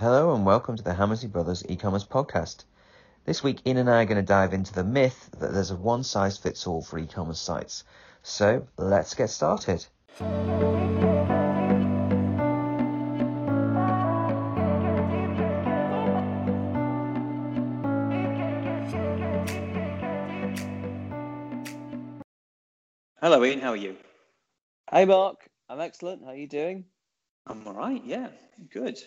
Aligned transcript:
Hello 0.00 0.34
and 0.34 0.44
welcome 0.44 0.76
to 0.76 0.82
the 0.82 0.94
Hammersley 0.94 1.28
Brothers 1.28 1.64
e-commerce 1.68 2.04
podcast. 2.04 2.64
This 3.26 3.44
week, 3.44 3.60
Ian 3.64 3.76
and 3.76 3.88
I 3.88 4.02
are 4.02 4.06
going 4.06 4.16
to 4.16 4.22
dive 4.22 4.52
into 4.52 4.74
the 4.74 4.82
myth 4.82 5.30
that 5.38 5.52
there's 5.52 5.70
a 5.70 5.76
one 5.76 6.02
size 6.02 6.36
fits 6.36 6.66
all 6.66 6.82
for 6.82 6.98
e-commerce 6.98 7.38
sites. 7.38 7.84
So 8.20 8.66
let's 8.76 9.14
get 9.14 9.30
started. 9.30 9.86
Hello, 23.20 23.44
Ian. 23.44 23.60
How 23.60 23.70
are 23.70 23.76
you? 23.76 23.94
Hey, 24.90 25.04
Mark. 25.04 25.48
I'm 25.68 25.80
excellent. 25.80 26.24
How 26.24 26.32
are 26.32 26.36
you 26.36 26.48
doing? 26.48 26.84
I'm 27.46 27.64
all 27.68 27.74
right. 27.74 28.02
Yeah, 28.04 28.30
good. 28.70 28.98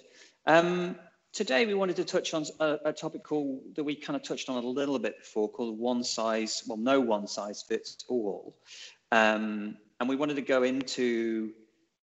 Um, 0.47 0.95
today 1.33 1.65
we 1.65 1.73
wanted 1.73 1.97
to 1.97 2.05
touch 2.05 2.33
on 2.33 2.45
a, 2.61 2.77
a, 2.85 2.93
topic 2.93 3.21
called 3.21 3.59
that 3.75 3.83
we 3.83 3.95
kind 3.95 4.15
of 4.15 4.23
touched 4.23 4.47
on 4.47 4.63
a 4.63 4.65
little 4.65 4.97
bit 4.97 5.19
before, 5.19 5.49
called 5.49 5.77
one 5.77 6.05
size. 6.05 6.63
Well, 6.65 6.77
no 6.77 7.01
one 7.01 7.27
size 7.27 7.61
fits 7.67 8.05
all. 8.07 8.55
Um, 9.11 9.75
and 9.99 10.07
we 10.07 10.15
wanted 10.15 10.37
to 10.37 10.41
go 10.41 10.63
into 10.63 11.51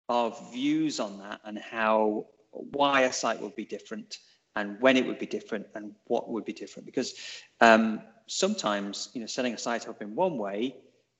our 0.10 0.36
views 0.52 1.00
on 1.00 1.20
that 1.20 1.40
and 1.46 1.60
how 1.60 2.26
why 2.50 3.02
a 3.02 3.14
site 3.14 3.40
would 3.40 3.56
be 3.56 3.64
different 3.64 4.18
and 4.56 4.82
when 4.82 4.98
it 4.98 5.06
would 5.06 5.20
be 5.20 5.28
different 5.28 5.68
and 5.76 5.94
what 6.08 6.30
would 6.30 6.44
be 6.44 6.52
different 6.52 6.86
because 6.86 7.14
um, 7.62 8.02
sometimes 8.28 9.10
you 9.14 9.22
know 9.22 9.28
setting 9.28 9.54
a 9.54 9.58
site 9.58 9.88
up 9.88 10.02
in 10.02 10.16
one 10.16 10.38
way 10.38 10.76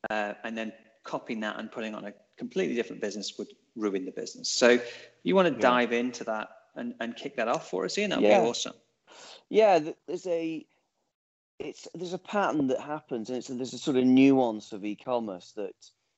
uh, 0.10 0.34
and 0.44 0.58
then 0.58 0.74
copying 1.04 1.40
that 1.40 1.58
and 1.58 1.72
putting 1.72 1.96
on 1.96 2.06
a 2.06 2.14
completely 2.38 2.76
different 2.76 3.02
business 3.02 3.38
would 3.38 3.48
ruin 3.78 4.04
the 4.04 4.12
business 4.12 4.50
so 4.50 4.78
you 5.24 5.36
want 5.36 5.48
to 5.48 5.54
yeah. 5.54 5.62
dive 5.62 5.94
into 5.94 6.26
that 6.26 6.50
and, 6.76 6.94
and 7.00 7.16
kick 7.16 7.36
that 7.36 7.48
off 7.48 7.70
for 7.70 7.86
us 7.86 7.98
ian 7.98 8.10
that'd 8.10 8.24
yeah. 8.24 8.42
be 8.42 8.48
awesome. 8.48 8.74
Yeah 9.50 9.80
there's 10.08 10.28
a 10.28 10.66
it's 11.60 11.88
there's 11.94 12.14
a 12.14 12.18
pattern 12.18 12.68
that 12.68 12.82
happens 12.82 13.30
and 13.30 13.38
it's 13.38 13.48
there's 13.48 13.74
a 13.74 13.78
sort 13.78 13.98
of 13.98 14.06
nuance 14.06 14.72
of 14.72 14.84
e-commerce 14.84 15.52
that 15.56 15.76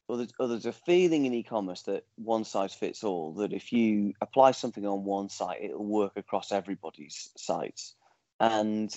or 0.07 0.17
there's, 0.17 0.33
or 0.39 0.47
there's 0.47 0.65
a 0.65 0.73
feeling 0.73 1.25
in 1.25 1.33
e-commerce 1.33 1.83
that 1.83 2.05
one 2.15 2.43
size 2.43 2.73
fits 2.73 3.03
all 3.03 3.33
that 3.33 3.53
if 3.53 3.71
you 3.71 4.13
apply 4.21 4.51
something 4.51 4.85
on 4.85 5.03
one 5.03 5.29
site 5.29 5.61
it'll 5.61 5.85
work 5.85 6.13
across 6.15 6.51
everybody's 6.51 7.31
sites. 7.37 7.95
And 8.39 8.95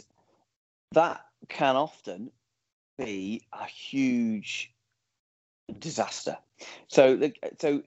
that 0.92 1.24
can 1.48 1.76
often 1.76 2.30
be 2.98 3.46
a 3.52 3.64
huge 3.64 4.72
disaster. 5.78 6.36
So 6.88 7.30
so 7.60 7.82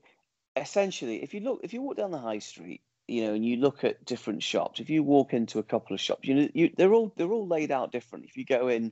essentially 0.56 1.24
if 1.24 1.34
you 1.34 1.42
look 1.42 1.62
if 1.64 1.74
you 1.74 1.82
walk 1.82 1.98
down 1.98 2.12
the 2.12 2.18
high 2.18 2.40
street 2.40 2.82
you 3.10 3.24
know 3.24 3.34
and 3.34 3.46
you 3.46 3.58
look 3.58 3.84
at 3.84 4.06
different 4.06 4.44
shops 4.44 4.80
if 4.80 4.90
you 4.90 5.04
walk 5.04 5.34
into 5.34 5.60
a 5.60 5.64
couple 5.64 5.94
of 5.94 6.00
shops 6.00 6.28
you 6.28 6.36
know 6.36 6.50
you, 6.54 6.72
they're 6.78 6.94
all 6.94 7.14
they're 7.16 7.32
all 7.32 7.48
laid 7.48 7.72
out 7.72 7.92
different 7.92 8.26
if 8.26 8.38
you 8.38 8.46
go 8.46 8.68
in 8.68 8.92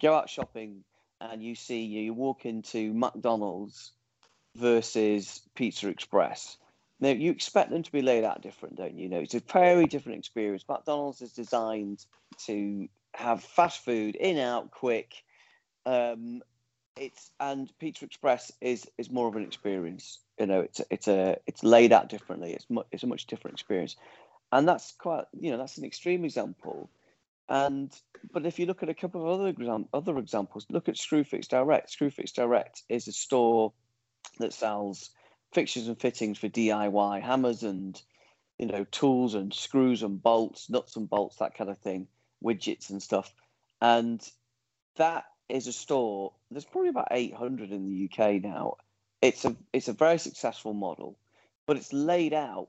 go 0.00 0.14
out 0.14 0.28
shopping 0.28 0.84
and 1.20 1.42
you 1.42 1.54
see 1.54 1.84
you 1.84 2.12
walk 2.12 2.44
into 2.44 2.92
McDonald's 2.92 3.92
versus 4.56 5.42
Pizza 5.54 5.88
Express. 5.88 6.56
Now 7.00 7.10
you 7.10 7.30
expect 7.30 7.70
them 7.70 7.82
to 7.82 7.92
be 7.92 8.02
laid 8.02 8.24
out 8.24 8.42
different, 8.42 8.76
don't 8.76 8.96
you? 8.96 9.04
you 9.04 9.08
know, 9.10 9.20
it's 9.20 9.34
a 9.34 9.40
very 9.40 9.86
different 9.86 10.18
experience. 10.18 10.64
McDonald's 10.68 11.20
is 11.20 11.32
designed 11.32 12.04
to 12.46 12.88
have 13.14 13.42
fast 13.42 13.84
food 13.84 14.16
in 14.16 14.38
out 14.38 14.70
quick. 14.70 15.14
Um, 15.84 16.42
it's 16.96 17.30
and 17.38 17.70
Pizza 17.78 18.06
Express 18.06 18.50
is 18.60 18.88
is 18.96 19.10
more 19.10 19.28
of 19.28 19.36
an 19.36 19.42
experience. 19.42 20.20
You 20.38 20.46
know, 20.46 20.60
it's 20.60 20.80
it's 20.90 21.08
a 21.08 21.38
it's 21.46 21.64
laid 21.64 21.92
out 21.92 22.08
differently. 22.08 22.52
It's 22.52 22.68
much 22.68 22.86
it's 22.92 23.02
a 23.02 23.06
much 23.06 23.26
different 23.26 23.54
experience, 23.54 23.96
and 24.52 24.68
that's 24.68 24.92
quite 24.92 25.24
you 25.38 25.50
know 25.50 25.58
that's 25.58 25.78
an 25.78 25.84
extreme 25.84 26.24
example. 26.24 26.90
And 27.48 27.92
but 28.32 28.44
if 28.44 28.58
you 28.58 28.66
look 28.66 28.82
at 28.82 28.88
a 28.88 28.94
couple 28.94 29.22
of 29.22 29.40
other 29.40 29.48
exam- 29.48 29.88
other 29.94 30.18
examples, 30.18 30.66
look 30.68 30.88
at 30.88 30.96
Screwfix 30.96 31.48
Direct. 31.48 31.90
Screwfix 31.90 32.32
Direct 32.32 32.82
is 32.88 33.08
a 33.08 33.12
store 33.12 33.72
that 34.38 34.52
sells 34.52 35.10
fixtures 35.52 35.88
and 35.88 35.98
fittings 35.98 36.38
for 36.38 36.48
DIY, 36.48 37.22
hammers 37.22 37.62
and 37.62 38.00
you 38.58 38.66
know 38.66 38.84
tools 38.90 39.34
and 39.34 39.54
screws 39.54 40.02
and 40.02 40.22
bolts, 40.22 40.68
nuts 40.68 40.96
and 40.96 41.08
bolts, 41.08 41.36
that 41.36 41.54
kind 41.54 41.70
of 41.70 41.78
thing, 41.78 42.08
widgets 42.42 42.90
and 42.90 43.02
stuff. 43.02 43.32
And 43.80 44.20
that 44.96 45.24
is 45.48 45.66
a 45.66 45.72
store. 45.72 46.32
There's 46.50 46.64
probably 46.64 46.90
about 46.90 47.08
800 47.10 47.70
in 47.70 47.86
the 47.86 48.10
UK 48.10 48.42
now. 48.42 48.76
It's 49.22 49.44
a 49.44 49.56
it's 49.72 49.88
a 49.88 49.92
very 49.92 50.18
successful 50.18 50.74
model, 50.74 51.16
but 51.66 51.76
it's 51.76 51.92
laid 51.92 52.32
out 52.32 52.68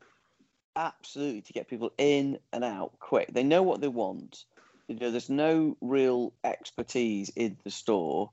absolutely 0.75 1.41
to 1.41 1.53
get 1.53 1.67
people 1.67 1.91
in 1.97 2.39
and 2.53 2.63
out 2.63 2.99
quick. 2.99 3.33
They 3.33 3.43
know 3.43 3.63
what 3.63 3.81
they 3.81 3.87
want 3.87 4.45
you 4.87 4.95
know, 4.95 5.11
there's 5.11 5.29
no 5.29 5.75
real 5.81 6.33
expertise 6.43 7.29
in 7.35 7.57
the 7.63 7.71
store. 7.71 8.31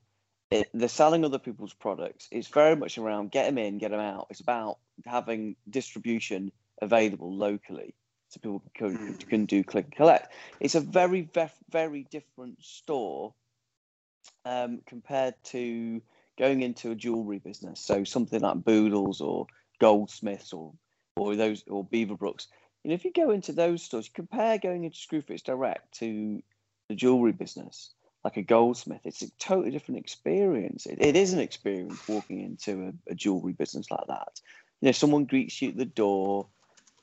It, 0.51 0.69
they're 0.73 0.87
selling 0.87 1.25
other 1.25 1.39
people's 1.39 1.73
products. 1.73 2.27
It's 2.31 2.47
very 2.47 2.75
much 2.75 2.97
around 2.97 3.31
get 3.31 3.45
them 3.45 3.57
in, 3.57 3.77
get 3.77 3.91
them 3.91 3.99
out. 3.99 4.27
It's 4.29 4.39
about 4.39 4.77
having 5.05 5.55
distribution 5.69 6.51
available 6.81 7.33
locally 7.33 7.93
so 8.29 8.39
people 8.39 8.61
can, 8.73 8.95
hmm. 8.95 9.13
can 9.29 9.45
do 9.45 9.63
click 9.63 9.85
and 9.85 9.95
collect. 9.95 10.33
It's 10.59 10.75
a 10.75 10.81
very, 10.81 11.29
very 11.69 12.07
different 12.09 12.63
store 12.63 13.33
um, 14.45 14.81
compared 14.85 15.35
to 15.45 16.01
going 16.37 16.61
into 16.61 16.91
a 16.91 16.95
jewelry 16.95 17.39
business. 17.39 17.79
So 17.79 18.03
something 18.03 18.41
like 18.41 18.63
Boodles 18.63 19.21
or 19.21 19.47
Goldsmiths 19.79 20.53
or 20.53 20.73
or 21.17 21.35
those 21.35 21.63
or 21.67 21.85
Beaverbrooks 21.85 22.47
know, 22.89 22.93
if 22.93 23.05
you 23.05 23.11
go 23.11 23.31
into 23.31 23.51
those 23.51 23.83
stores, 23.83 24.05
you 24.05 24.11
compare 24.13 24.57
going 24.57 24.83
into 24.83 24.97
Screwfix 24.97 25.43
Direct 25.43 25.91
to 25.99 26.41
the 26.87 26.95
jewelry 26.95 27.31
business, 27.31 27.91
like 28.23 28.37
a 28.37 28.41
goldsmith, 28.41 29.01
it's 29.03 29.21
a 29.21 29.31
totally 29.37 29.71
different 29.71 29.99
experience. 29.99 30.85
it, 30.85 30.97
it 31.01 31.15
is 31.15 31.33
an 31.33 31.39
experience 31.39 32.07
walking 32.07 32.41
into 32.41 32.87
a, 32.87 33.11
a, 33.11 33.15
jewelry 33.15 33.53
business 33.53 33.89
like 33.89 34.07
that. 34.07 34.39
You 34.81 34.87
know, 34.87 34.91
someone 34.91 35.25
greets 35.25 35.61
you 35.61 35.69
at 35.69 35.77
the 35.77 35.85
door, 35.85 36.47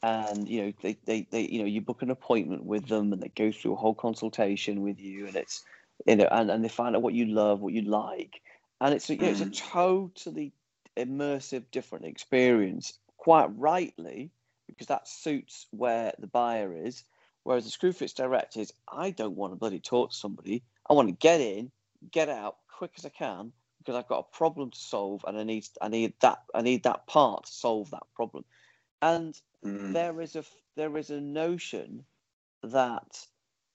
and 0.02 0.48
you 0.48 0.62
know 0.62 0.72
they, 0.82 0.96
they, 1.04 1.26
they 1.30 1.42
you 1.42 1.60
know 1.60 1.66
you 1.66 1.80
book 1.80 2.02
an 2.02 2.10
appointment 2.10 2.64
with 2.64 2.86
them, 2.86 3.12
and 3.12 3.22
they 3.22 3.28
go 3.28 3.52
through 3.52 3.72
a 3.72 3.76
whole 3.76 3.94
consultation 3.94 4.82
with 4.82 5.00
you, 5.00 5.26
and 5.26 5.36
it's 5.36 5.64
you 6.06 6.16
know, 6.16 6.28
and, 6.30 6.50
and 6.50 6.64
they 6.64 6.68
find 6.68 6.96
out 6.96 7.02
what 7.02 7.14
you 7.14 7.26
love, 7.26 7.60
what 7.60 7.72
you 7.72 7.82
like, 7.82 8.40
and 8.82 8.94
it's 8.94 9.08
you 9.08 9.16
know, 9.16 9.28
it's 9.28 9.40
a 9.40 9.46
mm. 9.46 9.70
totally 9.70 10.52
immersive, 10.98 11.64
different 11.70 12.04
experience. 12.04 12.98
Quite 13.16 13.56
rightly, 13.56 14.32
because 14.66 14.88
that 14.88 15.06
suits 15.06 15.68
where 15.70 16.12
the 16.18 16.26
buyer 16.26 16.74
is. 16.74 17.04
Whereas 17.44 17.64
the 17.64 17.70
Screwfix 17.70 18.14
Direct 18.14 18.56
is, 18.56 18.72
I 18.92 19.10
don't 19.10 19.36
want 19.36 19.52
to 19.52 19.56
bloody 19.56 19.78
talk 19.78 20.10
to 20.10 20.16
somebody. 20.16 20.64
I 20.88 20.94
want 20.94 21.08
to 21.08 21.14
get 21.14 21.40
in, 21.40 21.70
get 22.10 22.28
out 22.28 22.56
quick 22.68 22.92
as 22.98 23.06
I 23.06 23.10
can 23.10 23.52
because 23.78 23.94
I've 23.94 24.08
got 24.08 24.26
a 24.30 24.36
problem 24.36 24.70
to 24.70 24.78
solve 24.78 25.24
and 25.26 25.38
I 25.38 25.44
need 25.44 25.64
I 25.80 25.88
need 25.88 26.14
that 26.20 26.42
I 26.52 26.62
need 26.62 26.82
that 26.82 27.06
part 27.06 27.46
to 27.46 27.52
solve 27.52 27.90
that 27.90 28.02
problem. 28.16 28.44
And 29.00 29.40
mm. 29.64 29.92
there 29.92 30.20
is 30.20 30.34
a 30.34 30.44
there 30.76 30.96
is 30.96 31.10
a 31.10 31.20
notion 31.20 32.04
that 32.64 33.26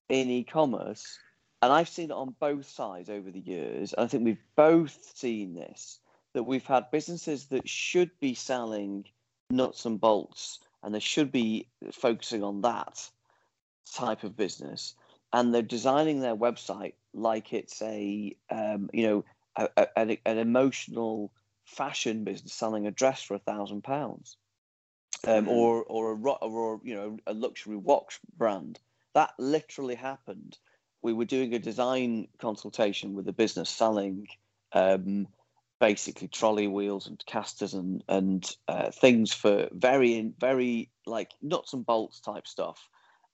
in 0.09 0.29
e-commerce, 0.29 1.19
and 1.62 1.74
I've 1.74 1.90
seen 1.90 2.12
it 2.12 2.14
on 2.14 2.36
both 2.40 2.68
sides 2.70 3.09
over 3.09 3.32
the 3.32 3.40
years. 3.40 3.94
I 3.98 4.08
think 4.08 4.24
we've 4.24 4.44
both 4.56 4.98
seen 5.16 5.54
this 5.54 6.00
that 6.34 6.44
we've 6.44 6.66
had 6.66 6.92
businesses 6.92 7.46
that 7.48 7.68
should 7.68 8.12
be 8.20 8.36
selling 8.36 9.06
nuts 9.50 9.86
and 9.86 10.00
bolts 10.00 10.59
and 10.84 10.94
they 10.94 11.00
should 11.00 11.32
be 11.32 11.68
focusing 11.92 12.44
on 12.44 12.62
that 12.62 13.09
type 13.94 14.24
of 14.24 14.36
business 14.36 14.94
and 15.34 15.54
they're 15.54 15.62
designing 15.62 16.20
their 16.20 16.36
website 16.36 16.94
like 17.14 17.54
it's 17.54 17.82
a 17.82 18.36
um, 18.50 18.90
you 18.94 19.08
know 19.08 19.26
a, 19.56 19.88
a, 19.96 20.18
an, 20.26 20.38
emotional 20.38 21.32
fashion 21.66 22.24
business 22.24 22.54
selling 22.54 22.86
a 22.86 22.92
dress 22.92 23.24
for 23.24 23.36
a 23.36 23.40
thousand 23.40 23.84
pounds 23.84 24.38
um, 25.26 25.46
mm-hmm. 25.46 25.50
or 25.50 25.84
or 25.84 26.12
a 26.14 26.30
or 26.46 26.82
you 26.84 26.96
know 26.96 27.18
a 27.26 27.34
luxury 27.34 27.78
watch 27.78 28.20
brand 28.38 28.80
that 29.14 29.34
literally 29.40 29.96
happened 29.96 30.58
we 31.02 31.14
were 31.14 31.26
doing 31.26 31.53
a 31.53 31.59
design 31.59 32.28
consultation 32.40 33.14
with 33.14 33.28
a 33.28 33.34
business 33.34 33.70
selling 33.70 34.28
um, 34.73 35.28
basically 35.79 36.28
trolley 36.28 36.67
wheels 36.67 37.08
and 37.08 37.23
casters 37.26 37.73
and 37.73 38.03
and 38.08 38.55
uh, 38.67 38.90
things 38.91 39.34
for 39.34 39.70
very 39.72 40.34
very 40.40 40.90
like 41.05 41.32
nuts 41.41 41.73
and 41.73 41.85
bolts 41.85 42.20
type 42.20 42.47
stuff 42.47 42.90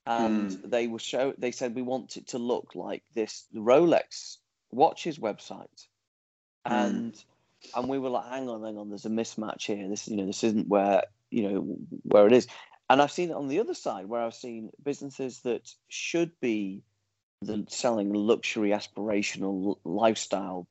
and 0.05 0.51
mm. 0.51 0.69
they 0.69 0.87
were 0.87 0.99
show. 0.99 1.33
They 1.37 1.51
said 1.51 1.75
we 1.75 1.81
want 1.81 2.17
it 2.17 2.27
to 2.27 2.37
look 2.37 2.75
like 2.75 3.03
this 3.13 3.45
Rolex 3.55 4.37
watches 4.71 5.17
website, 5.17 5.87
mm. 6.67 6.71
and 6.71 7.23
and 7.75 7.87
we 7.87 7.99
were 7.99 8.09
like, 8.09 8.29
hang 8.29 8.49
on, 8.49 8.63
hang 8.63 8.77
on, 8.77 8.89
there's 8.89 9.05
a 9.05 9.09
mismatch 9.09 9.65
here. 9.65 9.87
This 9.87 10.07
you 10.07 10.17
know 10.17 10.25
this 10.25 10.43
isn't 10.43 10.67
where 10.67 11.03
you 11.29 11.49
know 11.49 11.77
where 12.03 12.27
it 12.27 12.33
is. 12.33 12.47
And 12.89 13.01
I've 13.01 13.11
seen 13.11 13.29
it 13.29 13.35
on 13.35 13.47
the 13.47 13.59
other 13.59 13.73
side 13.73 14.07
where 14.07 14.21
I've 14.21 14.35
seen 14.35 14.69
businesses 14.83 15.39
that 15.41 15.71
should 15.87 16.31
be 16.41 16.83
the 17.43 17.65
selling 17.69 18.13
luxury 18.13 18.69
aspirational 18.69 19.77
lifestyle 19.83 20.67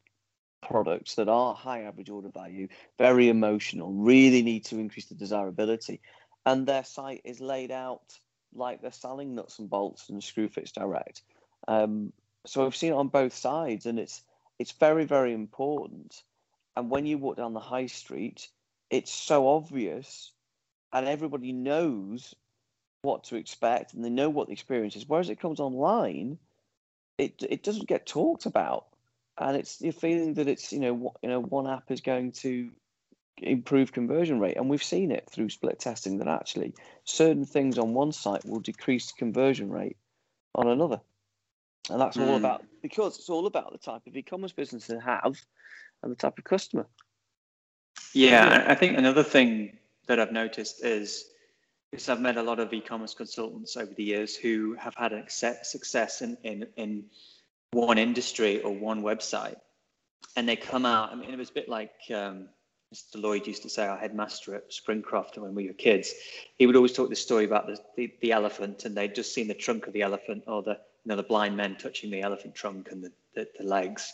products 0.62 1.16
that 1.16 1.28
are 1.28 1.54
high 1.54 1.82
average 1.82 2.10
order 2.10 2.28
value, 2.28 2.68
very 2.98 3.28
emotional, 3.28 3.92
really 3.92 4.42
need 4.42 4.64
to 4.66 4.78
increase 4.78 5.06
the 5.06 5.14
desirability. 5.14 6.00
And 6.46 6.66
their 6.66 6.84
site 6.84 7.22
is 7.24 7.40
laid 7.40 7.70
out 7.70 8.18
like 8.54 8.80
they're 8.80 8.92
selling 8.92 9.34
nuts 9.34 9.58
and 9.58 9.68
bolts 9.68 10.08
and 10.08 10.20
Screwfix 10.20 10.72
direct. 10.72 11.22
Um, 11.68 12.12
so 12.46 12.66
I've 12.66 12.76
seen 12.76 12.92
it 12.92 12.96
on 12.96 13.08
both 13.08 13.34
sides, 13.34 13.86
and 13.86 13.98
it's 13.98 14.22
it's 14.58 14.72
very 14.72 15.04
very 15.04 15.32
important. 15.32 16.22
And 16.76 16.90
when 16.90 17.06
you 17.06 17.18
walk 17.18 17.36
down 17.36 17.52
the 17.52 17.60
high 17.60 17.86
street, 17.86 18.48
it's 18.90 19.12
so 19.12 19.48
obvious, 19.48 20.32
and 20.92 21.06
everybody 21.06 21.52
knows 21.52 22.34
what 23.02 23.24
to 23.24 23.36
expect, 23.36 23.94
and 23.94 24.04
they 24.04 24.10
know 24.10 24.30
what 24.30 24.46
the 24.46 24.52
experience 24.52 24.96
is. 24.96 25.08
Whereas 25.08 25.30
it 25.30 25.40
comes 25.40 25.60
online, 25.60 26.38
it 27.18 27.42
it 27.48 27.62
doesn't 27.62 27.88
get 27.88 28.06
talked 28.06 28.46
about. 28.46 28.86
And 29.38 29.56
it's 29.56 29.80
you're 29.80 29.92
feeling 29.92 30.34
that 30.34 30.48
it's 30.48 30.72
you 30.72 30.80
know 30.80 31.14
you 31.22 31.28
know 31.28 31.40
one 31.40 31.66
app 31.66 31.90
is 31.90 32.00
going 32.00 32.32
to 32.32 32.70
improve 33.38 33.92
conversion 33.92 34.38
rate. 34.40 34.56
And 34.56 34.68
we've 34.68 34.82
seen 34.82 35.10
it 35.10 35.28
through 35.30 35.48
split 35.48 35.78
testing 35.78 36.18
that 36.18 36.28
actually 36.28 36.74
certain 37.04 37.44
things 37.44 37.78
on 37.78 37.94
one 37.94 38.12
site 38.12 38.44
will 38.44 38.60
decrease 38.60 39.12
conversion 39.12 39.70
rate 39.70 39.96
on 40.54 40.68
another. 40.68 41.00
And 41.90 42.00
that's 42.00 42.16
all 42.16 42.26
hmm. 42.26 42.44
about 42.44 42.64
because 42.82 43.18
it's 43.18 43.30
all 43.30 43.46
about 43.46 43.72
the 43.72 43.78
type 43.78 44.02
of 44.06 44.16
e-commerce 44.16 44.52
business 44.52 44.86
they 44.86 44.98
have 44.98 45.40
and 46.02 46.12
the 46.12 46.16
type 46.16 46.38
of 46.38 46.44
customer. 46.44 46.86
Yeah. 48.12 48.66
I 48.68 48.74
think 48.74 48.96
another 48.96 49.22
thing 49.22 49.78
that 50.06 50.18
i've 50.20 50.32
noticed 50.32 50.84
is 50.84 51.24
because 51.92 52.08
I've 52.08 52.20
met 52.20 52.38
a 52.38 52.42
lot 52.42 52.58
of 52.58 52.72
e-commerce 52.72 53.12
consultants 53.12 53.76
over 53.76 53.92
the 53.92 54.02
years 54.02 54.34
who 54.34 54.74
have 54.78 54.94
had 54.94 55.12
success 55.30 56.22
in, 56.22 56.38
in, 56.42 56.66
in 56.76 57.04
one 57.72 57.98
industry 57.98 58.62
or 58.62 58.72
one 58.72 59.02
website, 59.02 59.56
and 60.34 60.48
they 60.48 60.56
come 60.56 60.86
out. 60.86 61.12
I 61.12 61.14
mean, 61.14 61.30
it 61.30 61.38
was 61.38 61.50
a 61.50 61.52
bit 61.52 61.68
like 61.68 61.92
um, 62.14 62.48
Mr. 62.94 63.22
Lloyd 63.22 63.46
used 63.46 63.62
to 63.64 63.68
say, 63.68 63.86
our 63.86 63.98
headmaster 63.98 64.54
at 64.54 64.70
Springcroft 64.70 65.36
when 65.36 65.54
we 65.54 65.66
were 65.66 65.74
kids. 65.74 66.14
He 66.58 66.66
would 66.66 66.76
always 66.76 66.94
talk 66.94 67.10
this 67.10 67.20
story 67.20 67.44
about 67.44 67.66
the, 67.66 67.78
the, 67.96 68.14
the 68.22 68.32
elephant, 68.32 68.86
and 68.86 68.96
they'd 68.96 69.14
just 69.14 69.34
seen 69.34 69.48
the 69.48 69.54
trunk 69.54 69.86
of 69.86 69.92
the 69.92 70.02
elephant 70.02 70.44
or 70.46 70.62
the 70.62 70.78
you 71.04 71.08
know 71.08 71.16
the 71.16 71.22
blind 71.22 71.56
men 71.56 71.76
touching 71.76 72.10
the 72.10 72.20
elephant 72.20 72.54
trunk 72.54 72.92
and 72.92 73.02
the, 73.02 73.12
the, 73.34 73.48
the 73.58 73.64
legs. 73.64 74.12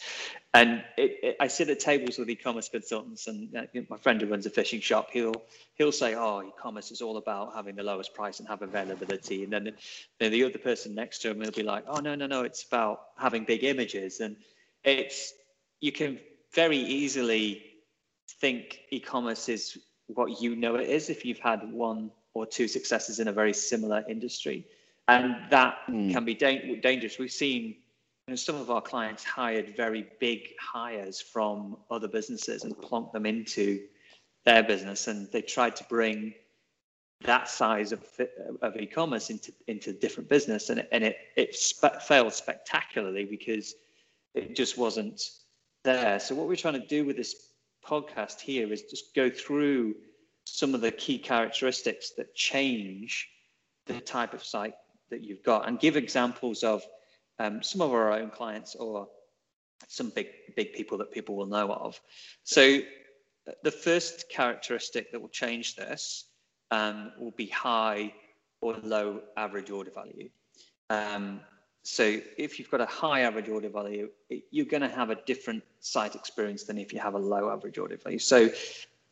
And 0.54 0.82
it, 0.96 1.18
it, 1.22 1.36
I 1.38 1.48
sit 1.48 1.68
at 1.68 1.80
tables 1.80 2.18
with 2.18 2.30
e-commerce 2.30 2.68
consultants, 2.68 3.26
and 3.26 3.54
uh, 3.54 3.62
my 3.90 3.98
friend 3.98 4.20
who 4.20 4.26
runs 4.26 4.46
a 4.46 4.50
fishing 4.50 4.80
shop, 4.80 5.10
he'll 5.12 5.42
he'll 5.74 5.92
say, 5.92 6.14
"Oh, 6.14 6.42
e-commerce 6.42 6.90
is 6.90 7.02
all 7.02 7.18
about 7.18 7.54
having 7.54 7.76
the 7.76 7.82
lowest 7.82 8.14
price 8.14 8.38
and 8.38 8.48
have 8.48 8.62
availability." 8.62 9.44
And 9.44 9.52
then, 9.52 9.72
then 10.18 10.32
the 10.32 10.44
other 10.44 10.58
person 10.58 10.94
next 10.94 11.18
to 11.20 11.30
him 11.30 11.38
will 11.38 11.50
be 11.50 11.62
like, 11.62 11.84
"Oh, 11.86 12.00
no, 12.00 12.14
no, 12.14 12.26
no, 12.26 12.42
it's 12.42 12.64
about 12.64 13.00
having 13.18 13.44
big 13.44 13.64
images." 13.64 14.20
And 14.20 14.36
it's 14.82 15.34
you 15.80 15.92
can 15.92 16.18
very 16.54 16.78
easily 16.78 17.62
think 18.40 18.80
e-commerce 18.90 19.48
is 19.48 19.78
what 20.06 20.40
you 20.40 20.56
know 20.56 20.76
it 20.76 20.88
is 20.88 21.10
if 21.10 21.24
you've 21.24 21.38
had 21.38 21.70
one 21.70 22.10
or 22.32 22.46
two 22.46 22.66
successes 22.66 23.20
in 23.20 23.28
a 23.28 23.32
very 23.32 23.52
similar 23.52 24.04
industry 24.08 24.66
and 25.08 25.36
that 25.50 25.78
mm. 25.88 26.12
can 26.12 26.24
be 26.24 26.34
da- 26.34 26.76
dangerous. 26.80 27.18
We've 27.18 27.32
seen 27.32 27.76
you 28.26 28.32
know, 28.32 28.36
some 28.36 28.56
of 28.56 28.70
our 28.70 28.82
clients 28.82 29.24
hired 29.24 29.74
very 29.76 30.06
big 30.20 30.50
hires 30.60 31.20
from 31.20 31.78
other 31.90 32.08
businesses 32.08 32.64
and 32.64 32.76
plonked 32.76 33.12
them 33.12 33.26
into 33.26 33.80
their 34.44 34.62
business, 34.62 35.08
and 35.08 35.30
they 35.32 35.42
tried 35.42 35.76
to 35.76 35.84
bring 35.84 36.34
that 37.22 37.48
size 37.48 37.90
of, 37.90 38.04
of 38.62 38.76
e-commerce 38.76 39.30
into 39.30 39.52
into 39.66 39.92
different 39.92 40.28
business, 40.28 40.68
and 40.70 40.80
it, 40.80 40.88
and 40.92 41.02
it 41.02 41.16
it 41.36 41.54
spe- 41.54 42.00
failed 42.02 42.32
spectacularly 42.32 43.24
because 43.24 43.74
it 44.34 44.54
just 44.54 44.76
wasn't 44.78 45.22
there. 45.84 46.20
So 46.20 46.34
what 46.34 46.46
we're 46.46 46.56
trying 46.56 46.80
to 46.80 46.86
do 46.86 47.04
with 47.04 47.16
this 47.16 47.52
podcast 47.84 48.40
here 48.40 48.70
is 48.72 48.82
just 48.82 49.14
go 49.14 49.30
through 49.30 49.94
some 50.44 50.74
of 50.74 50.80
the 50.80 50.92
key 50.92 51.18
characteristics 51.18 52.10
that 52.10 52.34
change 52.34 53.28
the 53.86 54.00
type 54.00 54.34
of 54.34 54.44
site 54.44 54.74
that 55.10 55.24
you've 55.24 55.42
got 55.42 55.68
and 55.68 55.78
give 55.78 55.96
examples 55.96 56.62
of 56.62 56.82
um, 57.38 57.62
some 57.62 57.80
of 57.80 57.92
our 57.92 58.12
own 58.12 58.30
clients 58.30 58.74
or 58.74 59.08
some 59.86 60.10
big 60.10 60.28
big 60.56 60.72
people 60.72 60.98
that 60.98 61.12
people 61.12 61.36
will 61.36 61.46
know 61.46 61.70
of. 61.70 62.00
So 62.44 62.78
uh, 63.48 63.52
the 63.62 63.70
first 63.70 64.28
characteristic 64.28 65.12
that 65.12 65.20
will 65.20 65.28
change 65.28 65.76
this 65.76 66.24
um, 66.70 67.12
will 67.18 67.32
be 67.32 67.46
high 67.46 68.12
or 68.60 68.74
low 68.82 69.20
average 69.36 69.70
order 69.70 69.90
value. 69.90 70.28
Um, 70.90 71.40
so 71.82 72.20
if 72.36 72.58
you've 72.58 72.70
got 72.70 72.80
a 72.80 72.86
high 72.86 73.20
average 73.20 73.48
order 73.48 73.68
value, 73.68 74.10
it, 74.28 74.44
you're 74.50 74.66
going 74.66 74.82
to 74.82 74.88
have 74.88 75.10
a 75.10 75.14
different 75.26 75.62
site 75.80 76.14
experience 76.14 76.64
than 76.64 76.76
if 76.76 76.92
you 76.92 76.98
have 76.98 77.14
a 77.14 77.18
low 77.18 77.50
average 77.50 77.78
order 77.78 77.96
value. 77.96 78.18
So 78.18 78.50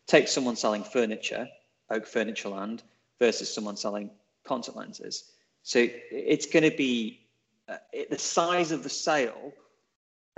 take 0.06 0.28
someone 0.28 0.56
selling 0.56 0.84
furniture, 0.84 1.48
Oak 1.90 2.06
Furniture 2.06 2.50
Land, 2.50 2.82
versus 3.18 3.52
someone 3.52 3.76
selling 3.76 4.10
contact 4.44 4.76
lenses. 4.76 5.32
So 5.66 5.88
it's 6.12 6.46
going 6.46 6.62
to 6.62 6.76
be 6.76 7.26
uh, 7.68 7.78
it, 7.92 8.08
the 8.08 8.18
size 8.20 8.70
of 8.70 8.84
the 8.84 8.88
sale 8.88 9.52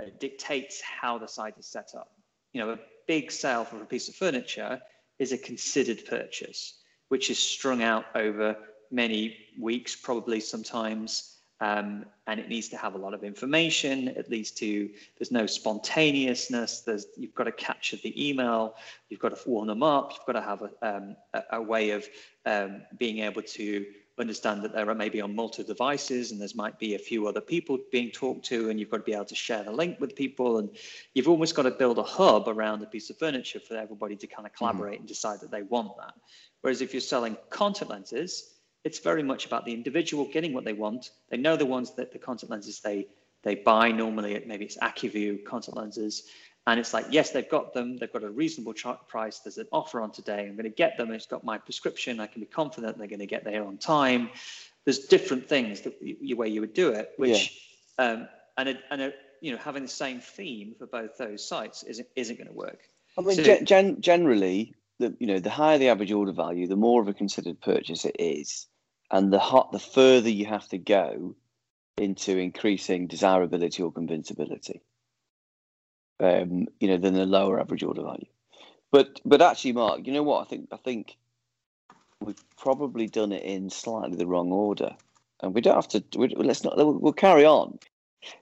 uh, 0.01 0.07
dictates 0.19 0.81
how 0.81 1.19
the 1.19 1.27
site 1.27 1.53
is 1.59 1.67
set 1.67 1.91
up. 1.95 2.11
You 2.51 2.61
know, 2.61 2.71
a 2.71 2.79
big 3.05 3.31
sale 3.31 3.63
for 3.63 3.79
a 3.79 3.85
piece 3.85 4.09
of 4.09 4.15
furniture 4.15 4.81
is 5.19 5.31
a 5.31 5.37
considered 5.37 6.03
purchase, 6.07 6.79
which 7.09 7.29
is 7.29 7.37
strung 7.37 7.83
out 7.83 8.05
over 8.15 8.57
many 8.89 9.37
weeks, 9.61 9.95
probably 9.95 10.39
sometimes. 10.39 11.35
Um, 11.61 12.05
and 12.25 12.39
it 12.39 12.49
needs 12.49 12.69
to 12.69 12.77
have 12.77 12.95
a 12.95 12.97
lot 12.97 13.13
of 13.13 13.23
information. 13.23 14.07
It 14.07 14.31
leads 14.31 14.49
to 14.51 14.89
there's 15.19 15.31
no 15.31 15.45
spontaneousness. 15.45 16.81
There's 16.81 17.05
you've 17.15 17.35
got 17.35 17.43
to 17.43 17.51
capture 17.51 17.97
the 17.97 18.29
email. 18.29 18.73
You've 19.09 19.19
got 19.19 19.37
to 19.37 19.49
warm 19.49 19.67
them 19.67 19.83
up. 19.83 20.11
You've 20.11 20.25
got 20.25 20.41
to 20.41 20.41
have 20.41 20.63
a, 20.63 20.71
um, 20.81 21.15
a, 21.35 21.43
a 21.51 21.61
way 21.61 21.91
of 21.91 22.07
um, 22.47 22.81
being 22.97 23.19
able 23.19 23.43
to 23.43 23.85
understand 24.19 24.63
that 24.63 24.73
there 24.73 24.89
are 24.89 24.95
maybe 24.95 25.21
on 25.21 25.35
multiple 25.35 25.65
devices 25.65 26.31
and 26.31 26.39
there's 26.39 26.55
might 26.55 26.77
be 26.79 26.95
a 26.95 26.99
few 26.99 27.27
other 27.27 27.41
people 27.41 27.77
being 27.91 28.11
talked 28.11 28.45
to 28.45 28.69
and 28.69 28.79
you've 28.79 28.89
got 28.89 28.97
to 28.97 29.03
be 29.03 29.13
able 29.13 29.25
to 29.25 29.35
share 29.35 29.63
the 29.63 29.71
link 29.71 29.99
with 29.99 30.15
people 30.15 30.57
and 30.57 30.69
you've 31.13 31.29
almost 31.29 31.55
got 31.55 31.63
to 31.63 31.71
build 31.71 31.97
a 31.97 32.03
hub 32.03 32.47
around 32.47 32.81
a 32.81 32.85
piece 32.85 33.09
of 33.09 33.17
furniture 33.17 33.59
for 33.59 33.75
everybody 33.75 34.15
to 34.15 34.27
kind 34.27 34.45
of 34.45 34.51
mm-hmm. 34.51 34.57
collaborate 34.57 34.93
mm-hmm. 34.95 35.01
and 35.01 35.07
decide 35.07 35.39
that 35.39 35.51
they 35.51 35.63
want 35.63 35.95
that 35.97 36.13
whereas 36.61 36.81
if 36.81 36.93
you're 36.93 37.01
selling 37.01 37.37
contact 37.49 37.89
lenses 37.89 38.55
it's 38.83 38.99
very 38.99 39.23
much 39.23 39.45
about 39.45 39.65
the 39.65 39.73
individual 39.73 40.25
getting 40.31 40.53
what 40.53 40.65
they 40.65 40.73
want 40.73 41.11
they 41.29 41.37
know 41.37 41.55
the 41.55 41.65
ones 41.65 41.95
that 41.95 42.11
the 42.11 42.19
contact 42.19 42.51
lenses 42.51 42.79
they 42.79 43.07
they 43.43 43.55
buy 43.55 43.91
normally 43.91 44.41
maybe 44.45 44.65
it's 44.65 44.77
Acuvue 44.77 45.43
contact 45.45 45.77
lenses 45.77 46.23
and 46.71 46.79
it's 46.79 46.93
like, 46.93 47.07
yes, 47.09 47.31
they've 47.31 47.49
got 47.49 47.73
them. 47.73 47.97
They've 47.97 48.11
got 48.11 48.23
a 48.23 48.29
reasonable 48.29 48.73
price. 49.07 49.39
There's 49.39 49.57
an 49.57 49.67
offer 49.71 50.01
on 50.01 50.11
today. 50.11 50.41
I'm 50.47 50.55
going 50.55 50.63
to 50.65 50.69
get 50.69 50.97
them. 50.97 51.11
It's 51.11 51.25
got 51.25 51.43
my 51.43 51.57
prescription. 51.57 52.19
I 52.19 52.27
can 52.27 52.41
be 52.41 52.45
confident 52.45 52.97
they're 52.97 53.07
going 53.07 53.19
to 53.19 53.25
get 53.25 53.43
there 53.43 53.65
on 53.65 53.77
time. 53.77 54.29
There's 54.85 54.99
different 54.99 55.49
things 55.49 55.81
that 55.81 55.95
you, 56.01 56.37
way 56.37 56.49
you 56.49 56.61
would 56.61 56.73
do 56.73 56.91
it, 56.91 57.11
which 57.17 57.59
yeah. 57.97 58.11
um, 58.11 58.27
and 58.57 58.69
a, 58.69 58.75
and 58.91 59.01
a, 59.01 59.13
you 59.41 59.51
know 59.51 59.57
having 59.57 59.83
the 59.83 59.89
same 59.89 60.19
theme 60.19 60.75
for 60.77 60.85
both 60.85 61.17
those 61.17 61.47
sites 61.47 61.83
isn't 61.83 62.07
isn't 62.15 62.37
going 62.37 62.47
to 62.47 62.53
work. 62.53 62.79
I 63.17 63.21
mean, 63.21 63.35
so, 63.35 63.63
gen- 63.63 64.01
generally, 64.01 64.75
the 64.99 65.15
you 65.19 65.27
know 65.27 65.39
the 65.39 65.49
higher 65.49 65.77
the 65.77 65.89
average 65.89 66.11
order 66.11 66.31
value, 66.31 66.67
the 66.67 66.75
more 66.75 67.01
of 67.01 67.07
a 67.07 67.13
considered 67.13 67.61
purchase 67.61 68.05
it 68.05 68.15
is, 68.19 68.67
and 69.11 69.33
the 69.33 69.39
hot 69.39 69.71
the 69.71 69.79
further 69.79 70.29
you 70.29 70.45
have 70.45 70.67
to 70.69 70.77
go 70.77 71.35
into 71.97 72.37
increasing 72.37 73.07
desirability 73.07 73.83
or 73.83 73.91
convincibility 73.91 74.81
um, 76.19 76.67
you 76.79 76.87
know, 76.87 76.97
than 76.97 77.13
the 77.13 77.25
lower 77.25 77.59
average 77.59 77.83
order 77.83 78.01
value. 78.01 78.25
But 78.91 79.21
but 79.25 79.41
actually, 79.41 79.73
Mark, 79.73 80.05
you 80.05 80.13
know 80.13 80.23
what? 80.23 80.41
I 80.41 80.45
think 80.45 80.69
I 80.71 80.77
think 80.77 81.17
we've 82.19 82.43
probably 82.57 83.07
done 83.07 83.31
it 83.31 83.43
in 83.43 83.69
slightly 83.69 84.17
the 84.17 84.27
wrong 84.27 84.51
order, 84.51 84.95
and 85.41 85.53
we 85.53 85.61
don't 85.61 85.75
have 85.75 85.87
to. 85.89 86.03
We, 86.17 86.29
let's 86.29 86.63
not. 86.63 86.77
We'll, 86.77 86.93
we'll, 86.93 87.13
carry 87.13 87.45
on. 87.45 87.79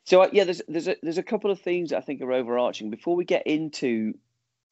So 0.05 0.22
uh, 0.22 0.29
yeah, 0.31 0.46
there's 0.46 0.62
there's 0.67 0.88
a 0.88 0.96
there's 1.03 1.17
a 1.17 1.24
couple 1.24 1.51
of 1.51 1.60
things 1.60 1.91
I 1.91 2.01
think 2.01 2.22
are 2.22 2.34
overarching 2.34 2.89
before 2.89 3.15
we 3.15 3.25
get 3.25 3.46
into 3.46 4.17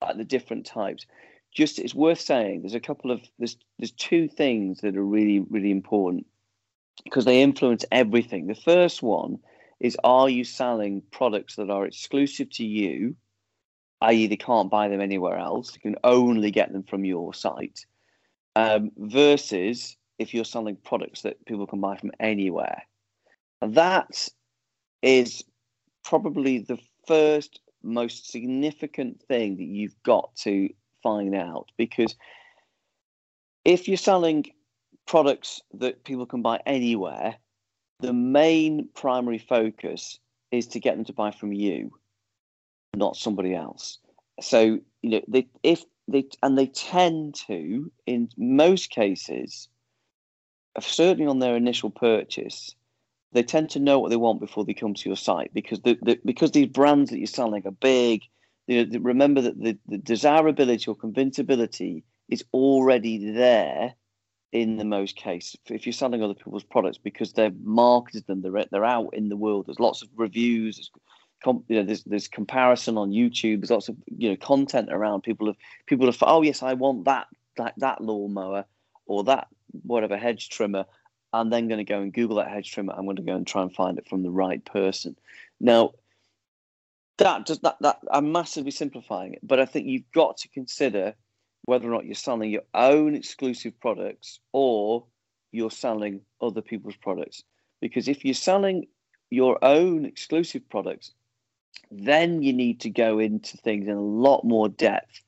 like, 0.02 0.18
the 0.18 0.24
different 0.24 0.66
types. 0.66 1.06
Just 1.54 1.80
it's 1.80 1.96
worth 1.96 2.20
saying 2.20 2.62
there's 2.62 2.76
a 2.76 2.80
couple 2.80 3.12
of 3.12 3.22
there's 3.38 3.58
there's 3.78 3.92
two 3.92 4.28
things 4.28 4.82
that 4.82 4.96
are 4.96 5.04
really 5.04 5.40
really 5.40 5.72
important 5.72 6.26
because 7.04 7.26
they 7.26 7.42
influence 7.42 7.86
everything. 7.92 8.48
The 8.48 8.56
first 8.56 9.04
one 9.04 9.40
is 9.86 9.96
are 10.04 10.28
you 10.28 10.44
selling 10.44 11.04
products 11.12 11.56
that 11.58 11.70
are 11.70 11.86
exclusive 11.86 12.50
to 12.50 12.66
you, 12.66 13.16
i.e., 14.02 14.26
they 14.26 14.36
can't 14.36 14.72
buy 14.72 14.88
them 14.88 15.00
anywhere 15.00 15.38
else, 15.38 15.76
you 15.76 15.80
can 15.80 15.96
only 16.04 16.50
get 16.50 16.74
them 16.74 16.82
from 16.82 17.06
your 17.06 17.36
site, 17.36 17.86
um, 18.56 18.92
versus 18.98 19.96
if 20.18 20.34
you're 20.34 20.44
selling 20.44 20.76
products 20.76 21.22
that 21.22 21.46
people 21.46 21.68
can 21.68 21.82
buy 21.82 21.96
from 21.98 22.12
anywhere. 22.20 22.82
And 23.62 23.76
that 23.76 24.28
is 25.04 25.44
probably 26.04 26.60
the 26.60 26.80
first 27.08 27.60
most 27.84 28.32
significant 28.32 29.22
thing 29.28 29.58
that 29.58 29.68
you've 29.68 30.02
got 30.02 30.36
to 30.38 30.70
find 31.04 31.36
out 31.36 31.70
because 31.78 32.16
if 33.64 33.88
you're 33.88 33.98
selling 33.98 34.46
products 35.06 35.62
that 35.76 36.04
people 36.04 36.26
can 36.26 36.42
buy 36.42 36.60
anywhere, 36.66 37.36
the 38.00 38.14
main 38.14 38.90
primary 38.94 39.38
focus 39.38 40.20
is 40.52 40.68
to 40.68 40.80
get 40.80 40.96
them 40.96 41.06
to 41.06 41.14
buy 41.14 41.32
from 41.32 41.54
you, 41.54 41.92
not 42.96 43.16
somebody 43.16 43.54
else. 43.54 44.00
So, 44.42 44.80
you 45.02 45.10
know, 45.10 45.22
they, 45.28 45.48
if 45.64 45.84
they, 46.08 46.26
and 46.44 46.58
they 46.58 46.68
tend 46.68 47.36
to, 47.48 47.92
in 48.06 48.30
most 48.38 48.90
cases, 48.90 49.70
certainly 50.80 51.28
on 51.28 51.40
their 51.40 51.56
initial 51.56 51.90
purchase, 51.90 52.76
they 53.32 53.44
tend 53.44 53.70
to 53.72 53.80
know 53.80 54.00
what 54.00 54.10
they 54.10 54.16
want 54.16 54.40
before 54.40 54.66
they 54.66 54.74
come 54.74 54.94
to 54.94 55.10
your 55.10 55.18
site 55.18 55.54
because 55.54 55.82
the, 55.82 55.98
the 56.02 56.20
because 56.24 56.52
these 56.52 56.68
brands 56.68 57.10
that 57.10 57.18
you're 57.18 57.28
selling 57.28 57.66
are 57.66 57.72
big. 57.72 58.24
You 58.68 58.86
know, 58.86 59.00
remember 59.00 59.42
that 59.42 59.62
the, 59.62 59.78
the 59.88 59.98
desirability 59.98 60.88
or 60.88 60.96
convincibility 60.96 62.04
is 62.30 62.44
already 62.54 63.32
there 63.32 63.94
in 64.52 64.78
the 64.78 64.86
most 64.86 65.16
case 65.16 65.56
if 65.70 65.86
you're 65.86 65.94
selling 65.94 66.24
other 66.24 66.34
people's 66.34 66.64
products 66.64 66.98
because 66.98 67.34
they've 67.34 67.60
marketed 67.62 68.26
them 68.28 68.42
they're, 68.42 68.66
they're 68.72 68.86
out 68.86 69.10
in 69.14 69.30
the 69.30 69.36
world. 69.36 69.66
There's 69.66 69.80
lots 69.80 70.02
of 70.02 70.10
reviews 70.16 70.78
there's, 70.78 70.92
you 71.68 71.76
know, 71.76 71.84
there's, 71.84 72.04
there's 72.04 72.28
comparison 72.28 72.98
on 72.98 73.12
youtube 73.12 73.60
there's 73.60 73.72
lots 73.72 73.90
of 73.90 73.98
you 74.18 74.30
know 74.30 74.38
content 74.38 74.90
around. 74.92 75.22
People 75.22 75.48
have 75.48 75.58
people 75.86 76.06
have 76.06 76.18
oh 76.22 76.42
yes 76.42 76.64
i 76.64 76.74
want 76.74 77.06
that 77.06 77.28
that 77.58 77.74
that 77.78 78.02
lawnmower 78.02 78.66
or 79.06 79.24
that 79.26 79.48
whatever 79.84 80.18
hedge 80.18 80.50
trimmer. 80.50 80.86
I'm 81.34 81.50
then 81.50 81.68
going 81.68 81.80
to 81.80 81.84
go 81.84 82.00
and 82.00 82.14
google 82.14 82.38
that 82.38 82.50
hedge 82.50 82.72
trimmer. 82.72 82.94
I'm 82.96 83.04
going 83.04 83.18
to 83.18 83.22
go 83.22 83.36
and 83.36 83.46
try 83.46 83.62
and 83.62 83.74
find 83.74 83.98
it 83.98 84.08
from 84.08 84.24
the 84.24 84.32
right 84.32 84.64
person. 84.64 85.18
Now 85.60 85.92
that 87.18 87.46
does 87.46 87.60
that 87.60 87.78
that 87.82 88.00
i'm 88.12 88.32
massively 88.32 88.72
simplifying 88.72 89.34
it 89.34 89.40
but 89.44 89.60
i 89.60 89.66
think 89.66 89.88
you've 89.88 90.12
got 90.12 90.38
to 90.38 90.50
consider 90.50 91.14
whether 91.66 91.88
or 91.88 91.92
not 91.92 92.06
you're 92.06 92.16
selling 92.16 92.52
your 92.52 92.64
own 92.74 93.16
exclusive 93.16 93.80
products 93.80 94.40
or 94.52 95.06
you're 95.52 95.72
selling 95.72 96.22
other 96.42 96.62
people's 96.62 96.96
products. 96.98 97.44
Because 97.82 98.08
if 98.08 98.24
you're 98.24 98.34
selling 98.34 98.88
your 99.30 99.58
own 99.64 100.06
exclusive 100.06 100.68
products, 100.70 101.12
then 101.92 102.42
you 102.42 102.54
need 102.54 102.82
to 102.82 102.90
go 102.90 103.20
into 103.20 103.58
things 103.58 103.88
in 103.88 103.96
a 103.96 104.02
lot 104.02 104.44
more 104.44 104.70
depth, 104.70 105.22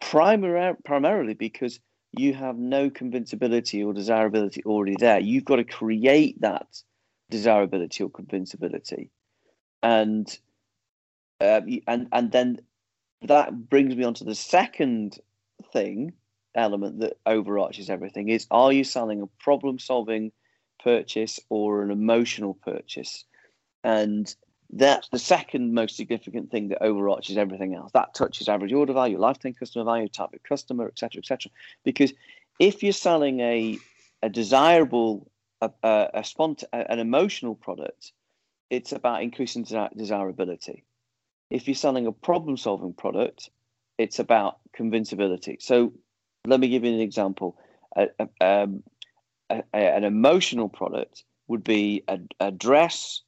primar- 0.00 0.82
primarily 0.84 1.34
because 1.34 1.80
you 2.12 2.34
have 2.34 2.56
no 2.58 2.90
convincibility 2.90 3.82
or 3.82 3.92
desirability 3.92 4.62
already 4.64 4.96
there. 4.98 5.20
You've 5.20 5.44
got 5.44 5.56
to 5.56 5.64
create 5.64 6.40
that 6.40 6.66
desirability 7.30 8.04
or 8.04 8.10
convincibility, 8.10 9.10
and 9.82 10.28
uh, 11.40 11.62
and 11.86 12.08
and 12.12 12.32
then 12.32 12.60
that 13.22 13.68
brings 13.68 13.96
me 13.96 14.04
on 14.04 14.14
to 14.14 14.24
the 14.24 14.34
second 14.34 15.18
thing 15.72 16.12
element 16.54 17.00
that 17.00 17.14
overarches 17.24 17.88
everything 17.88 18.28
is 18.28 18.46
are 18.50 18.72
you 18.72 18.84
selling 18.84 19.22
a 19.22 19.26
problem 19.42 19.78
solving 19.78 20.32
purchase 20.82 21.40
or 21.48 21.82
an 21.82 21.90
emotional 21.90 22.54
purchase? 22.54 23.24
And 23.84 24.34
that's 24.70 25.08
the 25.08 25.18
second 25.18 25.74
most 25.74 25.96
significant 25.96 26.50
thing 26.50 26.68
that 26.68 26.82
overarches 26.82 27.36
everything 27.36 27.74
else. 27.74 27.92
That 27.92 28.14
touches 28.14 28.48
average 28.48 28.72
order 28.72 28.92
value 28.92 29.18
lifetime 29.18 29.54
customer 29.54 29.84
value 29.84 30.08
type 30.08 30.32
of 30.34 30.42
customer 30.42 30.86
etc 30.88 31.20
etc 31.20 31.50
because 31.84 32.12
if 32.58 32.82
you're 32.82 32.92
selling 32.92 33.40
a 33.40 33.78
a 34.22 34.28
desirable 34.28 35.30
a, 35.60 35.70
a, 35.82 36.10
a 36.14 36.20
spont- 36.20 36.64
an 36.72 36.98
emotional 36.98 37.54
product 37.54 38.12
it's 38.72 38.92
about 38.92 39.22
increasing 39.22 39.64
desirability. 39.94 40.84
If 41.50 41.68
you're 41.68 41.74
selling 41.74 42.06
a 42.06 42.12
problem 42.12 42.56
solving 42.56 42.94
product 42.94 43.50
it's 44.02 44.18
about 44.18 44.58
convincibility. 44.74 45.56
So 45.60 45.92
let 46.46 46.60
me 46.60 46.68
give 46.68 46.84
you 46.84 46.92
an 46.92 47.00
example. 47.00 47.56
A, 47.96 48.08
a, 48.18 48.44
um, 48.44 48.82
a, 49.48 49.62
an 49.72 50.04
emotional 50.04 50.68
product 50.68 51.24
would 51.48 51.62
be 51.62 52.04
a, 52.40 52.50
dress 52.50 53.22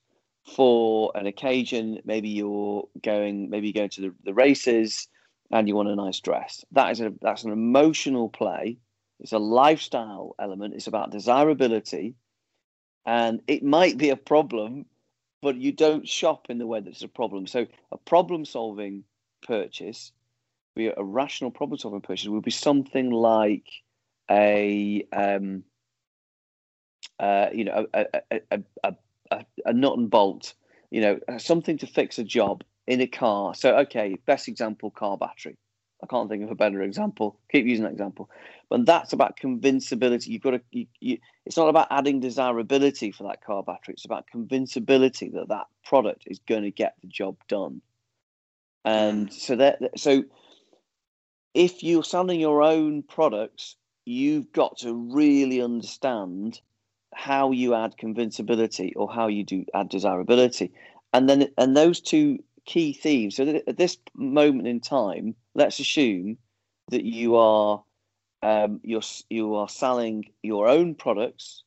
for 0.57 1.12
an 1.14 1.26
occasion. 1.26 2.00
Maybe 2.04 2.28
you're 2.31 2.88
going, 3.02 3.50
maybe 3.50 3.69
you're 3.69 3.81
going 3.83 3.90
to 3.90 4.00
the, 4.00 4.14
the 4.25 4.35
races, 4.35 5.09
and 5.50 5.69
you 5.69 5.76
want 5.76 5.88
a 5.88 5.97
nice 5.97 6.21
dress. 6.21 6.64
That 6.73 6.90
is 6.90 7.00
a 7.00 7.12
that's 7.21 7.45
an 7.45 7.52
emotional 7.52 8.28
play. 8.28 8.78
It's 9.21 9.33
a 9.33 9.38
lifestyle 9.38 10.35
element. 10.40 10.75
It's 10.75 10.88
about 10.88 11.12
desirability, 11.12 12.14
and 13.07 13.40
it 13.47 13.62
might 13.62 13.97
be 13.97 14.11
a 14.11 14.16
problem, 14.16 14.87
but 15.40 15.57
you 15.57 15.71
don't 15.71 16.09
shop 16.09 16.47
in 16.49 16.59
the 16.59 16.66
way 16.66 16.81
that's 16.81 17.02
a 17.02 17.09
problem. 17.09 17.47
So 17.47 17.66
a 17.93 17.99
problem 17.99 18.45
solving 18.45 19.04
purchase 19.47 20.12
be 20.75 20.88
a 20.88 21.02
rational 21.02 21.50
problem 21.50 21.78
solving 21.78 22.00
purchase 22.00 22.28
would 22.28 22.45
be 22.45 22.50
something 22.50 23.11
like 23.11 23.69
a 24.31 25.07
um, 25.12 25.64
uh, 27.19 27.49
you 27.52 27.64
know 27.64 27.87
a, 27.95 28.07
a, 28.31 28.40
a, 28.83 28.95
a, 29.31 29.45
a 29.66 29.73
nut 29.73 29.99
and 29.99 30.11
bolt 30.11 30.54
you 30.90 31.00
know 31.00 31.19
something 31.38 31.78
to 31.78 31.87
fix 31.87 32.19
a 32.19 32.25
job 32.25 32.64
in 32.87 33.00
a 33.00 33.07
car. 33.07 33.54
So 33.54 33.76
okay 33.78 34.16
best 34.26 34.49
example 34.49 34.90
car 34.90 35.16
battery. 35.16 35.57
I 36.02 36.07
can't 36.07 36.28
think 36.28 36.45
of 36.45 36.50
a 36.50 36.54
better 36.54 36.83
example. 36.83 37.38
Keep 37.50 37.64
using 37.64 37.85
that 37.85 37.93
example. 37.93 38.28
But 38.69 38.85
that's 38.85 39.14
about 39.14 39.37
convincibility. 39.37 40.33
You've 40.33 40.43
got 40.43 40.50
to 40.50 40.61
you, 40.71 40.87
you, 41.00 41.19
it's 41.47 41.57
not 41.57 41.69
about 41.69 41.88
adding 41.90 42.21
desirability 42.21 43.11
for 43.11 43.23
that 43.25 43.43
car 43.43 43.62
battery. 43.62 43.95
It's 43.95 44.04
about 44.04 44.26
convincibility 44.26 45.31
that 45.31 45.49
that 45.49 45.66
product 45.85 46.25
is 46.26 46.40
going 46.40 46.64
to 46.64 46.71
get 46.71 46.95
the 47.00 47.07
job 47.07 47.37
done. 47.49 47.81
And 48.85 49.33
so 49.33 49.57
that 49.57 49.99
so 49.99 50.25
if 51.54 51.82
you're 51.82 52.04
selling 52.04 52.40
your 52.40 52.62
own 52.62 53.02
products, 53.02 53.76
you've 54.04 54.52
got 54.52 54.78
to 54.78 54.92
really 54.92 55.62
understand 55.62 56.61
how 57.14 57.52
you 57.52 57.75
add 57.75 57.96
convincibility 57.96 58.92
or 58.96 59.11
how 59.11 59.28
you 59.28 59.44
do 59.44 59.64
add 59.73 59.88
desirability. 59.88 60.73
And 61.12 61.28
then, 61.28 61.49
and 61.56 61.76
those 61.76 62.00
two 62.00 62.40
key 62.64 62.92
themes. 62.92 63.37
So 63.37 63.61
at 63.66 63.76
this 63.76 63.96
moment 64.14 64.66
in 64.66 64.80
time, 64.80 65.37
let's 65.54 65.78
assume 65.78 66.37
that 66.90 67.04
you 67.04 67.37
are 67.37 67.82
um, 68.42 68.80
you're 68.82 69.00
you 69.30 69.54
are 69.54 69.68
selling 69.68 70.26
your 70.42 70.68
own 70.68 70.94
products, 70.94 71.62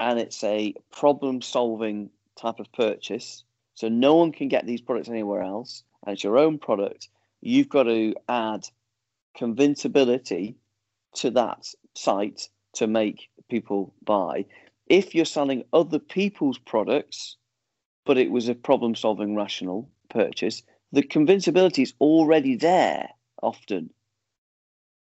and 0.00 0.18
it's 0.18 0.44
a 0.44 0.74
problem-solving 0.90 2.10
type 2.36 2.60
of 2.60 2.70
purchase. 2.72 3.44
So 3.74 3.88
no 3.88 4.16
one 4.16 4.32
can 4.32 4.48
get 4.48 4.66
these 4.66 4.82
products 4.82 5.08
anywhere 5.08 5.40
else, 5.40 5.82
and 6.04 6.12
it's 6.12 6.24
your 6.24 6.36
own 6.36 6.58
product 6.58 7.08
you've 7.42 7.68
got 7.68 7.84
to 7.84 8.14
add 8.28 8.68
convincibility 9.36 10.56
to 11.14 11.30
that 11.32 11.66
site 11.94 12.48
to 12.74 12.86
make 12.86 13.28
people 13.50 13.92
buy. 14.04 14.46
If 14.86 15.14
you're 15.14 15.24
selling 15.24 15.64
other 15.72 15.98
people's 15.98 16.58
products, 16.58 17.36
but 18.06 18.16
it 18.16 18.30
was 18.30 18.48
a 18.48 18.54
problem 18.54 18.94
solving 18.94 19.34
rational 19.34 19.90
purchase, 20.08 20.62
the 20.92 21.02
convincibility 21.02 21.82
is 21.82 21.94
already 22.00 22.56
there 22.56 23.10
often. 23.42 23.90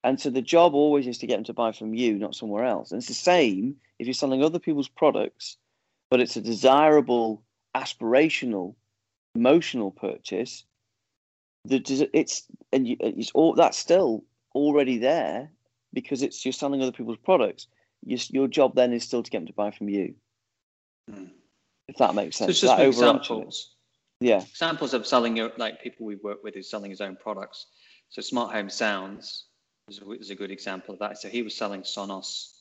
And 0.04 0.20
so 0.20 0.30
the 0.30 0.42
job 0.42 0.76
always 0.76 1.08
is 1.08 1.18
to 1.20 1.28
get 1.28 1.38
them 1.38 1.44
to 1.46 1.54
buy 1.54 1.72
from 1.72 1.94
you, 1.94 2.18
not 2.18 2.36
somewhere 2.36 2.66
else. 2.66 2.92
And 2.92 3.00
it's 3.00 3.08
the 3.08 3.14
same 3.14 3.78
if 3.98 4.06
you're 4.06 4.14
selling 4.14 4.44
other 4.44 4.60
people's 4.60 4.88
products, 4.88 5.58
but 6.12 6.20
it's 6.20 6.36
a 6.36 6.42
desirable, 6.42 7.44
aspirational, 7.76 8.76
emotional 9.36 9.92
purchase 9.92 10.64
the 11.68 12.10
it's 12.14 12.44
and 12.72 12.88
you, 12.88 12.98
it's 13.00 13.32
all 13.34 13.54
that's 13.54 13.78
still 13.78 14.24
already 14.54 14.98
there 14.98 15.52
because 15.94 16.22
it's 16.22 16.46
you're 16.46 16.52
selling 16.52 16.82
other 16.82 16.92
people's 16.92 17.18
products. 17.18 17.68
Your, 18.06 18.20
your 18.30 18.48
job 18.48 18.76
then 18.76 18.94
is 18.94 19.04
still 19.04 19.24
to 19.24 19.32
get 19.32 19.40
them 19.40 19.48
to 19.48 19.54
buy 19.54 19.72
from 19.72 19.90
you. 19.90 20.16
Hmm. 21.10 21.26
If 21.88 21.98
that 21.98 22.16
makes 22.16 22.38
sense. 22.38 22.60
So 22.60 22.68
just 22.68 22.78
that 22.78 22.88
examples. 22.88 23.76
Yeah. 24.20 24.42
Examples 24.42 24.94
of 24.94 25.06
selling 25.06 25.36
your 25.36 25.52
like 25.58 25.82
people 25.82 26.06
we 26.06 26.16
work 26.16 26.44
with 26.44 26.56
is 26.56 26.70
selling 26.70 26.90
his 26.90 27.02
own 27.02 27.16
products. 27.16 27.68
So 28.10 28.22
Smart 28.22 28.54
Home 28.54 28.70
Sounds 28.70 29.46
is 29.90 30.00
a, 30.00 30.12
is 30.12 30.30
a 30.30 30.36
good 30.36 30.52
example 30.52 30.94
of 30.94 31.00
that. 31.00 31.18
So 31.18 31.30
he 31.30 31.42
was 31.42 31.56
selling 31.56 31.82
Sonos 31.82 32.52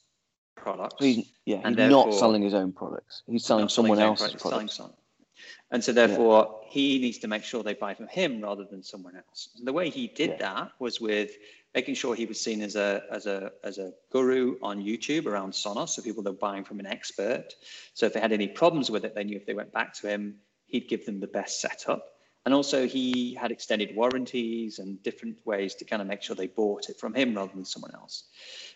products. 0.56 0.96
He's, 0.98 1.30
yeah, 1.44 1.66
he's 1.68 1.76
not 1.76 2.14
selling 2.14 2.42
his 2.42 2.54
own 2.54 2.72
products. 2.72 3.22
He's 3.26 3.44
selling 3.44 3.68
someone 3.68 3.98
else's 3.98 4.34
products. 4.34 4.78
products. 4.78 4.80
And 5.74 5.82
so 5.82 5.90
therefore 5.90 6.60
yeah. 6.62 6.68
he 6.70 6.98
needs 7.00 7.18
to 7.18 7.26
make 7.26 7.42
sure 7.42 7.64
they 7.64 7.74
buy 7.74 7.94
from 7.94 8.06
him 8.06 8.40
rather 8.40 8.64
than 8.64 8.80
someone 8.80 9.16
else. 9.16 9.48
And 9.58 9.66
the 9.66 9.72
way 9.72 9.90
he 9.90 10.06
did 10.06 10.30
yeah. 10.30 10.36
that 10.36 10.70
was 10.78 11.00
with 11.00 11.32
making 11.74 11.96
sure 11.96 12.14
he 12.14 12.26
was 12.26 12.40
seen 12.40 12.62
as 12.62 12.76
a 12.76 13.02
as 13.10 13.26
a 13.26 13.50
as 13.64 13.78
a 13.78 13.92
guru 14.12 14.56
on 14.62 14.84
YouTube 14.84 15.26
around 15.26 15.52
Sonos, 15.52 15.88
so 15.88 16.00
people 16.00 16.22
that 16.22 16.30
were 16.30 16.38
buying 16.38 16.62
from 16.62 16.78
an 16.78 16.86
expert. 16.86 17.48
So 17.92 18.06
if 18.06 18.12
they 18.12 18.20
had 18.20 18.30
any 18.30 18.46
problems 18.46 18.88
with 18.88 19.04
it, 19.04 19.16
they 19.16 19.24
knew 19.24 19.36
if 19.36 19.46
they 19.46 19.54
went 19.54 19.72
back 19.72 19.92
to 19.94 20.08
him, 20.08 20.36
he'd 20.66 20.88
give 20.88 21.04
them 21.06 21.18
the 21.18 21.26
best 21.26 21.60
setup. 21.60 22.06
And 22.46 22.54
also 22.54 22.86
he 22.86 23.34
had 23.34 23.50
extended 23.50 23.96
warranties 23.96 24.78
and 24.78 25.02
different 25.02 25.44
ways 25.44 25.74
to 25.76 25.84
kind 25.84 26.00
of 26.00 26.06
make 26.06 26.22
sure 26.22 26.36
they 26.36 26.46
bought 26.46 26.88
it 26.88 27.00
from 27.00 27.14
him 27.14 27.34
rather 27.34 27.52
than 27.52 27.64
someone 27.64 27.94
else. 27.96 28.28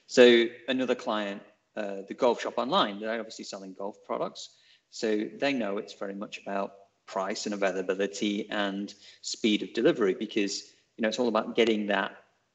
So 0.09 0.47
another 0.67 0.97
client 0.97 1.43
uh, 1.77 2.03
the 2.09 2.15
golf 2.15 2.41
shop 2.41 2.55
online. 2.57 2.99
They're 2.99 3.21
obviously 3.21 3.45
selling 3.45 3.73
golf 3.73 3.99
products, 4.05 4.57
so 4.91 5.27
they 5.39 5.53
know 5.53 5.79
it's 5.79 5.95
very 5.95 6.15
much 6.15 6.41
about 6.45 6.73
price 7.09 7.47
and 7.47 7.55
availability 7.55 8.49
and 8.51 8.95
speed 9.23 9.63
of 9.63 9.73
delivery 9.73 10.15
because 10.15 10.75
you 10.97 11.03
know 11.03 11.09
it's 11.09 11.19
all 11.19 11.29
about 11.29 11.57
getting 11.57 11.89
that 11.89 12.13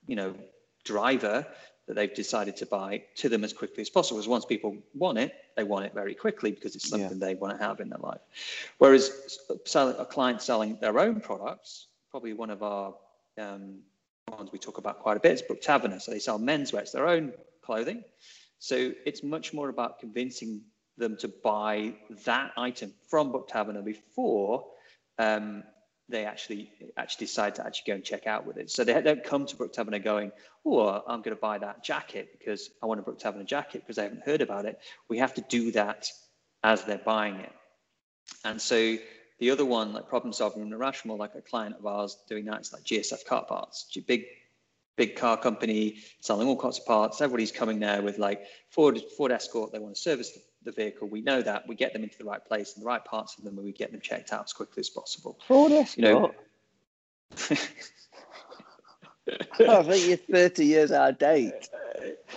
you 0.08 0.16
know 0.16 0.34
driver 0.86 1.46
that 1.88 1.96
they've 1.96 2.14
decided 2.14 2.56
to 2.56 2.66
buy 2.66 3.04
to 3.16 3.28
them 3.28 3.44
as 3.44 3.52
quickly 3.52 3.82
as 3.82 3.90
possible. 3.90 4.18
Because 4.18 4.30
once 4.30 4.46
people 4.46 4.78
want 4.94 5.18
it, 5.18 5.34
they 5.58 5.64
want 5.64 5.86
it 5.86 5.94
very 5.94 6.16
quickly 6.16 6.52
because 6.52 6.76
it's 6.76 6.88
something 6.88 7.20
yeah. 7.20 7.28
they 7.28 7.36
want 7.36 7.58
to 7.58 7.62
have 7.62 7.82
in 7.82 7.90
their 7.90 8.00
life. 8.00 8.22
Whereas 8.78 9.38
selling, 9.66 9.96
a 10.00 10.06
client 10.06 10.42
selling 10.42 10.78
their 10.80 10.98
own 10.98 11.20
products, 11.20 11.88
probably 12.10 12.34
one 12.34 12.50
of 12.50 12.64
our 12.64 12.94
um, 13.38 13.80
ones 14.30 14.52
we 14.54 14.60
talk 14.60 14.78
about 14.78 15.00
quite 15.00 15.18
a 15.18 15.20
bit 15.20 15.34
is 15.34 15.42
Brook 15.42 15.62
Taverner. 15.62 16.00
So 16.00 16.12
they 16.12 16.20
sell 16.20 16.40
menswear, 16.40 16.80
it's 16.80 16.92
their 16.94 17.08
own 17.08 17.34
clothing. 17.62 18.04
So 18.60 18.94
it's 19.06 19.24
much 19.24 19.54
more 19.54 19.68
about 19.68 20.00
convincing 20.00 20.62
them 20.98 21.18
to 21.18 21.28
buy 21.28 21.94
that 22.26 22.52
item 22.58 22.94
from 23.10 23.32
Brook 23.32 23.50
Taverner 23.50 23.82
before 23.82 24.66
um, 25.18 25.64
they 26.10 26.26
actually 26.26 26.72
actually 26.98 27.26
decide 27.26 27.56
to 27.56 27.66
actually 27.66 27.92
go 27.92 27.96
and 27.96 28.04
check 28.04 28.28
out 28.28 28.46
with 28.46 28.58
it. 28.58 28.70
So 28.70 28.84
they 28.84 29.00
don't 29.02 29.24
come 29.24 29.46
to 29.46 29.56
Brook 29.56 29.74
Taverner 29.74 30.00
going, 30.00 30.32
"Oh, 30.66 31.02
I'm 31.08 31.22
going 31.22 31.36
to 31.36 31.42
buy 31.42 31.58
that 31.60 31.84
jacket 31.84 32.36
because 32.38 32.70
I 32.82 32.86
want 32.86 33.00
a 33.00 33.04
Brook 33.04 33.20
Taverner 33.20 33.46
jacket 33.46 33.82
because 33.82 33.98
I 33.98 34.04
haven't 34.04 34.24
heard 34.24 34.42
about 34.42 34.66
it." 34.66 34.80
We 35.08 35.18
have 35.20 35.34
to 35.36 35.42
do 35.42 35.72
that 35.72 36.08
as 36.64 36.84
they're 36.84 36.98
buying 36.98 37.36
it. 37.36 37.52
And 38.44 38.62
so 38.62 38.98
the 39.40 39.52
other 39.52 39.66
one, 39.66 39.94
like 39.94 40.08
problem 40.08 40.34
solving 40.34 40.62
and 40.62 40.74
irrational, 40.74 41.18
like 41.18 41.36
a 41.36 41.42
client 41.42 41.76
of 41.78 41.86
ours 41.86 42.18
doing 42.28 42.46
that, 42.46 42.60
it's 42.60 42.74
like 42.74 42.84
GSF 42.84 43.26
car 43.26 43.46
parts, 43.46 43.86
big 44.06 44.26
big 44.96 45.16
car 45.16 45.38
company 45.38 45.98
selling 46.20 46.48
all 46.48 46.60
sorts 46.60 46.80
of 46.80 46.86
parts. 46.86 47.22
Everybody's 47.22 47.52
coming 47.52 47.80
there 47.80 48.02
with 48.02 48.20
like 48.20 48.44
Ford 48.70 49.02
Ford 49.18 49.32
Escort. 49.32 49.72
They 49.72 49.80
want 49.80 49.96
to 49.96 50.02
service 50.02 50.38
the 50.64 50.72
vehicle. 50.72 51.08
We 51.08 51.22
know 51.22 51.42
that. 51.42 51.68
We 51.68 51.76
get 51.76 51.94
them 51.94 52.04
into 52.04 52.18
the 52.18 52.26
right 52.26 52.44
place 52.44 52.74
and 52.76 52.84
the 52.84 52.88
right 52.88 53.04
parts 53.04 53.38
of 53.38 53.44
them, 53.44 53.58
and 53.58 53.66
we 53.66 53.72
get 53.72 53.92
them 53.92 54.02
checked 54.02 54.34
out 54.34 54.46
as 54.46 54.54
quickly 54.54 54.82
as 54.82 54.90
possible. 54.90 55.38
Ford 55.48 55.72
Escort. 55.72 55.98
You 55.98 56.04
know, 56.04 56.32
I 59.80 59.84
think 59.84 60.08
you're 60.08 60.18
30 60.18 60.66
years 60.66 60.92
out 60.92 61.10
of 61.12 61.18
date. 61.18 61.70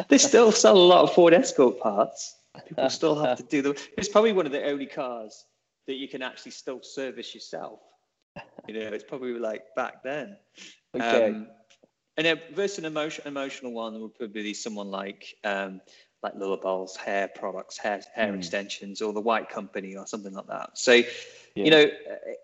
They 0.08 0.18
still 0.18 0.52
sell 0.52 0.76
a 0.76 0.78
lot 0.78 1.02
of 1.02 1.12
Ford 1.12 1.34
Escort 1.34 1.80
parts. 1.80 2.36
People 2.68 2.88
still 2.88 3.18
have 3.18 3.38
to 3.38 3.42
do 3.42 3.62
them. 3.62 3.74
It's 3.96 4.08
probably 4.08 4.32
one 4.32 4.46
of 4.46 4.52
the 4.52 4.64
only 4.64 4.86
cars 4.86 5.44
that 5.86 5.94
you 5.94 6.06
can 6.06 6.22
actually 6.22 6.52
still 6.52 6.82
service 6.82 7.34
yourself. 7.34 7.80
You 8.68 8.74
know, 8.74 8.86
it's 8.88 9.02
probably 9.02 9.38
like 9.38 9.62
back 9.74 10.02
then. 10.04 10.36
Okay. 10.94 11.30
Um, 11.30 11.48
and 12.16 12.26
a 12.26 12.40
versus 12.54 12.78
an 12.78 12.84
emotion, 12.84 13.24
emotional 13.26 13.72
one 13.72 14.00
would 14.00 14.14
probably 14.14 14.42
be 14.42 14.54
someone 14.54 14.90
like 14.90 15.34
um, 15.44 15.80
like 16.22 16.34
Lullabellz 16.34 16.96
hair 16.96 17.28
products, 17.28 17.78
hair 17.78 18.00
hair 18.14 18.32
mm. 18.32 18.38
extensions, 18.38 19.02
or 19.02 19.12
the 19.12 19.20
White 19.20 19.48
Company 19.48 19.96
or 19.96 20.06
something 20.06 20.32
like 20.32 20.46
that. 20.48 20.70
So, 20.74 20.92
yeah. 20.92 21.04
you 21.54 21.70
know, 21.70 21.80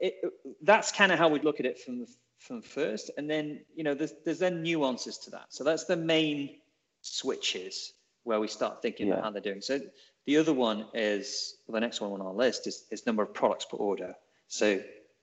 it, 0.01 0.15
it, 0.23 0.33
that's 0.63 0.93
kind 0.93 1.13
of 1.13 1.19
how 1.19 1.29
we'd 1.29 1.45
look 1.45 1.61
at 1.61 1.67
it 1.67 1.81
from 1.81 2.07
from 2.39 2.63
first, 2.63 3.11
and 3.17 3.31
then 3.31 3.61
you 3.75 3.85
know, 3.85 3.95
there's 3.95 4.13
there's 4.25 4.39
then 4.39 4.63
nuances 4.63 5.19
to 5.19 5.31
that. 5.31 5.47
So 5.51 5.65
that's 5.65 5.85
the 5.85 5.97
main 5.97 6.59
switches 7.01 7.93
where 8.25 8.41
we 8.41 8.49
start 8.49 8.83
thinking 8.83 9.09
yeah. 9.09 9.15
about 9.15 9.25
how 9.25 9.31
they're 9.31 9.43
doing. 9.43 9.61
So 9.61 9.81
the 10.27 10.37
other 10.37 10.53
one 10.53 10.87
is 10.95 11.57
well, 11.67 11.75
the 11.75 11.81
next 11.81 12.01
one 12.01 12.13
on 12.13 12.21
our 12.21 12.35
list 12.35 12.67
is 12.67 12.85
is 12.91 13.07
number 13.07 13.23
of 13.23 13.35
products 13.35 13.65
per 13.65 13.77
order. 13.77 14.15
So 14.49 14.81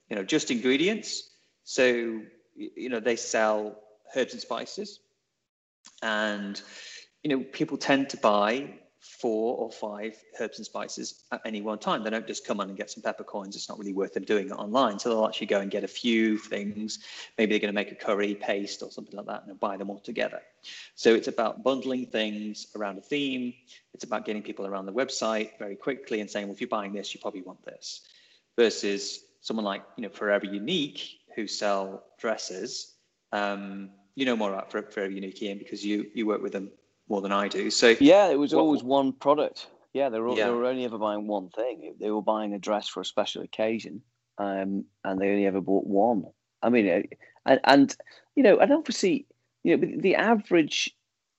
you 0.08 0.16
know, 0.16 0.24
just 0.24 0.50
ingredients. 0.50 1.30
So 1.64 2.20
you 2.56 2.88
know, 2.88 3.00
they 3.00 3.16
sell 3.16 3.80
herbs 4.14 4.32
and 4.32 4.42
spices, 4.42 5.00
and 6.02 6.60
you 7.22 7.30
know, 7.30 7.44
people 7.44 7.76
tend 7.76 8.10
to 8.10 8.16
buy 8.16 8.70
four 9.00 9.56
or 9.56 9.70
five 9.70 10.14
herbs 10.38 10.58
and 10.58 10.66
spices 10.66 11.24
at 11.32 11.40
any 11.46 11.62
one 11.62 11.78
time. 11.78 12.04
They 12.04 12.10
don't 12.10 12.26
just 12.26 12.46
come 12.46 12.60
on 12.60 12.68
and 12.68 12.76
get 12.76 12.90
some 12.90 13.02
peppercorns. 13.02 13.56
It's 13.56 13.68
not 13.68 13.78
really 13.78 13.94
worth 13.94 14.12
them 14.12 14.24
doing 14.24 14.48
it 14.48 14.52
online. 14.52 14.98
So 14.98 15.08
they'll 15.08 15.26
actually 15.26 15.46
go 15.46 15.60
and 15.60 15.70
get 15.70 15.84
a 15.84 15.88
few 15.88 16.36
things. 16.36 16.98
Maybe 17.38 17.52
they're 17.52 17.60
going 17.60 17.74
to 17.74 17.74
make 17.74 17.92
a 17.92 17.94
curry 17.94 18.34
paste 18.34 18.82
or 18.82 18.90
something 18.90 19.16
like 19.16 19.26
that 19.26 19.44
and 19.46 19.58
buy 19.58 19.78
them 19.78 19.88
all 19.88 20.00
together. 20.00 20.40
So 20.96 21.14
it's 21.14 21.28
about 21.28 21.62
bundling 21.62 22.06
things 22.06 22.66
around 22.76 22.98
a 22.98 23.00
theme. 23.00 23.54
It's 23.94 24.04
about 24.04 24.26
getting 24.26 24.42
people 24.42 24.66
around 24.66 24.84
the 24.84 24.92
website 24.92 25.58
very 25.58 25.76
quickly 25.76 26.20
and 26.20 26.30
saying, 26.30 26.46
well, 26.46 26.54
if 26.54 26.60
you're 26.60 26.68
buying 26.68 26.92
this, 26.92 27.14
you 27.14 27.20
probably 27.20 27.42
want 27.42 27.64
this. 27.64 28.02
Versus 28.56 29.20
someone 29.40 29.64
like, 29.64 29.82
you 29.96 30.02
know, 30.02 30.10
Forever 30.10 30.44
Unique 30.44 31.20
who 31.34 31.46
sell 31.46 32.04
dresses. 32.18 32.94
Um, 33.32 33.90
you 34.14 34.26
know 34.26 34.36
more 34.36 34.52
about 34.52 34.70
Forever 34.70 35.10
Unique, 35.10 35.40
Ian, 35.42 35.56
because 35.56 35.84
you, 35.84 36.06
you 36.12 36.26
work 36.26 36.42
with 36.42 36.52
them 36.52 36.70
more 37.10 37.20
than 37.20 37.32
I 37.32 37.48
do. 37.48 37.70
So 37.70 37.96
yeah, 38.00 38.30
it 38.30 38.38
was 38.38 38.54
what, 38.54 38.62
always 38.62 38.82
one 38.82 39.12
product. 39.12 39.66
Yeah, 39.92 40.08
they 40.08 40.20
were, 40.20 40.36
yeah. 40.36 40.46
they 40.46 40.50
were 40.52 40.66
only 40.66 40.84
ever 40.84 40.96
buying 40.96 41.26
one 41.26 41.50
thing. 41.50 41.96
They 42.00 42.10
were 42.10 42.22
buying 42.22 42.54
a 42.54 42.58
dress 42.58 42.88
for 42.88 43.00
a 43.00 43.04
special 43.04 43.42
occasion, 43.42 44.02
um, 44.38 44.84
and 45.04 45.20
they 45.20 45.28
only 45.28 45.46
ever 45.46 45.60
bought 45.60 45.86
one. 45.86 46.24
I 46.62 46.68
mean, 46.68 46.88
uh, 46.88 47.02
and, 47.44 47.60
and 47.64 47.96
you 48.36 48.44
know, 48.44 48.58
and 48.58 48.72
obviously, 48.72 49.26
you 49.64 49.76
know, 49.76 49.98
the 49.98 50.14
average, 50.14 50.94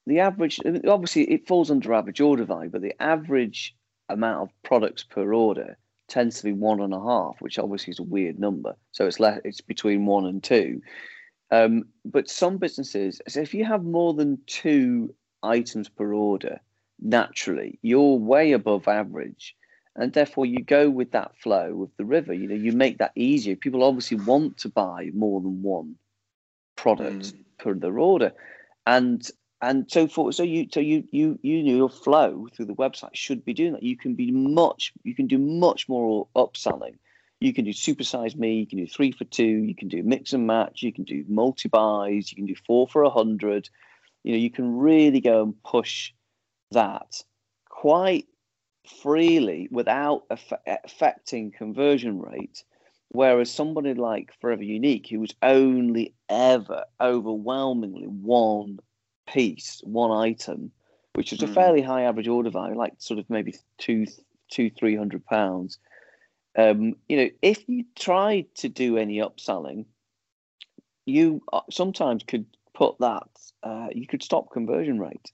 the 0.05 0.19
average, 0.19 0.59
obviously, 0.87 1.23
it 1.31 1.47
falls 1.47 1.71
under 1.71 1.93
average 1.93 2.19
order 2.19 2.43
value, 2.43 2.69
but 2.69 2.81
the 2.81 3.01
average 3.01 3.73
amount 4.09 4.41
of 4.41 4.63
products 4.63 5.03
per 5.03 5.33
order 5.33 5.77
tends 6.09 6.39
to 6.39 6.43
be 6.43 6.51
one 6.51 6.81
and 6.81 6.93
a 6.93 6.99
half, 6.99 7.37
which 7.39 7.57
obviously 7.57 7.91
is 7.91 7.99
a 7.99 8.03
weird 8.03 8.37
number. 8.37 8.75
So 8.91 9.07
it's 9.07 9.21
less, 9.21 9.39
it's 9.45 9.61
between 9.61 10.05
one 10.05 10.25
and 10.25 10.43
two. 10.43 10.81
Um, 11.51 11.85
but 12.03 12.29
some 12.29 12.57
businesses, 12.57 13.21
so 13.29 13.39
if 13.39 13.53
you 13.53 13.63
have 13.63 13.83
more 13.83 14.13
than 14.13 14.39
two 14.45 15.13
items 15.43 15.89
per 15.89 16.13
order, 16.13 16.59
naturally, 16.99 17.79
you're 17.81 18.17
way 18.17 18.51
above 18.51 18.87
average. 18.87 19.55
And 19.95 20.13
therefore, 20.13 20.45
you 20.45 20.63
go 20.63 20.89
with 20.89 21.11
that 21.11 21.35
flow 21.37 21.75
with 21.75 21.95
the 21.97 22.05
river. 22.05 22.33
You 22.33 22.47
know, 22.47 22.55
you 22.55 22.71
make 22.71 22.99
that 22.99 23.11
easier. 23.15 23.57
People 23.57 23.83
obviously 23.83 24.17
want 24.17 24.57
to 24.59 24.69
buy 24.69 25.09
more 25.13 25.41
than 25.41 25.61
one 25.63 25.95
product 26.77 27.33
mm. 27.33 27.43
per 27.57 27.73
their 27.73 27.99
order, 27.99 28.31
and 28.87 29.29
and 29.61 29.91
so 29.91 30.07
forth. 30.07 30.35
So 30.35 30.43
you 30.43 30.67
so 30.73 30.79
you 30.79 31.03
you 31.11 31.37
you 31.41 31.63
know 31.63 31.75
your 31.75 31.89
flow 31.89 32.47
through 32.53 32.65
the 32.65 32.73
website 32.73 33.15
should 33.15 33.43
be 33.43 33.53
doing 33.53 33.73
that. 33.73 33.83
You 33.83 33.97
can 33.97 34.15
be 34.15 34.31
much. 34.31 34.93
You 35.03 35.13
can 35.13 35.27
do 35.27 35.37
much 35.37 35.89
more 35.89 36.27
upselling. 36.35 36.95
You 37.41 37.53
can 37.53 37.65
do 37.65 37.71
supersize 37.71 38.35
me. 38.35 38.59
You 38.59 38.67
can 38.67 38.77
do 38.77 38.87
three 38.87 39.11
for 39.11 39.25
two. 39.25 39.43
You 39.43 39.75
can 39.75 39.87
do 39.87 40.03
mix 40.03 40.31
and 40.33 40.47
match. 40.47 40.83
You 40.83 40.93
can 40.93 41.03
do 41.03 41.25
multi 41.27 41.69
buys. 41.69 42.31
You 42.31 42.35
can 42.35 42.45
do 42.45 42.55
four 42.65 42.87
for 42.87 43.03
a 43.03 43.09
hundred 43.09 43.69
you 44.23 44.33
know, 44.33 44.37
you 44.37 44.51
can 44.51 44.77
really 44.77 45.19
go 45.19 45.43
and 45.43 45.63
push 45.63 46.11
that 46.71 47.23
quite 47.69 48.27
freely 49.01 49.67
without 49.71 50.23
affecting 50.65 51.51
conversion 51.51 52.19
rate. 52.19 52.63
Whereas 53.09 53.51
somebody 53.51 53.93
like 53.93 54.33
Forever 54.39 54.63
Unique, 54.63 55.07
who 55.09 55.19
was 55.19 55.35
only 55.41 56.13
ever 56.29 56.85
overwhelmingly 57.01 58.07
one 58.07 58.79
piece, 59.27 59.81
one 59.83 60.11
item, 60.11 60.71
which 61.13 61.31
was 61.31 61.43
a 61.43 61.47
hmm. 61.47 61.53
fairly 61.53 61.81
high 61.81 62.03
average 62.03 62.29
order 62.29 62.49
value, 62.49 62.77
like 62.77 62.93
sort 62.99 63.19
of 63.19 63.29
maybe 63.29 63.55
two, 63.77 64.05
two, 64.49 64.69
three 64.69 64.95
hundred 64.95 65.25
pounds. 65.25 65.77
Um, 66.57 66.95
you 67.09 67.17
know, 67.17 67.29
if 67.41 67.67
you 67.67 67.85
tried 67.97 68.53
to 68.55 68.69
do 68.69 68.97
any 68.97 69.17
upselling, 69.17 69.85
you 71.05 71.41
uh, 71.51 71.61
sometimes 71.69 72.23
could 72.23 72.45
put 72.81 72.97
that, 72.97 73.29
uh, 73.61 73.89
you 73.93 74.07
could 74.07 74.23
stop 74.23 74.51
conversion 74.51 74.99
rate. 74.99 75.31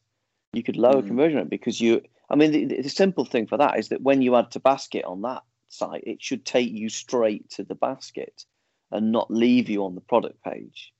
You 0.52 0.64
could 0.64 0.76
lower 0.76 1.02
mm. 1.02 1.08
conversion 1.08 1.38
rate 1.38 1.50
because 1.50 1.80
you. 1.80 2.02
I 2.30 2.36
mean, 2.36 2.52
the, 2.52 2.82
the 2.82 2.90
simple 2.90 3.24
thing 3.24 3.48
for 3.48 3.58
that 3.58 3.80
is 3.80 3.88
that 3.88 4.02
when 4.02 4.22
you 4.22 4.36
add 4.36 4.52
to 4.52 4.60
basket 4.60 5.06
on 5.06 5.22
that 5.22 5.44
site, 5.70 6.04
it 6.06 6.22
should 6.22 6.44
take 6.44 6.70
you 6.70 6.90
straight 6.90 7.50
to 7.52 7.64
the 7.64 7.76
basket 7.76 8.44
and 8.92 9.14
not 9.14 9.32
leave 9.32 9.70
you 9.70 9.86
on 9.86 9.96
the 9.96 10.02
product 10.02 10.44
page 10.44 10.92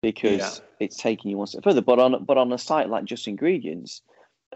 because 0.00 0.40
yeah. 0.40 0.64
it's 0.80 0.96
taking 0.96 1.30
you 1.30 1.36
one 1.36 1.46
step 1.46 1.64
further. 1.64 1.82
But 1.82 1.98
on 1.98 2.24
but 2.24 2.38
on 2.38 2.50
a 2.50 2.58
site 2.58 2.88
like 2.88 3.04
Just 3.04 3.28
Ingredients, 3.28 4.00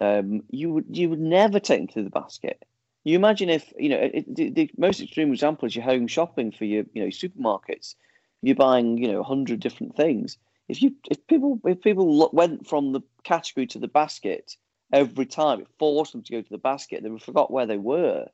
um, 0.00 0.42
you 0.48 0.72
would 0.72 0.86
you 0.88 1.10
would 1.10 1.20
never 1.20 1.60
take 1.60 1.80
them 1.80 1.88
to 1.88 2.02
the 2.04 2.10
basket. 2.10 2.64
You 3.04 3.16
imagine 3.16 3.50
if 3.50 3.70
you 3.78 3.90
know 3.90 4.00
it, 4.00 4.34
the, 4.34 4.48
the, 4.48 4.70
most 4.78 5.02
extreme 5.02 5.30
example 5.30 5.66
is 5.66 5.76
your 5.76 5.84
home 5.84 6.06
shopping 6.06 6.52
for 6.52 6.64
your 6.64 6.84
you 6.94 7.02
know 7.02 7.08
supermarkets. 7.08 7.96
You're 8.40 8.56
buying 8.56 8.96
you 8.96 9.12
know 9.12 9.22
hundred 9.22 9.60
different 9.60 9.94
things 9.94 10.38
if 10.68 10.82
you 10.82 10.94
if 11.10 11.26
people 11.26 11.60
if 11.64 11.80
people 11.80 12.30
went 12.32 12.66
from 12.66 12.92
the 12.92 13.00
category 13.24 13.66
to 13.68 13.78
the 13.78 13.88
basket 13.88 14.56
every 14.92 15.26
time, 15.26 15.60
it 15.60 15.68
forced 15.78 16.12
them 16.12 16.22
to 16.22 16.32
go 16.32 16.42
to 16.42 16.50
the 16.50 16.58
basket. 16.58 17.02
They 17.02 17.18
forgot 17.18 17.50
where 17.50 17.66
they 17.66 17.78
were. 17.78 18.26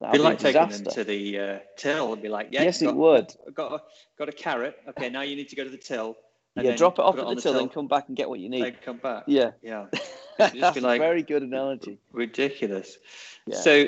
That'd 0.00 0.12
be 0.12 0.18
like 0.18 0.38
taking 0.38 0.68
them 0.68 0.84
to 0.84 1.04
the 1.04 1.38
uh, 1.38 1.58
till 1.76 2.12
and 2.12 2.22
be 2.22 2.28
like, 2.28 2.48
yeah, 2.52 2.62
yes, 2.62 2.82
got, 2.82 2.90
it 2.90 2.96
would. 2.96 3.34
Got 3.54 3.72
a, 3.72 3.82
got 4.16 4.28
a 4.28 4.32
carrot. 4.32 4.78
Okay, 4.90 5.10
now 5.10 5.22
you 5.22 5.34
need 5.34 5.48
to 5.48 5.56
go 5.56 5.64
to 5.64 5.70
the 5.70 5.76
till. 5.76 6.16
yeah, 6.54 6.76
drop 6.76 6.98
it 6.98 7.02
off 7.02 7.18
at 7.18 7.26
the, 7.26 7.34
the 7.34 7.40
till, 7.40 7.58
and 7.58 7.72
come 7.72 7.88
back 7.88 8.06
and 8.08 8.16
get 8.16 8.28
what 8.28 8.38
you 8.38 8.48
need. 8.48 8.62
Then 8.62 8.76
come 8.84 8.98
back. 8.98 9.24
Yeah, 9.26 9.52
yeah. 9.62 9.86
That's 10.38 10.80
like, 10.80 11.00
a 11.00 11.02
very 11.02 11.22
good 11.22 11.42
analogy. 11.42 11.98
Ridiculous. 12.12 12.96
Yeah. 13.46 13.56
So, 13.56 13.86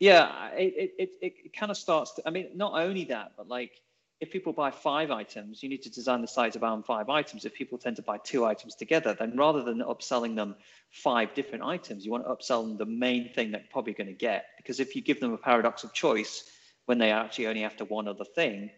yeah, 0.00 0.50
it, 0.50 0.92
it, 0.98 1.10
it, 1.22 1.34
it 1.44 1.56
kind 1.56 1.70
of 1.70 1.78
starts. 1.78 2.12
To, 2.14 2.22
I 2.26 2.30
mean, 2.30 2.50
not 2.54 2.74
only 2.74 3.04
that, 3.04 3.32
but 3.38 3.48
like 3.48 3.80
if 4.20 4.32
people 4.32 4.52
buy 4.52 4.70
five 4.70 5.10
items, 5.10 5.62
you 5.62 5.68
need 5.68 5.82
to 5.82 5.90
design 5.90 6.22
the 6.22 6.28
site 6.28 6.56
of 6.56 6.62
around 6.62 6.84
five 6.84 7.08
items. 7.08 7.44
If 7.44 7.54
people 7.54 7.78
tend 7.78 7.96
to 7.96 8.02
buy 8.02 8.18
two 8.18 8.44
items 8.44 8.74
together, 8.74 9.14
then 9.14 9.36
rather 9.36 9.62
than 9.62 9.78
upselling 9.78 10.34
them 10.34 10.56
five 10.90 11.34
different 11.34 11.62
items, 11.64 12.04
you 12.04 12.10
want 12.10 12.24
to 12.24 12.30
upsell 12.30 12.66
them 12.66 12.76
the 12.76 12.86
main 12.86 13.32
thing 13.32 13.52
they're 13.52 13.64
probably 13.70 13.92
going 13.92 14.08
to 14.08 14.12
get. 14.12 14.46
Because 14.56 14.80
if 14.80 14.96
you 14.96 15.02
give 15.02 15.20
them 15.20 15.32
a 15.32 15.38
paradox 15.38 15.84
of 15.84 15.92
choice 15.92 16.50
when 16.86 16.98
they 16.98 17.12
actually 17.12 17.46
only 17.46 17.60
have 17.60 17.76
to 17.76 17.84
one 17.84 18.08
other 18.08 18.24
thing, 18.24 18.70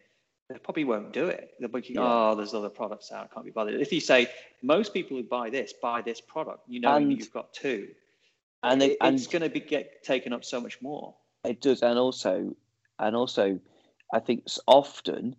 they 0.50 0.58
probably 0.58 0.84
won't 0.84 1.12
do 1.12 1.28
it. 1.28 1.54
They'll 1.58 1.70
be, 1.70 1.86
yeah. 1.88 2.00
oh, 2.02 2.34
there's 2.34 2.52
other 2.52 2.68
products 2.68 3.10
out, 3.10 3.30
I 3.30 3.34
can't 3.34 3.46
be 3.46 3.52
bothered. 3.52 3.80
If 3.80 3.92
you 3.92 4.00
say 4.00 4.28
most 4.62 4.92
people 4.92 5.16
who 5.16 5.22
buy 5.22 5.48
this 5.48 5.72
buy 5.72 6.02
this 6.02 6.20
product, 6.20 6.64
you 6.68 6.80
know 6.80 6.96
and, 6.96 7.10
you've 7.12 7.32
got 7.32 7.54
two, 7.54 7.88
and, 8.62 8.80
they, 8.80 8.96
and 9.00 9.16
it's 9.16 9.28
going 9.28 9.42
to 9.42 9.48
be 9.48 9.60
get 9.60 10.02
taken 10.02 10.32
up 10.32 10.44
so 10.44 10.60
much 10.60 10.82
more. 10.82 11.14
It 11.44 11.60
does, 11.60 11.82
and 11.82 11.98
also, 11.98 12.54
and 12.98 13.16
also 13.16 13.60
I 14.12 14.20
think 14.20 14.46
often 14.66 15.36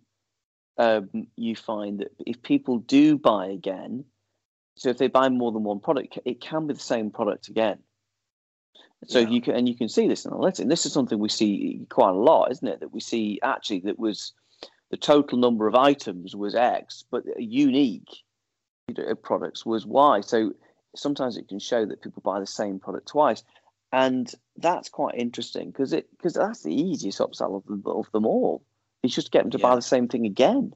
um, 0.78 1.10
you 1.36 1.54
find 1.56 2.00
that 2.00 2.12
if 2.26 2.42
people 2.42 2.78
do 2.78 3.18
buy 3.18 3.46
again, 3.46 4.04
so 4.76 4.88
if 4.88 4.98
they 4.98 5.08
buy 5.08 5.28
more 5.28 5.52
than 5.52 5.64
one 5.64 5.80
product, 5.80 6.18
it 6.24 6.40
can 6.40 6.66
be 6.66 6.74
the 6.74 6.80
same 6.80 7.10
product 7.10 7.48
again. 7.48 7.78
So 9.08 9.18
yeah. 9.18 9.28
you 9.28 9.40
can 9.42 9.56
and 9.56 9.68
you 9.68 9.76
can 9.76 9.88
see 9.88 10.06
this 10.06 10.24
in 10.24 10.30
analytics. 10.30 10.60
And 10.60 10.70
this 10.70 10.86
is 10.86 10.92
something 10.92 11.18
we 11.18 11.28
see 11.28 11.84
quite 11.90 12.10
a 12.10 12.12
lot, 12.12 12.52
isn't 12.52 12.66
it? 12.66 12.80
That 12.80 12.92
we 12.92 13.00
see 13.00 13.40
actually 13.42 13.80
that 13.80 13.98
was 13.98 14.32
the 14.90 14.96
total 14.96 15.38
number 15.38 15.66
of 15.66 15.74
items 15.74 16.36
was 16.36 16.54
X, 16.54 17.04
but 17.10 17.24
unique 17.38 18.08
products 19.22 19.66
was 19.66 19.86
Y. 19.86 20.20
So 20.20 20.52
sometimes 20.94 21.36
it 21.36 21.48
can 21.48 21.58
show 21.58 21.84
that 21.86 22.02
people 22.02 22.22
buy 22.24 22.38
the 22.38 22.46
same 22.46 22.78
product 22.78 23.08
twice 23.08 23.42
and 23.92 24.32
that's 24.56 24.88
quite 24.88 25.14
interesting 25.16 25.70
because 25.70 25.92
it 25.92 26.08
because 26.16 26.34
that's 26.34 26.62
the 26.62 26.74
easiest 26.74 27.18
upsell 27.18 27.56
of 27.56 27.66
them, 27.66 27.82
of 27.86 28.10
them 28.12 28.26
all. 28.26 28.64
It's 29.02 29.14
just 29.14 29.32
get 29.32 29.42
them 29.42 29.50
to 29.50 29.58
yeah. 29.58 29.62
buy 29.62 29.74
the 29.74 29.82
same 29.82 30.08
thing 30.08 30.26
again 30.26 30.72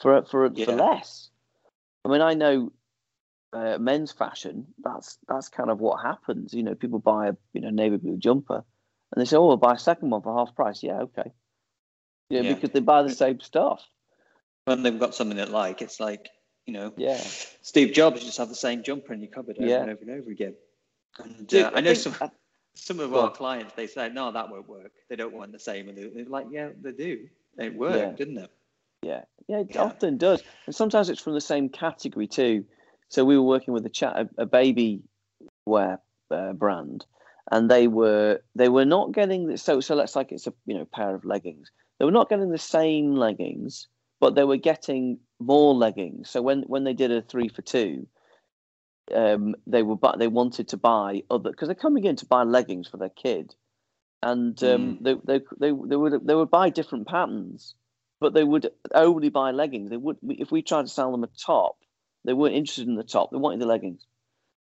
for 0.00 0.24
for 0.24 0.50
yeah. 0.54 0.66
for 0.66 0.72
less. 0.72 1.30
I 2.04 2.08
mean, 2.08 2.20
I 2.20 2.34
know 2.34 2.72
uh, 3.52 3.78
men's 3.78 4.12
fashion. 4.12 4.66
That's 4.82 5.18
that's 5.28 5.48
kind 5.48 5.70
of 5.70 5.80
what 5.80 6.02
happens. 6.02 6.54
You 6.54 6.62
know, 6.62 6.74
people 6.74 6.98
buy 6.98 7.28
a 7.28 7.34
you 7.52 7.60
know 7.60 7.70
navy 7.70 7.96
blue 7.96 8.16
jumper, 8.16 8.64
and 9.12 9.20
they 9.20 9.24
say, 9.24 9.36
"Oh, 9.36 9.50
I'll 9.50 9.56
buy 9.56 9.74
a 9.74 9.78
second 9.78 10.10
one 10.10 10.22
for 10.22 10.36
half 10.36 10.54
price." 10.54 10.82
Yeah, 10.82 11.00
okay. 11.00 11.32
Yeah, 12.30 12.42
yeah. 12.42 12.54
because 12.54 12.70
they 12.70 12.80
buy 12.80 13.02
the 13.02 13.10
same 13.10 13.40
stuff. 13.40 13.84
When 14.64 14.82
they've 14.82 14.98
got 14.98 15.14
something 15.14 15.36
they 15.36 15.44
like, 15.44 15.82
it's 15.82 15.98
like 15.98 16.28
you 16.66 16.74
know, 16.74 16.92
yeah. 16.96 17.20
Steve 17.62 17.92
Jobs 17.92 18.24
just 18.24 18.38
have 18.38 18.48
the 18.48 18.54
same 18.54 18.82
jumper 18.84 19.12
in 19.12 19.20
your 19.20 19.30
cupboard 19.30 19.56
over 19.58 19.66
yeah. 19.66 19.82
and 19.82 19.90
over 19.90 20.00
and 20.02 20.10
over 20.10 20.30
again. 20.30 20.54
And 21.18 21.52
uh, 21.52 21.70
I, 21.74 21.78
I 21.78 21.80
know 21.80 21.94
some. 21.94 22.14
I, 22.20 22.30
some 22.74 23.00
of 23.00 23.14
our 23.14 23.30
clients 23.30 23.74
they 23.74 23.86
say 23.86 24.08
no 24.08 24.32
that 24.32 24.50
won't 24.50 24.68
work. 24.68 24.92
They 25.08 25.16
don't 25.16 25.34
want 25.34 25.52
the 25.52 25.58
same 25.58 25.88
and 25.88 25.98
they're 25.98 26.24
like 26.26 26.46
yeah 26.50 26.70
they 26.80 26.92
do. 26.92 27.28
It 27.58 27.74
worked 27.74 27.96
yeah. 27.96 28.12
didn't 28.12 28.38
it? 28.38 28.50
Yeah. 29.02 29.22
Yeah 29.48 29.60
it 29.60 29.74
yeah. 29.74 29.82
often 29.82 30.18
does. 30.18 30.42
And 30.66 30.74
sometimes 30.74 31.10
it's 31.10 31.20
from 31.20 31.34
the 31.34 31.40
same 31.40 31.68
category 31.68 32.26
too. 32.26 32.64
So 33.08 33.24
we 33.24 33.36
were 33.36 33.44
working 33.44 33.74
with 33.74 33.84
a 33.86 33.90
chat 33.90 34.16
a, 34.16 34.42
a 34.42 34.46
baby 34.46 35.02
wear 35.66 36.00
uh, 36.30 36.52
brand 36.52 37.04
and 37.50 37.70
they 37.70 37.88
were 37.88 38.40
they 38.54 38.68
were 38.68 38.84
not 38.84 39.12
getting 39.12 39.56
so 39.56 39.80
so 39.80 39.94
let's 39.94 40.16
like 40.16 40.32
it's 40.32 40.46
a 40.46 40.54
you 40.66 40.76
know 40.76 40.84
pair 40.86 41.14
of 41.14 41.24
leggings. 41.24 41.70
They 41.98 42.04
were 42.04 42.10
not 42.10 42.28
getting 42.28 42.50
the 42.50 42.58
same 42.58 43.14
leggings 43.14 43.86
but 44.22 44.36
they 44.36 44.44
were 44.44 44.56
getting 44.56 45.18
more 45.40 45.74
leggings. 45.74 46.30
So 46.30 46.40
when 46.42 46.62
when 46.62 46.84
they 46.84 46.94
did 46.94 47.10
a 47.10 47.22
three 47.22 47.48
for 47.48 47.62
two 47.62 48.06
um, 49.14 49.54
they 49.66 49.82
were 49.82 49.96
but 49.96 50.18
they 50.18 50.28
wanted 50.28 50.68
to 50.68 50.76
buy 50.76 51.22
other 51.30 51.50
because 51.50 51.68
they're 51.68 51.74
coming 51.74 52.04
in 52.04 52.16
to 52.16 52.26
buy 52.26 52.42
leggings 52.44 52.88
for 52.88 52.96
their 52.96 53.08
kid, 53.08 53.54
and 54.22 54.62
um, 54.62 54.98
mm. 54.98 55.02
they, 55.02 55.14
they 55.14 55.44
they 55.58 55.68
they 55.70 55.96
would 55.96 56.26
they 56.26 56.34
would 56.34 56.50
buy 56.50 56.70
different 56.70 57.08
patterns, 57.08 57.74
but 58.20 58.34
they 58.34 58.44
would 58.44 58.70
only 58.94 59.28
buy 59.28 59.50
leggings. 59.50 59.90
They 59.90 59.96
would 59.96 60.18
if 60.22 60.52
we 60.52 60.62
tried 60.62 60.82
to 60.82 60.88
sell 60.88 61.10
them 61.10 61.24
a 61.24 61.28
top, 61.28 61.76
they 62.24 62.32
weren't 62.32 62.54
interested 62.54 62.88
in 62.88 62.94
the 62.94 63.02
top. 63.02 63.30
They 63.30 63.38
wanted 63.38 63.60
the 63.60 63.66
leggings, 63.66 64.06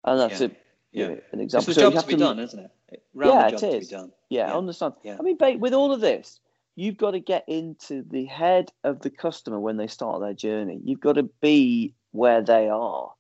and 0.04 0.20
that's 0.20 0.42
yeah. 0.42 0.48
a 0.48 0.52
yeah. 0.92 1.08
Know, 1.08 1.20
an 1.32 1.40
example. 1.40 1.70
It's 1.70 1.78
the 1.78 1.82
so 1.82 1.92
job 1.92 2.02
to 2.02 2.08
be 2.08 2.16
done, 2.16 2.40
isn't 2.40 2.60
it? 2.60 3.04
Round 3.14 3.52
yeah, 3.52 3.70
it 3.70 3.76
is. 3.76 3.92
Yeah, 3.92 4.06
yeah, 4.30 4.54
I 4.54 4.58
understand. 4.58 4.94
Yeah. 5.04 5.18
I 5.20 5.22
mean, 5.22 5.38
with 5.60 5.74
all 5.74 5.94
of 5.94 6.02
this, 6.02 6.40
you've 6.76 6.98
got 6.98 7.12
to 7.12 7.20
get 7.20 7.46
into 7.48 8.04
the 8.04 8.26
head 8.26 8.72
of 8.84 9.02
the 9.02 9.10
customer 9.10 9.60
when 9.60 9.78
they 9.78 9.88
start 9.88 10.22
their 10.22 10.34
journey. 10.34 10.80
You've 10.84 11.00
got 11.00 11.14
to 11.14 11.24
be 11.24 11.94
where 12.12 12.42
they 12.42 12.68
are. 12.68 13.12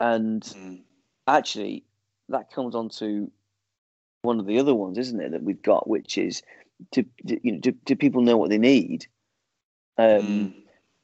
And 0.00 0.42
mm. 0.42 0.80
actually, 1.26 1.84
that 2.28 2.52
comes 2.52 2.74
on 2.74 2.88
to 2.90 3.30
one 4.22 4.40
of 4.40 4.46
the 4.46 4.58
other 4.58 4.74
ones, 4.74 4.98
isn't 4.98 5.20
it, 5.20 5.32
that 5.32 5.42
we've 5.42 5.62
got, 5.62 5.88
which 5.88 6.18
is 6.18 6.42
to, 6.92 7.04
you 7.24 7.52
know, 7.52 7.58
do, 7.58 7.72
do 7.84 7.96
people 7.96 8.22
know 8.22 8.36
what 8.36 8.50
they 8.50 8.58
need? 8.58 9.06
Um, 9.98 10.06
mm. 10.06 10.54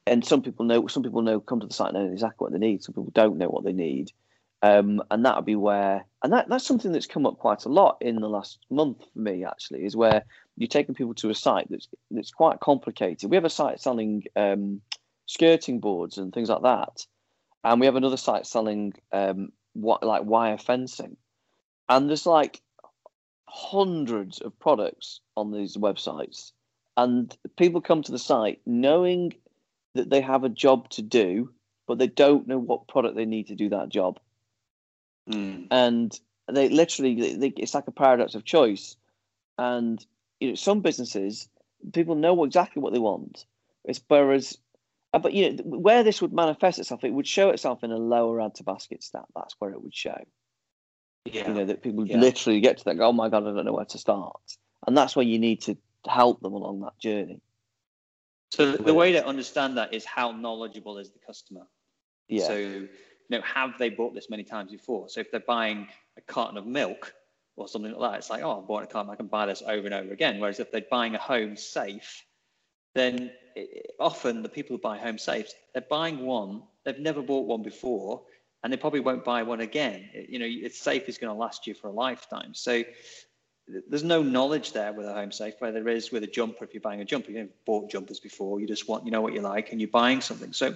And 0.07 0.25
some 0.25 0.41
people 0.41 0.65
know, 0.65 0.87
some 0.87 1.03
people 1.03 1.21
know, 1.21 1.39
come 1.39 1.59
to 1.59 1.67
the 1.67 1.73
site 1.73 1.93
know 1.93 2.05
exactly 2.05 2.43
what 2.43 2.51
they 2.51 2.59
need. 2.59 2.83
Some 2.83 2.93
people 2.93 3.11
don't 3.13 3.37
know 3.37 3.49
what 3.49 3.63
they 3.63 3.73
need. 3.73 4.11
Um, 4.63 5.01
and 5.09 5.25
that 5.25 5.35
would 5.35 5.45
be 5.45 5.55
where, 5.55 6.05
and 6.23 6.33
that, 6.33 6.49
that's 6.49 6.65
something 6.65 6.91
that's 6.91 7.07
come 7.07 7.25
up 7.25 7.39
quite 7.39 7.65
a 7.65 7.69
lot 7.69 7.97
in 8.01 8.17
the 8.17 8.29
last 8.29 8.59
month 8.69 8.97
for 9.11 9.19
me, 9.19 9.43
actually, 9.43 9.85
is 9.85 9.95
where 9.95 10.23
you're 10.57 10.67
taking 10.67 10.93
people 10.93 11.15
to 11.15 11.31
a 11.31 11.35
site 11.35 11.67
that's 11.69 11.87
that's 12.11 12.29
quite 12.29 12.59
complicated. 12.59 13.29
We 13.29 13.37
have 13.37 13.45
a 13.45 13.49
site 13.49 13.79
selling 13.79 14.23
um, 14.35 14.81
skirting 15.25 15.79
boards 15.79 16.19
and 16.19 16.31
things 16.31 16.49
like 16.49 16.61
that, 16.61 17.05
and 17.63 17.79
we 17.79 17.85
have 17.85 17.95
another 17.95 18.17
site 18.17 18.45
selling 18.45 18.93
um, 19.11 19.51
what 19.73 20.03
like 20.03 20.23
wire 20.23 20.57
fencing, 20.57 21.17
and 21.89 22.09
there's 22.09 22.25
like 22.25 22.61
hundreds 23.45 24.39
of 24.39 24.57
products 24.59 25.19
on 25.35 25.51
these 25.51 25.77
websites, 25.77 26.51
and 26.97 27.35
people 27.57 27.81
come 27.81 28.01
to 28.03 28.11
the 28.11 28.19
site 28.19 28.61
knowing 28.65 29.33
that 29.93 30.09
they 30.09 30.21
have 30.21 30.43
a 30.43 30.49
job 30.49 30.89
to 30.89 31.01
do, 31.01 31.51
but 31.87 31.97
they 31.97 32.07
don't 32.07 32.47
know 32.47 32.59
what 32.59 32.87
product 32.87 33.15
they 33.15 33.25
need 33.25 33.47
to 33.47 33.55
do 33.55 33.69
that 33.69 33.89
job, 33.89 34.19
mm. 35.29 35.67
and 35.69 36.19
they 36.51 36.69
literally 36.69 37.35
they, 37.35 37.53
it's 37.57 37.73
like 37.73 37.87
a 37.87 37.91
paradox 37.91 38.35
of 38.35 38.45
choice, 38.45 38.95
and 39.57 40.05
you 40.39 40.49
know 40.49 40.55
some 40.55 40.81
businesses 40.81 41.47
people 41.93 42.15
know 42.15 42.43
exactly 42.43 42.81
what 42.81 42.93
they 42.93 42.99
want, 42.99 43.45
it's 43.83 44.01
whereas 44.07 44.57
Uh, 45.13 45.19
but 45.19 45.33
you 45.33 45.51
know 45.51 45.63
where 45.63 46.03
this 46.03 46.21
would 46.21 46.33
manifest 46.33 46.79
itself, 46.79 47.03
it 47.03 47.11
would 47.11 47.27
show 47.27 47.49
itself 47.49 47.83
in 47.83 47.91
a 47.91 47.97
lower 47.97 48.41
add 48.41 48.55
to 48.55 48.63
basket 48.63 49.03
stat. 49.03 49.25
That's 49.35 49.55
where 49.59 49.71
it 49.71 49.81
would 49.81 49.95
show. 49.95 50.17
Yeah. 51.25 51.47
You 51.47 51.53
know 51.53 51.65
that 51.65 51.83
people 51.83 52.07
yeah. 52.07 52.17
literally 52.17 52.61
get 52.61 52.77
to 52.79 52.85
that. 52.85 52.95
Go, 52.95 53.07
oh 53.07 53.13
my 53.13 53.29
god, 53.29 53.43
I 53.43 53.53
don't 53.53 53.65
know 53.65 53.73
where 53.73 53.85
to 53.85 53.97
start, 53.97 54.39
and 54.87 54.97
that's 54.97 55.15
where 55.15 55.25
you 55.25 55.37
need 55.37 55.61
to 55.63 55.77
help 56.07 56.41
them 56.41 56.53
along 56.53 56.81
that 56.81 56.97
journey. 56.99 57.41
So 58.51 58.71
the, 58.71 58.83
the 58.83 58.93
way 58.93 59.13
to 59.13 59.25
understand 59.25 59.77
that 59.77 59.93
is 59.93 60.03
how 60.03 60.31
knowledgeable 60.31 60.97
is 60.97 61.11
the 61.11 61.19
customer. 61.19 61.67
Yeah. 62.27 62.47
So 62.47 62.55
you 62.55 62.89
know, 63.29 63.41
have 63.41 63.77
they 63.77 63.89
bought 63.89 64.13
this 64.13 64.29
many 64.29 64.43
times 64.43 64.71
before? 64.71 65.09
So 65.09 65.21
if 65.21 65.31
they're 65.31 65.39
buying 65.41 65.87
a 66.17 66.21
carton 66.21 66.57
of 66.57 66.65
milk 66.65 67.13
or 67.55 67.67
something 67.67 67.91
like 67.93 68.11
that, 68.11 68.17
it's 68.17 68.29
like, 68.29 68.43
oh, 68.43 68.61
I 68.61 68.65
bought 68.65 68.83
a 68.83 68.87
carton, 68.87 69.11
I 69.11 69.15
can 69.15 69.27
buy 69.27 69.45
this 69.45 69.63
over 69.65 69.85
and 69.85 69.93
over 69.93 70.11
again. 70.11 70.39
Whereas 70.39 70.59
if 70.59 70.71
they're 70.71 70.83
buying 70.89 71.15
a 71.15 71.17
home 71.17 71.55
safe, 71.55 72.25
then 72.93 73.31
it, 73.55 73.91
often 73.99 74.41
the 74.41 74.49
people 74.49 74.75
who 74.75 74.81
buy 74.81 74.97
home 74.97 75.17
safes, 75.17 75.53
they're 75.73 75.83
buying 75.89 76.25
one, 76.25 76.63
they've 76.83 76.99
never 76.99 77.21
bought 77.21 77.47
one 77.47 77.61
before, 77.61 78.21
and 78.63 78.71
they 78.71 78.77
probably 78.77 78.99
won't 78.99 79.23
buy 79.23 79.43
one 79.43 79.61
again. 79.61 80.09
It, 80.13 80.29
you 80.29 80.39
know, 80.39 80.47
it's 80.47 80.79
safe 80.79 81.07
is 81.07 81.17
going 81.17 81.33
to 81.33 81.39
last 81.39 81.67
you 81.67 81.73
for 81.73 81.87
a 81.87 81.91
lifetime. 81.91 82.53
So 82.53 82.83
there's 83.87 84.03
no 84.03 84.21
knowledge 84.21 84.73
there 84.73 84.93
with 84.93 85.05
a 85.05 85.13
home 85.13 85.31
safe 85.31 85.55
where 85.59 85.71
there 85.71 85.87
is 85.87 86.11
with 86.11 86.23
a 86.23 86.27
jumper. 86.27 86.65
If 86.65 86.73
you're 86.73 86.81
buying 86.81 87.01
a 87.01 87.05
jumper, 87.05 87.31
you've 87.31 87.65
bought 87.65 87.89
jumpers 87.89 88.19
before, 88.19 88.59
you 88.59 88.67
just 88.67 88.87
want, 88.87 89.05
you 89.05 89.11
know 89.11 89.21
what 89.21 89.33
you 89.33 89.41
like, 89.41 89.71
and 89.71 89.79
you're 89.79 89.89
buying 89.89 90.21
something. 90.21 90.53
So, 90.53 90.75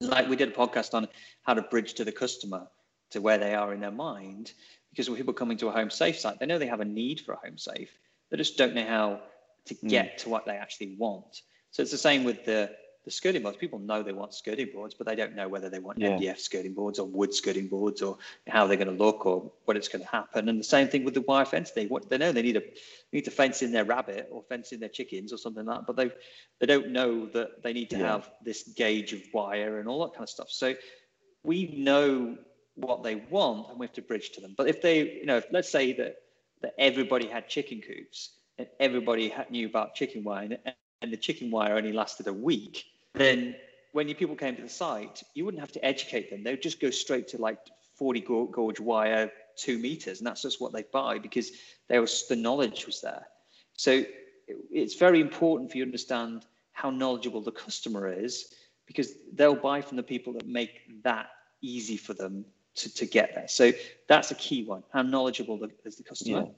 like 0.00 0.28
we 0.28 0.36
did 0.36 0.48
a 0.48 0.52
podcast 0.52 0.94
on 0.94 1.08
how 1.42 1.54
to 1.54 1.62
bridge 1.62 1.94
to 1.94 2.04
the 2.04 2.12
customer 2.12 2.68
to 3.10 3.20
where 3.20 3.38
they 3.38 3.54
are 3.54 3.72
in 3.72 3.80
their 3.80 3.90
mind, 3.90 4.52
because 4.90 5.08
when 5.08 5.16
people 5.16 5.34
coming 5.34 5.56
to 5.58 5.68
a 5.68 5.72
home 5.72 5.90
safe 5.90 6.18
site, 6.18 6.38
they 6.38 6.46
know 6.46 6.58
they 6.58 6.66
have 6.66 6.80
a 6.80 6.84
need 6.84 7.20
for 7.20 7.32
a 7.32 7.36
home 7.36 7.58
safe. 7.58 7.90
They 8.30 8.36
just 8.36 8.56
don't 8.56 8.74
know 8.74 8.86
how 8.86 9.20
to 9.66 9.74
hmm. 9.74 9.88
get 9.88 10.14
mm. 10.14 10.22
to 10.22 10.28
what 10.28 10.44
they 10.46 10.56
actually 10.56 10.96
want. 10.98 11.42
So 11.70 11.82
it's 11.82 11.92
the 11.92 11.98
same 11.98 12.24
with 12.24 12.44
the 12.44 12.70
the 13.08 13.12
skirting 13.12 13.42
boards. 13.42 13.56
People 13.56 13.78
know 13.78 14.02
they 14.02 14.12
want 14.12 14.34
skirting 14.34 14.68
boards, 14.74 14.94
but 14.94 15.06
they 15.06 15.14
don't 15.14 15.34
know 15.34 15.48
whether 15.48 15.70
they 15.70 15.78
want 15.78 15.98
yeah. 15.98 16.10
MDF 16.10 16.38
skirting 16.38 16.74
boards 16.74 16.98
or 16.98 17.06
wood 17.06 17.32
skirting 17.32 17.66
boards 17.66 18.02
or 18.02 18.18
how 18.46 18.66
they're 18.66 18.76
going 18.76 18.94
to 18.94 19.04
look 19.04 19.24
or 19.24 19.50
what 19.64 19.78
it's 19.78 19.88
going 19.88 20.04
to 20.04 20.10
happen. 20.10 20.48
And 20.50 20.60
the 20.60 20.64
same 20.64 20.88
thing 20.88 21.04
with 21.04 21.14
the 21.14 21.22
wire 21.22 21.46
fence. 21.46 21.70
They 21.70 21.86
what 21.86 22.10
they 22.10 22.18
know 22.18 22.32
they 22.32 22.42
need 22.42 22.58
a 22.58 22.62
need 23.10 23.24
to 23.24 23.30
fence 23.30 23.62
in 23.62 23.72
their 23.72 23.84
rabbit 23.84 24.28
or 24.30 24.42
fence 24.42 24.72
in 24.72 24.80
their 24.80 24.90
chickens 24.90 25.32
or 25.32 25.38
something 25.38 25.64
like 25.64 25.78
that, 25.78 25.86
but 25.86 25.96
they 25.96 26.10
they 26.60 26.66
don't 26.66 26.90
know 26.90 27.26
that 27.26 27.62
they 27.62 27.72
need 27.72 27.88
to 27.90 27.98
yeah. 27.98 28.12
have 28.12 28.30
this 28.44 28.64
gauge 28.76 29.14
of 29.14 29.22
wire 29.32 29.78
and 29.78 29.88
all 29.88 30.00
that 30.04 30.12
kind 30.12 30.24
of 30.24 30.30
stuff. 30.30 30.50
So 30.50 30.74
we 31.42 31.74
know 31.78 32.36
what 32.74 33.02
they 33.02 33.14
want 33.14 33.70
and 33.70 33.78
we 33.78 33.86
have 33.86 33.94
to 33.94 34.02
bridge 34.02 34.30
to 34.32 34.42
them. 34.42 34.54
But 34.54 34.68
if 34.68 34.82
they, 34.82 35.14
you 35.14 35.26
know, 35.26 35.40
let's 35.50 35.70
say 35.70 35.94
that 35.94 36.16
that 36.60 36.74
everybody 36.78 37.26
had 37.26 37.48
chicken 37.48 37.80
coops 37.80 38.32
and 38.58 38.66
everybody 38.78 39.30
had, 39.30 39.50
knew 39.50 39.66
about 39.66 39.94
chicken 39.94 40.24
wire 40.24 40.44
and, 40.44 40.74
and 41.02 41.12
the 41.12 41.16
chicken 41.16 41.50
wire 41.50 41.76
only 41.76 41.92
lasted 41.92 42.26
a 42.26 42.32
week, 42.32 42.84
then 43.14 43.54
when 43.92 44.08
your 44.08 44.16
people 44.16 44.36
came 44.36 44.56
to 44.56 44.62
the 44.62 44.68
site, 44.68 45.22
you 45.34 45.44
wouldn't 45.44 45.60
have 45.60 45.72
to 45.72 45.84
educate 45.84 46.30
them. 46.30 46.42
They 46.42 46.52
would 46.52 46.62
just 46.62 46.80
go 46.80 46.90
straight 46.90 47.28
to 47.28 47.38
like 47.38 47.58
40 47.94 48.20
gauge 48.54 48.80
wire, 48.80 49.30
two 49.56 49.78
meters, 49.78 50.18
and 50.20 50.26
that's 50.26 50.42
just 50.42 50.60
what 50.60 50.72
they 50.72 50.84
buy 50.92 51.18
because 51.18 51.52
there 51.88 52.00
was 52.00 52.26
the 52.28 52.36
knowledge 52.36 52.86
was 52.86 53.00
there. 53.00 53.26
So 53.74 54.04
it's 54.70 54.94
very 54.94 55.20
important 55.20 55.70
for 55.70 55.78
you 55.78 55.84
to 55.84 55.88
understand 55.88 56.46
how 56.72 56.90
knowledgeable 56.90 57.40
the 57.40 57.52
customer 57.52 58.12
is 58.12 58.54
because 58.86 59.14
they'll 59.34 59.54
buy 59.54 59.80
from 59.80 59.96
the 59.96 60.02
people 60.02 60.32
that 60.34 60.46
make 60.46 61.02
that 61.02 61.30
easy 61.60 61.96
for 61.96 62.14
them 62.14 62.44
to, 62.76 62.94
to 62.94 63.06
get 63.06 63.34
there. 63.34 63.48
So 63.48 63.72
that's 64.06 64.30
a 64.30 64.34
key 64.36 64.64
one. 64.64 64.84
How 64.92 65.02
knowledgeable 65.02 65.60
is 65.84 65.96
the 65.96 66.04
customer? 66.04 66.46
Yeah. 66.46 66.52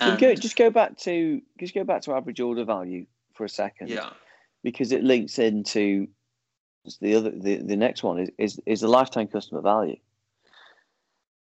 So 0.00 0.16
go, 0.16 0.34
just 0.34 0.56
go 0.56 0.70
back 0.70 0.96
to 1.00 1.42
just 1.60 1.74
go 1.74 1.84
back 1.84 2.02
to 2.02 2.14
average 2.14 2.40
order 2.40 2.64
value 2.64 3.04
for 3.34 3.44
a 3.44 3.48
second. 3.48 3.88
Yeah. 3.88 4.10
Because 4.62 4.92
it 4.92 5.04
links 5.04 5.38
into 5.38 6.08
the 7.00 7.14
other 7.14 7.30
the, 7.30 7.56
the 7.56 7.76
next 7.76 8.02
one 8.02 8.18
is, 8.18 8.30
is 8.38 8.60
is 8.66 8.80
the 8.80 8.88
lifetime 8.88 9.28
customer 9.28 9.60
value. 9.60 9.96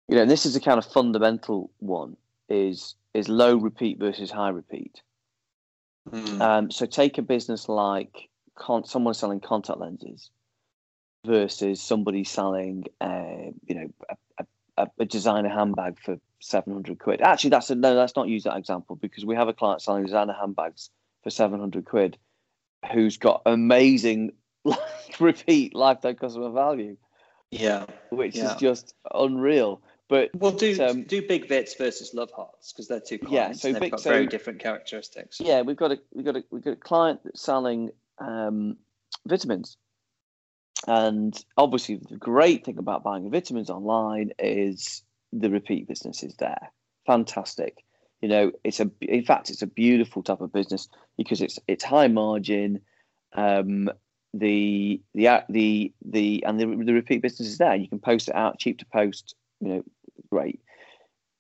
You 0.08 0.16
know, 0.16 0.22
and 0.24 0.32
this 0.32 0.46
is 0.46 0.56
a 0.56 0.60
kind 0.60 0.78
of 0.78 0.86
fundamental 0.86 1.72
one 1.80 2.18
is 2.48 2.96
is 3.14 3.30
low 3.30 3.56
repeat 3.56 4.00
versus 4.00 4.32
high 4.32 4.50
repeat. 4.50 5.02
Mm. 6.10 6.42
Um, 6.42 6.72
so 6.72 6.86
take 6.86 7.18
a 7.18 7.22
business 7.22 7.70
like 7.70 8.30
con- 8.56 8.86
someone 8.86 9.14
selling 9.14 9.40
contact 9.40 9.80
lenses 9.80 10.30
versus 11.26 11.82
somebody 11.82 12.24
selling, 12.24 12.86
uh, 13.02 13.52
you 13.66 13.76
know, 13.76 13.90
a, 14.38 14.46
a, 14.78 14.88
a, 15.00 15.06
designer 15.06 15.50
handbag 15.50 16.00
for 16.00 16.18
700 16.40 16.98
quid. 16.98 17.22
Actually, 17.22 17.52
that's 17.52 17.70
a, 17.70 17.76
no, 17.76 17.94
let's 17.94 18.16
not 18.16 18.28
use 18.28 18.44
that 18.44 18.58
example 18.58 18.96
because 18.96 19.26
we 19.26 19.36
have 19.36 19.48
a 19.48 19.54
client 19.54 19.82
selling 19.82 20.06
designer 20.06 20.36
handbags 20.40 20.90
for 21.24 21.30
700 21.30 21.86
quid 21.86 22.18
who's 22.92 23.18
got 23.18 23.42
amazing 23.46 24.32
like, 24.64 24.80
repeat 25.20 25.76
lifetime 25.76 26.16
customer 26.16 26.52
value. 26.52 26.98
Yeah. 27.52 27.86
Which 28.10 28.36
yeah. 28.36 28.54
is 28.54 28.60
just 28.60 28.94
unreal. 29.14 29.82
But 30.08 30.32
well, 30.34 30.52
do 30.52 30.84
um, 30.84 31.04
do 31.04 31.22
big 31.22 31.48
vits 31.48 31.76
versus 31.76 32.16
love 32.16 32.32
hearts 32.36 32.74
because 32.74 32.88
they're 32.88 33.00
two 33.00 33.20
clients. 33.20 33.64
Yeah, 33.64 33.74
so 33.74 33.80
big, 33.80 33.92
got 33.92 34.00
so, 34.00 34.10
very 34.10 34.26
different 34.26 34.60
characteristics. 34.60 35.40
Yeah, 35.40 35.62
we've 35.62 35.78
got 35.78 35.92
a 35.92 36.00
we've 36.12 36.26
got 36.26 36.36
a 36.36 36.44
we've 36.50 36.64
got 36.64 36.74
a 36.74 36.78
client 36.78 37.20
that's 37.24 37.44
selling 37.44 37.92
um, 38.18 38.78
vitamins, 39.28 39.78
and 40.88 41.40
obviously 41.58 41.98
the 42.10 42.18
great 42.18 42.66
thing 42.66 42.80
about 42.80 43.04
buying 43.04 43.30
vitamins 43.30 43.70
online 43.70 44.32
is 44.40 45.04
the 45.32 45.52
repeat 45.52 45.88
business 45.88 46.24
is 46.24 46.36
there. 46.38 46.72
Fantastic. 47.06 47.84
You 48.22 48.30
know, 48.30 48.52
it's 48.64 48.80
a 48.80 48.90
in 49.02 49.24
fact 49.24 49.50
it's 49.50 49.62
a 49.62 49.68
beautiful 49.68 50.24
type 50.24 50.42
of 50.42 50.52
business 50.52 50.90
because 51.18 51.42
it's 51.42 51.58
it's 51.68 51.84
high 51.84 52.08
margin. 52.08 52.82
Um, 53.34 53.90
the 54.34 55.02
the 55.14 55.44
the 55.50 55.94
the 56.06 56.44
and 56.46 56.60
the, 56.60 56.66
the 56.66 56.94
repeat 56.94 57.22
business 57.22 57.48
is 57.48 57.58
there. 57.58 57.76
You 57.76 57.88
can 57.88 58.00
post 58.00 58.28
it 58.28 58.36
out, 58.36 58.60
cheap 58.60 58.80
to 58.80 58.86
post. 58.86 59.36
You 59.62 59.68
know, 59.70 59.84
great. 60.30 60.60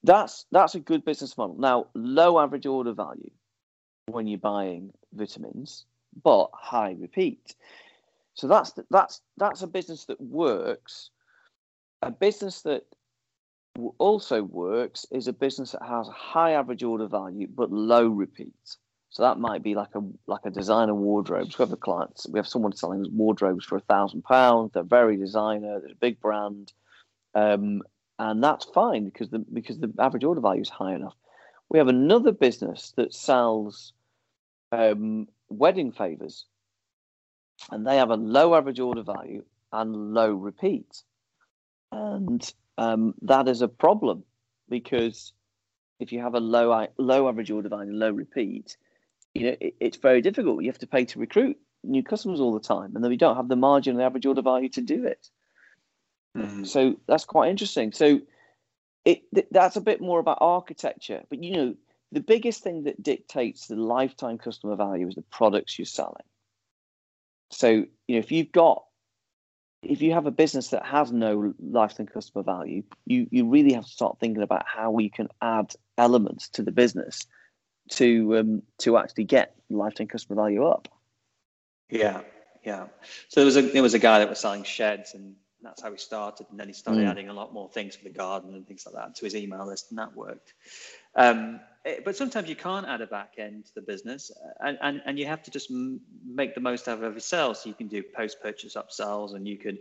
That's 0.04 0.46
that's 0.52 0.76
a 0.76 0.80
good 0.80 1.04
business 1.04 1.38
model. 1.38 1.58
Now, 1.58 1.88
low 1.94 2.40
average 2.40 2.66
order 2.66 2.94
value 2.94 3.32
when 4.08 4.28
you're 4.28 4.40
buying 4.40 4.92
vitamins, 5.14 5.86
but 6.24 6.50
high 6.54 6.96
repeat. 6.98 7.56
So 8.34 8.48
that's 8.48 8.74
that's 8.90 9.22
that's 9.38 9.62
a 9.62 9.68
business 9.68 10.06
that 10.06 10.22
works. 10.22 11.10
A 12.02 12.12
business 12.12 12.62
that 12.62 12.84
also 13.98 14.44
works 14.44 15.06
is 15.12 15.28
a 15.28 15.34
business 15.34 15.72
that 15.72 15.84
has 15.84 16.08
high 16.08 16.52
average 16.52 16.84
order 16.84 17.08
value 17.08 17.48
but 17.48 17.72
low 17.72 18.08
repeat. 18.08 18.78
So 19.10 19.24
that 19.24 19.40
might 19.40 19.64
be 19.64 19.74
like 19.74 19.96
a 19.96 20.02
like 20.28 20.46
a 20.46 20.52
designer 20.52 20.94
wardrobes. 20.94 21.58
We 21.58 21.64
have 21.64 21.74
a 21.74 21.78
client, 21.78 22.26
we 22.30 22.38
have 22.38 22.48
someone 22.48 22.76
selling 22.76 23.06
wardrobes 23.12 23.66
for 23.66 23.78
a 23.78 23.82
thousand 23.82 24.24
pounds. 24.24 24.72
They're 24.74 24.84
very 24.84 25.18
designer. 25.18 25.80
There's 25.80 25.94
a 25.94 25.96
big 25.96 26.20
brand, 26.20 26.72
um, 27.34 27.82
and 28.20 28.44
that's 28.44 28.66
fine 28.66 29.06
because 29.06 29.30
the 29.30 29.40
because 29.40 29.80
the 29.80 29.92
average 29.98 30.24
order 30.24 30.42
value 30.42 30.62
is 30.62 30.70
high 30.70 30.94
enough. 30.94 31.16
We 31.70 31.80
have 31.80 31.88
another 31.88 32.32
business 32.32 32.94
that 32.98 33.14
sells 33.14 33.94
um, 34.72 35.28
wedding 35.50 35.92
favors, 35.92 36.46
and 37.72 37.86
they 37.86 37.98
have 37.98 38.12
a 38.12 38.16
low 38.16 38.54
average 38.54 38.80
order 38.80 39.04
value 39.04 39.44
and 39.72 40.14
low 40.14 40.32
repeat, 40.32 41.02
and 41.92 42.54
um, 42.80 43.14
that 43.24 43.50
is 43.50 43.62
a 43.62 43.68
problem 43.68 44.24
because 44.70 45.34
if 46.00 46.14
you 46.14 46.22
have 46.22 46.34
a 46.34 46.40
low 46.40 46.88
low 46.98 47.28
average 47.28 47.52
order 47.52 47.68
value 47.68 47.90
and 47.90 48.00
low 48.00 48.12
repeat, 48.12 48.78
you 49.34 49.48
know 49.48 49.56
it, 49.60 49.76
it's 49.82 49.98
very 49.98 50.22
difficult. 50.22 50.64
You 50.64 50.70
have 50.70 50.80
to 50.80 50.88
pay 50.88 51.04
to 51.06 51.20
recruit 51.20 51.58
new 51.84 52.04
customers 52.04 52.40
all 52.40 52.54
the 52.54 52.62
time, 52.62 52.96
and 52.96 53.04
then 53.04 53.12
we 53.12 53.18
don't 53.18 53.36
have 53.36 53.50
the 53.50 53.58
margin 53.58 53.92
and 53.92 54.00
the 54.00 54.06
average 54.06 54.26
order 54.26 54.42
value 54.42 54.70
to 54.70 54.82
do 54.82 55.04
it. 55.04 55.30
Mm-hmm. 56.38 56.64
So 56.64 56.96
that's 57.06 57.26
quite 57.26 57.50
interesting. 57.50 57.92
So 57.92 58.22
it 59.04 59.24
that's 59.52 59.76
a 59.76 59.82
bit 59.82 60.00
more 60.00 60.20
about 60.20 60.38
architecture, 60.40 61.24
but 61.30 61.44
you 61.44 61.52
know 61.52 61.76
the 62.14 62.22
biggest 62.22 62.64
thing 62.64 62.84
that 62.84 63.04
dictates 63.04 63.68
the 63.68 63.76
lifetime 63.76 64.38
customer 64.38 64.78
value 64.78 65.08
is 65.10 65.16
the 65.16 65.22
products 65.24 65.78
you're 65.78 65.86
selling. 65.86 66.16
So 67.52 67.68
you 67.68 68.16
know 68.16 68.20
if 68.20 68.32
you've 68.32 68.54
got 68.54 68.86
if 69.82 70.02
you 70.02 70.14
have 70.14 70.26
a 70.26 70.32
business 70.32 70.70
that 70.70 70.86
has 70.86 71.12
no 71.12 71.54
lifetime 71.60 72.08
customer 72.08 72.44
value, 72.44 72.84
you 73.06 73.28
you 73.32 73.48
really 73.48 73.74
have 73.74 73.86
to 73.86 73.90
start 73.90 74.18
thinking 74.20 74.44
about 74.44 74.66
how 74.68 74.92
we 74.92 75.10
can 75.10 75.30
add 75.42 75.74
elements 75.98 76.50
to 76.50 76.64
the 76.64 76.72
business 76.72 77.26
to 77.92 78.38
um, 78.38 78.62
to 78.80 78.98
actually 78.98 79.24
get 79.24 79.56
lifetime 79.70 80.08
customer 80.08 80.42
value 80.42 80.66
up. 80.66 80.88
Yeah, 81.90 82.22
yeah. 82.64 82.88
So 83.30 83.40
there 83.42 83.46
was 83.46 83.58
a 83.58 83.62
there 83.62 83.84
was 83.84 83.94
a 83.94 84.00
guy 84.00 84.20
that 84.20 84.30
was 84.30 84.40
selling 84.40 84.64
sheds 84.64 85.14
and 85.14 85.36
that's 85.62 85.82
how 85.82 85.92
he 85.92 85.98
started. 85.98 86.48
And 86.52 86.60
then 86.60 86.68
he 86.68 86.74
started 86.74 87.04
mm. 87.04 87.10
adding 87.10 87.30
a 87.30 87.34
lot 87.34 87.54
more 87.54 87.70
things 87.70 87.96
for 87.96 88.04
the 88.04 88.10
garden 88.10 88.54
and 88.54 88.68
things 88.68 88.86
like 88.86 88.96
that 88.96 89.16
to 89.16 89.26
his 89.26 89.36
email 89.36 89.66
list, 89.66 89.88
and 89.90 90.00
that 90.00 90.16
worked. 90.16 90.54
Um, 91.16 91.60
but 92.06 92.16
sometimes 92.16 92.50
you 92.50 92.56
can't 92.56 92.88
add 92.88 93.02
a 93.02 93.08
back 93.08 93.36
end 93.38 93.66
to 93.66 93.76
the 93.76 93.82
business, 93.82 94.32
uh, 94.32 94.68
and, 94.68 94.78
and, 94.82 95.02
and 95.06 95.20
you 95.20 95.26
have 95.26 95.42
to 95.44 95.52
just 95.52 95.72
m- 95.72 96.02
make 96.26 96.54
the 96.54 96.62
most 96.62 96.88
out 96.88 96.98
of 96.98 97.04
every 97.04 97.22
sale. 97.22 97.54
So 97.54 97.70
you 97.70 97.76
can 97.76 97.88
do 97.88 98.04
post 98.04 98.42
purchase 98.42 98.76
upsells, 98.76 99.36
and 99.36 99.48
you 99.48 99.58
can, 99.58 99.78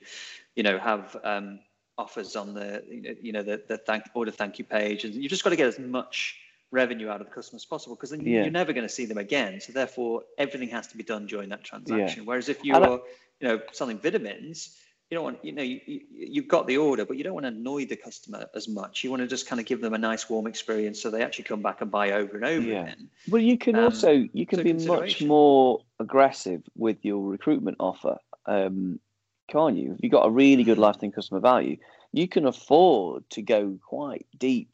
you 0.55 0.63
know, 0.63 0.79
have 0.79 1.17
um, 1.25 1.61
offers 1.97 2.37
on 2.37 2.55
the, 2.55 2.85
you 3.21 3.33
know, 3.33 3.43
the, 3.43 3.63
the 3.67 3.79
thank 3.79 4.05
order 4.15 4.31
thank 4.31 4.59
you 4.59 4.65
page, 4.65 5.05
and 5.05 5.15
you've 5.15 5.31
just 5.31 5.45
got 5.45 5.51
to 5.51 5.57
get 5.57 5.67
as 5.67 5.79
much 5.79 6.37
revenue 6.71 7.09
out 7.09 7.21
of 7.21 7.27
the 7.27 7.33
customer 7.33 7.57
as 7.57 7.65
possible 7.65 7.97
because 7.97 8.11
then 8.11 8.21
yeah. 8.21 8.43
you're 8.43 8.51
never 8.51 8.73
going 8.73 8.87
to 8.87 8.93
see 8.93 9.07
them 9.07 9.19
again. 9.19 9.61
So 9.61 9.73
therefore, 9.73 10.23
everything 10.37 10.69
has 10.69 10.87
to 10.89 10.97
be 10.97 11.03
done 11.03 11.27
during 11.27 11.49
that 11.49 11.65
transaction. 11.65 12.23
Yeah. 12.23 12.27
Whereas 12.27 12.49
if 12.49 12.65
you're, 12.65 13.01
you 13.41 13.49
know, 13.49 13.61
selling 13.73 13.99
vitamins 13.99 14.77
you 15.11 15.17
don't 15.17 15.25
want 15.25 15.45
you 15.45 15.53
know 15.53 15.63
you, 15.63 15.81
you, 15.87 16.43
have 16.43 16.49
got 16.49 16.67
the 16.67 16.77
order 16.77 17.05
but 17.05 17.17
you 17.17 17.25
don't 17.25 17.35
want 17.35 17.45
to 17.45 17.49
annoy 17.49 17.87
the 17.87 17.97
customer 17.97 18.47
as 18.55 18.69
much. 18.69 19.03
You 19.03 19.11
want 19.11 19.23
to 19.23 19.27
just 19.27 19.47
kind 19.47 19.61
of 19.61 19.67
give 19.67 19.81
them 19.81 19.95
a 19.95 19.99
nice 19.99 20.29
warm 20.29 20.47
experience 20.47 21.01
so 21.01 21.11
they 21.11 21.23
actually 21.23 21.45
come 21.45 21.63
back 21.63 21.81
and 21.81 21.91
buy 21.91 22.13
over 22.13 22.37
and 22.37 22.45
over 22.45 22.67
yeah. 22.67 22.83
again. 22.83 23.09
Well 23.29 23.43
you 23.43 23.57
can 23.57 23.77
um, 23.77 23.85
also 23.85 24.29
you 24.33 24.47
can 24.47 24.63
be 24.63 24.73
much 24.73 25.23
more 25.23 25.81
aggressive 25.99 26.63
with 26.77 26.99
your 27.03 27.29
recruitment 27.29 27.79
offer 27.81 28.19
um, 28.47 29.01
can't 29.49 29.77
you? 29.77 29.93
If 29.93 29.99
you've 30.03 30.13
got 30.13 30.27
a 30.27 30.31
really 30.31 30.63
good 30.63 30.79
lifetime 30.79 31.11
customer 31.11 31.41
value. 31.41 31.79
You 32.13 32.29
can 32.29 32.47
afford 32.47 33.29
to 33.31 33.43
go 33.43 33.79
quite 33.83 34.27
deep 34.37 34.71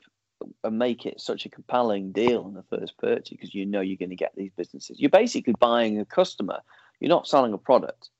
and 0.62 0.78
make 0.78 1.06
it 1.06 1.20
such 1.20 1.46
a 1.46 1.48
compelling 1.48 2.12
deal 2.12 2.42
on 2.42 2.54
the 2.54 2.76
first 2.76 2.98
purchase 2.98 3.30
because 3.30 3.54
you 3.54 3.64
know 3.64 3.80
you're 3.80 3.96
going 3.96 4.10
to 4.10 4.16
get 4.16 4.32
these 4.36 4.52
businesses. 4.56 5.00
You're 5.00 5.10
basically 5.10 5.54
buying 5.58 6.00
a 6.00 6.04
customer. 6.04 6.60
You're 7.00 7.08
not 7.08 7.26
selling 7.26 7.52
a 7.52 7.58
product 7.58 8.10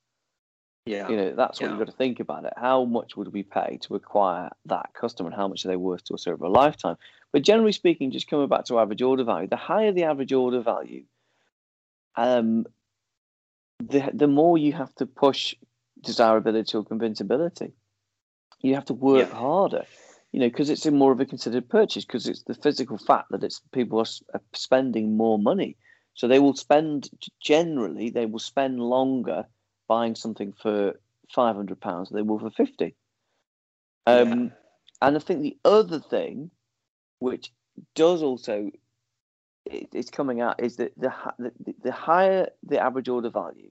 yeah. 0.87 1.09
You 1.09 1.17
know, 1.17 1.33
that's 1.35 1.61
what 1.61 1.67
yeah. 1.67 1.71
you've 1.71 1.87
got 1.87 1.91
to 1.91 1.97
think 1.97 2.21
about 2.21 2.45
it. 2.45 2.53
How 2.57 2.85
much 2.85 3.17
would 3.17 3.33
we 3.33 3.43
pay 3.43 3.79
to 3.83 3.95
acquire 3.95 4.51
that 4.67 4.91
customer 4.93 5.31
and 5.31 5.37
how 5.37 5.49
much 5.49 5.65
are 5.65 5.69
they 5.69 5.77
worth 5.77 6.05
to 6.05 6.15
us 6.15 6.27
over 6.27 6.45
a 6.45 6.51
lifetime? 6.51 6.97
But 7.33 7.43
generally 7.43 7.73
speaking, 7.73 8.11
just 8.11 8.29
coming 8.29 8.49
back 8.49 8.67
to 8.67 8.79
average 8.79 9.01
order 9.01 9.25
value, 9.25 9.49
the 9.49 9.57
higher 9.57 9.93
the 9.93 10.05
average 10.05 10.33
order 10.33 10.61
value, 10.61 11.05
um, 12.17 12.67
the 13.81 14.11
the 14.13 14.29
more 14.29 14.59
you 14.59 14.73
have 14.73 14.95
to 14.97 15.07
push 15.07 15.55
desirability 16.03 16.77
or 16.77 16.85
convincibility. 16.85 17.73
You 18.61 18.75
have 18.75 18.85
to 18.87 18.95
work 18.95 19.29
yeah. 19.29 19.35
harder, 19.35 19.85
you 20.33 20.41
know, 20.41 20.49
because 20.49 20.71
it's 20.71 20.87
a 20.87 20.91
more 20.91 21.13
of 21.13 21.21
a 21.21 21.27
considered 21.27 21.69
purchase 21.69 22.05
because 22.05 22.27
it's 22.27 22.43
the 22.43 22.55
physical 22.55 22.99
fact 22.99 23.31
that 23.31 23.43
it's 23.43 23.61
people 23.73 24.01
are 24.01 24.41
spending 24.53 25.17
more 25.17 25.39
money. 25.39 25.77
So 26.15 26.29
they 26.29 26.39
will 26.39 26.55
spend 26.55 27.11
generally 27.41 28.11
they 28.11 28.27
will 28.27 28.39
spend 28.39 28.81
longer 28.81 29.47
buying 29.89 30.15
something 30.15 30.53
for 30.53 30.95
five 31.35 31.57
hundred 31.57 31.81
pounds 31.81 32.11
they 32.11 32.23
will 32.23 32.39
for 32.39 32.51
fifty. 32.51 32.95
Um, 34.07 34.29
yeah. 34.45 34.49
And 35.03 35.17
I 35.17 35.19
think 35.19 35.43
the 35.43 35.57
other 35.65 36.01
thing, 36.01 36.51
which 37.19 37.53
does 37.95 38.23
also 38.23 38.71
it, 39.65 39.89
it's 39.93 40.11
coming 40.11 40.41
out, 40.41 40.63
is 40.63 40.77
that 40.77 40.93
the, 40.97 41.13
the 41.39 41.75
the 41.83 41.93
higher 41.93 42.49
the 42.63 42.79
average 42.79 43.09
order 43.09 43.31
value, 43.31 43.71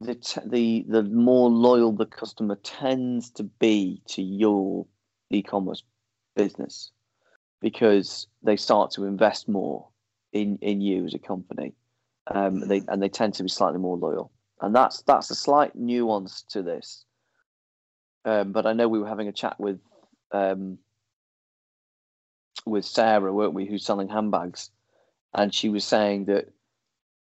the 0.00 0.16
t- 0.16 0.40
the 0.44 0.84
the 0.88 1.02
more 1.02 1.48
loyal 1.48 1.92
the 1.92 2.06
customer 2.06 2.56
tends 2.56 3.30
to 3.30 3.44
be 3.44 4.02
to 4.08 4.22
your 4.22 4.86
e-commerce 5.30 5.82
business 6.34 6.90
because 7.60 8.26
they 8.42 8.56
start 8.56 8.90
to 8.92 9.04
invest 9.04 9.48
more 9.48 9.88
in 10.32 10.58
in 10.60 10.80
you 10.80 11.04
as 11.06 11.14
a 11.14 11.18
company. 11.18 11.72
Um, 12.28 12.66
they 12.66 12.82
and 12.88 13.00
they 13.00 13.08
tend 13.08 13.34
to 13.34 13.44
be 13.44 13.48
slightly 13.48 13.78
more 13.78 13.96
loyal 13.96 14.32
and 14.60 14.74
that's 14.74 15.02
that's 15.02 15.30
a 15.30 15.34
slight 15.34 15.74
nuance 15.76 16.42
to 16.50 16.62
this. 16.62 17.04
Um, 18.24 18.52
but 18.52 18.66
I 18.66 18.72
know 18.72 18.88
we 18.88 18.98
were 18.98 19.08
having 19.08 19.28
a 19.28 19.32
chat 19.32 19.58
with 19.60 19.78
um, 20.32 20.78
with 22.64 22.84
Sarah, 22.84 23.32
weren't 23.32 23.54
we, 23.54 23.66
who's 23.66 23.84
selling 23.84 24.08
handbags, 24.08 24.70
and 25.34 25.54
she 25.54 25.68
was 25.68 25.84
saying 25.84 26.24
that 26.26 26.48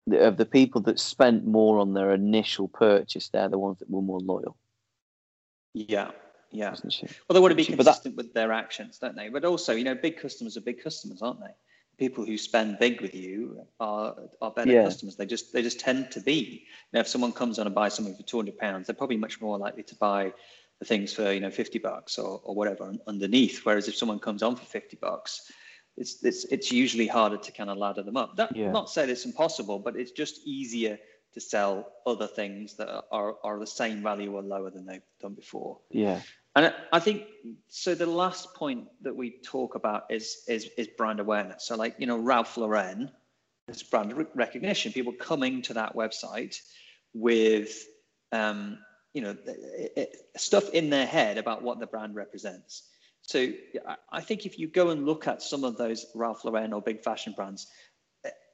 the, 0.07 0.27
of 0.27 0.37
the 0.37 0.47
people 0.47 0.81
that 0.83 0.99
spent 0.99 1.47
more 1.47 1.79
on 1.79 1.93
their 1.95 2.13
initial 2.15 2.69
purchase, 2.69 3.29
they're 3.29 3.49
the 3.49 3.59
ones 3.59 3.79
that 3.81 3.91
were 3.91 4.03
more 4.03 4.21
loyal, 4.21 4.57
Yeah, 5.75 6.11
yeah. 6.51 6.71
Well, 6.71 7.35
they 7.35 7.41
want 7.41 7.51
to 7.51 7.57
be 7.57 7.65
But 7.65 7.79
that- 7.79 7.85
consistent 7.85 8.17
with 8.17 8.33
their 8.33 8.53
actions, 8.53 8.99
don't 8.99 9.17
they? 9.17 9.29
But 9.29 9.45
also, 9.45 9.75
you 9.75 9.85
know, 9.85 9.95
big 9.95 10.17
customers 10.19 10.57
are 10.57 10.61
big 10.63 10.83
customers, 10.83 11.21
aren't 11.21 11.41
they? 11.41 11.55
People 11.99 12.25
who 12.25 12.37
spend 12.37 12.79
big 12.79 13.01
with 13.01 13.15
you 13.15 13.67
are 13.79 14.17
are 14.41 14.51
better 14.51 14.73
Yeah. 14.73 14.85
customers. 14.85 15.17
They 15.17 15.27
just 15.27 15.53
they 15.53 15.63
just 15.63 15.81
tend 15.81 16.11
to 16.13 16.21
be. 16.21 16.67
Now, 16.93 17.01
if 17.01 17.09
someone 17.09 17.33
comes 17.33 17.59
on 17.59 17.67
and 17.67 17.75
buys 17.75 17.95
something 17.95 18.17
for 18.17 18.23
two 18.23 18.37
hundred 18.39 18.59
pounds, 18.59 18.87
they're 18.87 18.97
probably 18.97 19.17
much 19.17 19.41
more 19.41 19.59
likely 19.59 19.83
to 19.85 19.95
buy 19.97 20.33
the 20.81 20.85
things 20.85 21.13
for 21.13 21.33
you 21.33 21.41
know 21.41 21.51
fifty 21.51 21.79
bucks 21.79 22.19
or, 22.19 22.41
or 22.45 22.55
whatever 22.55 22.93
underneath. 23.07 23.65
Whereas 23.65 23.89
if 23.89 23.97
someone 23.97 24.19
comes 24.19 24.43
on 24.43 24.57
for 24.57 24.65
fifty 24.65 24.97
bucks, 24.97 25.51
it's 25.97 26.25
it's 26.25 26.45
it's 26.47 26.73
usually 26.73 27.07
harder 27.07 27.37
to 27.37 27.53
kind 27.53 27.71
of 27.71 27.79
ladder 27.79 28.03
them 28.03 28.17
up. 28.17 28.37
That 28.37 28.57
Yeah. 28.57 28.73
not 28.73 28.91
say 28.91 29.09
it's 29.09 29.25
impossible, 29.25 29.79
but 29.79 29.97
it's 29.97 30.13
just 30.13 30.41
easier 30.47 30.99
to 31.35 31.41
sell 31.41 31.93
other 32.07 32.27
things 32.29 32.75
that 32.75 32.89
are, 33.11 33.35
are, 33.43 33.59
the 33.59 33.67
same 33.67 34.03
value 34.03 34.33
or 34.33 34.43
lower 34.43 34.71
than 34.71 34.87
they've 34.87 35.03
done 35.21 35.35
before. 35.35 35.81
Yeah, 35.91 36.21
And 36.55 36.73
I 36.93 37.01
think 37.01 37.25
so. 37.69 37.95
The 37.95 38.07
last 38.07 38.55
point 38.55 38.87
that 39.03 39.15
we 39.15 39.39
talk 39.43 39.75
about 39.75 40.05
is 40.11 40.45
is 40.49 40.71
is 40.77 40.89
brand 40.97 41.21
awareness. 41.21 41.67
So, 41.67 41.77
like 41.77 41.95
you 41.99 42.07
know, 42.07 42.19
Ralph 42.19 42.57
Lauren, 42.57 43.11
it's 43.69 43.83
brand 43.83 44.27
recognition. 44.35 44.93
People 44.93 45.13
coming 45.13 45.63
to 45.63 45.75
that 45.75 45.95
website 45.95 46.57
with, 47.15 47.85
um, 48.33 48.79
you 49.13 49.23
know, 49.23 49.37
it, 49.47 49.93
it, 49.97 50.17
stuff 50.37 50.71
in 50.71 50.91
their 50.91 51.07
head 51.07 51.39
about 51.39 51.63
what 51.63 51.79
the 51.79 51.87
brand 51.87 52.15
represents. 52.15 52.91
So, 53.23 53.49
I- 53.87 53.97
I 54.13 54.21
think 54.21 54.45
if 54.47 54.59
you 54.59 54.69
go 54.69 54.91
and 54.91 55.07
look 55.07 55.27
at 55.29 55.43
some 55.43 55.65
of 55.65 55.77
those 55.77 56.07
Ralph 56.15 56.45
Lauren 56.45 56.73
or 56.73 56.83
big 56.83 57.03
fashion 57.03 57.33
brands, 57.37 57.67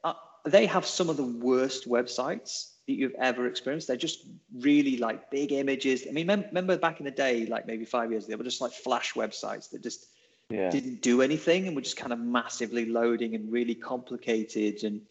uh, 0.04 0.14
they 0.46 0.66
have 0.66 0.86
some 0.86 1.08
of 1.10 1.16
the 1.16 1.24
worst 1.24 1.88
websites 1.88 2.69
that 2.86 2.94
you've 2.94 3.14
ever 3.20 3.46
experienced. 3.46 3.86
They're 3.86 3.96
just 3.96 4.24
really 4.58 4.96
like 4.96 5.30
big 5.30 5.52
images. 5.52 6.04
I 6.08 6.12
mean, 6.12 6.26
mem- 6.26 6.44
remember 6.48 6.76
back 6.76 7.00
in 7.00 7.04
the 7.04 7.10
day, 7.10 7.46
like 7.46 7.66
maybe 7.66 7.84
five 7.84 8.10
years 8.10 8.24
ago, 8.24 8.32
they 8.32 8.36
were 8.36 8.44
just 8.44 8.60
like 8.60 8.72
flash 8.72 9.14
websites 9.14 9.70
that 9.70 9.82
just 9.82 10.06
yeah, 10.48 10.70
didn't 10.70 11.00
do 11.00 11.22
anything 11.22 11.66
and 11.66 11.76
were 11.76 11.82
just 11.82 11.96
kind 11.96 12.12
of 12.12 12.18
massively 12.18 12.86
loading 12.86 13.34
and 13.34 13.52
really 13.52 13.74
complicated. 13.74 14.82
And 14.82 15.02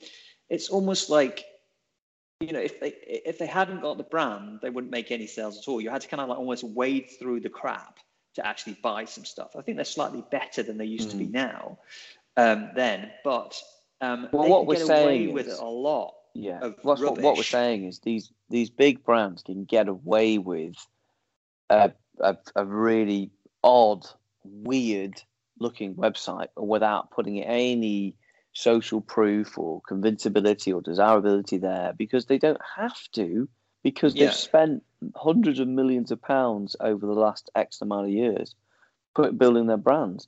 it's 0.49 0.69
almost 0.69 1.09
like, 1.09 1.45
you 2.41 2.51
know, 2.51 2.59
if 2.59 2.79
they 2.79 2.93
if 3.05 3.37
they 3.37 3.47
hadn't 3.47 3.81
got 3.81 3.97
the 3.97 4.03
brand, 4.03 4.59
they 4.61 4.69
wouldn't 4.69 4.91
make 4.91 5.11
any 5.11 5.27
sales 5.27 5.57
at 5.57 5.67
all. 5.69 5.79
You 5.79 5.89
had 5.89 6.01
to 6.01 6.07
kind 6.07 6.21
of 6.21 6.29
like 6.29 6.39
almost 6.39 6.63
wade 6.63 7.09
through 7.19 7.39
the 7.41 7.49
crap 7.49 7.99
to 8.35 8.45
actually 8.45 8.77
buy 8.83 9.05
some 9.05 9.25
stuff. 9.25 9.55
I 9.57 9.61
think 9.61 9.77
they're 9.77 9.85
slightly 9.85 10.23
better 10.29 10.63
than 10.63 10.77
they 10.77 10.85
used 10.85 11.11
to 11.11 11.17
be 11.17 11.25
now. 11.25 11.79
Um, 12.37 12.69
then, 12.75 13.11
but 13.23 13.61
um, 14.01 14.29
Well, 14.31 14.43
they 14.43 14.49
what 14.49 14.65
we're 14.65 14.75
get 14.75 14.83
away 14.83 14.95
saying 14.95 15.33
with 15.33 15.47
is- 15.47 15.53
it 15.55 15.59
a 15.59 15.65
lot. 15.65 16.13
Yeah. 16.41 16.69
what, 16.81 16.99
what 16.99 17.37
we're 17.37 17.43
saying 17.43 17.85
is 17.85 17.99
these 17.99 18.31
these 18.49 18.69
big 18.69 19.03
brands 19.03 19.43
can 19.43 19.65
get 19.65 19.87
away 19.87 20.37
with 20.37 20.75
a, 21.69 21.91
a, 22.19 22.37
a 22.55 22.65
really 22.65 23.31
odd, 23.63 24.05
weird 24.43 25.21
looking 25.59 25.95
website 25.95 26.47
without 26.55 27.11
putting 27.11 27.43
any 27.43 28.15
social 28.53 29.01
proof 29.01 29.57
or 29.57 29.81
convincibility 29.87 30.73
or 30.73 30.81
desirability 30.81 31.57
there 31.57 31.93
because 31.97 32.25
they 32.25 32.37
don't 32.37 32.61
have 32.77 32.97
to 33.11 33.47
because 33.83 34.15
Yeah. 34.15 34.25
they've 34.25 34.35
spent 34.35 34.83
hundreds 35.15 35.59
of 35.59 35.67
millions 35.67 36.11
of 36.11 36.21
pounds 36.21 36.75
over 36.79 37.05
the 37.05 37.13
last 37.13 37.49
X 37.55 37.81
amount 37.81 38.07
of 38.07 38.11
years 38.11 38.55
put, 39.15 39.37
building 39.37 39.67
their 39.67 39.77
brands. 39.77 40.27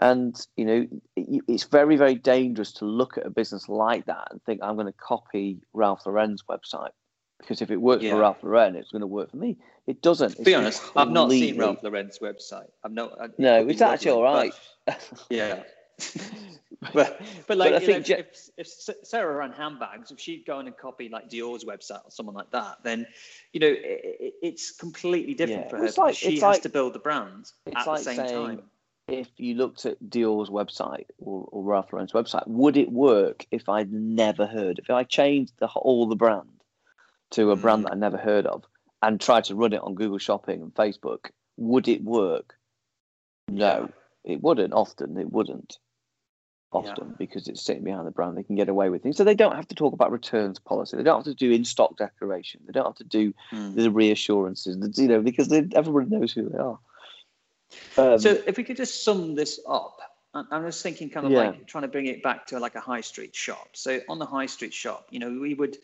And 0.00 0.34
you 0.56 0.64
know, 0.64 0.86
it's 1.16 1.64
very, 1.64 1.96
very 1.96 2.16
dangerous 2.16 2.72
to 2.74 2.84
look 2.84 3.16
at 3.16 3.26
a 3.26 3.30
business 3.30 3.68
like 3.68 4.06
that 4.06 4.28
and 4.30 4.42
think 4.42 4.60
I'm 4.62 4.74
going 4.74 4.86
to 4.88 4.92
copy 4.92 5.60
Ralph 5.72 6.04
Lauren's 6.04 6.42
website 6.50 6.90
because 7.38 7.62
if 7.62 7.70
it 7.70 7.76
works 7.76 8.02
Yeah. 8.02 8.12
for 8.12 8.18
Ralph 8.20 8.42
Lauren, 8.42 8.74
it's 8.74 8.90
going 8.90 9.00
to 9.02 9.06
work 9.06 9.30
for 9.30 9.36
me. 9.36 9.56
It 9.86 10.02
doesn't. 10.02 10.36
To 10.36 10.42
be 10.42 10.54
honest, 10.54 10.82
I've 10.96 11.10
not 11.10 11.30
seen 11.30 11.58
Ralph 11.58 11.82
Lauren's 11.82 12.18
website. 12.18 12.70
I'm 12.82 12.94
not. 12.94 13.20
I- 13.20 13.28
No, 13.38 13.66
it's 13.68 13.80
actually 13.82 14.10
all 14.12 14.22
right. 14.24 14.52
but- 14.86 15.24
yeah. 15.30 15.62
but 16.92 17.20
but 17.46 17.56
like 17.56 17.72
I 17.72 17.78
think 17.78 17.98
know, 18.08 18.16
ju- 18.16 18.24
if, 18.24 18.50
if 18.58 18.66
Sarah 19.06 19.32
Haran 19.32 19.52
handbags, 19.52 20.10
if 20.10 20.18
she'd 20.18 20.44
go 20.44 20.58
in 20.58 20.66
and 20.66 20.76
copy 20.76 21.08
like 21.08 21.28
Dior's 21.30 21.64
website 21.64 22.04
or 22.04 22.10
someone 22.10 22.34
like 22.34 22.50
that, 22.50 22.78
then 22.82 23.06
you 23.52 23.60
know 23.60 23.68
it, 23.68 23.80
it, 24.20 24.34
it's 24.42 24.72
completely 24.72 25.34
different 25.34 25.62
Yeah. 25.66 25.68
for 25.70 25.78
her. 25.78 25.84
it's 25.84 25.96
like- 25.98 26.16
she 26.16 26.32
it's 26.34 26.42
has 26.42 26.54
like- 26.54 26.62
to 26.62 26.68
build 26.68 26.94
the 26.94 26.98
brand 26.98 27.52
at 27.68 27.86
like 27.86 27.98
the 27.98 28.04
same 28.04 28.16
saying- 28.16 28.46
time. 28.46 28.62
If 29.08 29.28
you 29.36 29.54
looked 29.54 29.84
at 29.86 30.08
Dior's 30.08 30.48
website 30.50 31.06
or, 31.18 31.46
or 31.52 31.62
Ralph 31.62 31.92
Lauren's 31.92 32.12
website, 32.12 32.46
would 32.46 32.76
it 32.76 32.90
work 32.90 33.46
if 33.50 33.68
I'd 33.68 33.92
never 33.92 34.46
heard? 34.46 34.78
If 34.78 34.90
I 34.90 35.04
changed 35.04 35.52
the 35.58 35.66
all 35.74 36.06
the 36.08 36.16
brand 36.16 36.48
to 37.32 37.50
a 37.50 37.56
brand 37.56 37.82
Mm. 37.82 37.88
that 37.88 37.92
I 37.92 37.96
never 37.96 38.16
heard 38.16 38.46
of 38.46 38.64
and 39.02 39.20
tried 39.20 39.44
to 39.44 39.54
run 39.54 39.72
it 39.72 39.82
on 39.82 39.94
Google 39.94 40.18
Shopping 40.18 40.62
and 40.62 40.74
Facebook, 40.74 41.30
would 41.56 41.88
it 41.88 42.02
work? 42.02 42.54
No, 43.48 43.90
it 44.24 44.42
wouldn't. 44.42 44.72
Often 44.72 45.18
it 45.18 45.30
wouldn't. 45.30 45.78
Often 46.72 47.14
because 47.18 47.46
it's 47.46 47.62
sitting 47.62 47.84
behind 47.84 48.04
the 48.06 48.10
brand, 48.10 48.36
they 48.36 48.42
can 48.42 48.56
get 48.56 48.68
away 48.68 48.88
with 48.88 49.02
things. 49.02 49.16
So 49.16 49.22
they 49.22 49.36
don't 49.36 49.54
have 49.54 49.68
to 49.68 49.76
talk 49.76 49.92
about 49.92 50.10
returns 50.10 50.58
policy. 50.58 50.96
They 50.96 51.04
don't 51.04 51.18
have 51.18 51.24
to 51.26 51.34
do 51.34 51.52
in 51.52 51.64
stock 51.64 51.96
declaration. 51.96 52.62
They 52.66 52.72
don't 52.72 52.86
have 52.86 52.96
to 52.96 53.04
do 53.04 53.32
Mm. 53.52 53.76
the 53.76 53.90
reassurances. 53.90 54.76
You 54.98 55.08
know, 55.08 55.20
because 55.20 55.48
they, 55.48 55.68
everybody 55.74 56.06
knows 56.08 56.32
who 56.32 56.48
they 56.48 56.58
are. 56.58 56.78
Um, 57.98 58.18
So 58.18 58.30
if 58.46 58.56
we 58.56 58.64
could 58.64 58.76
just 58.76 59.04
sum 59.04 59.34
this 59.34 59.60
up, 59.68 59.98
I'm 60.34 60.64
just 60.64 60.82
thinking 60.82 61.10
kind 61.10 61.26
of 61.26 61.32
Yeah. 61.32 61.50
like 61.50 61.66
trying 61.66 61.82
to 61.82 61.88
bring 61.88 62.06
it 62.06 62.22
back 62.22 62.46
to 62.48 62.58
like 62.58 62.74
a 62.74 62.80
high 62.80 63.02
street 63.02 63.36
shop. 63.36 63.68
So 63.74 64.00
on 64.08 64.18
the 64.18 64.26
high 64.26 64.46
street 64.46 64.74
shop, 64.74 65.06
you 65.10 65.20
know, 65.20 65.30
we 65.30 65.54
would, 65.54 65.78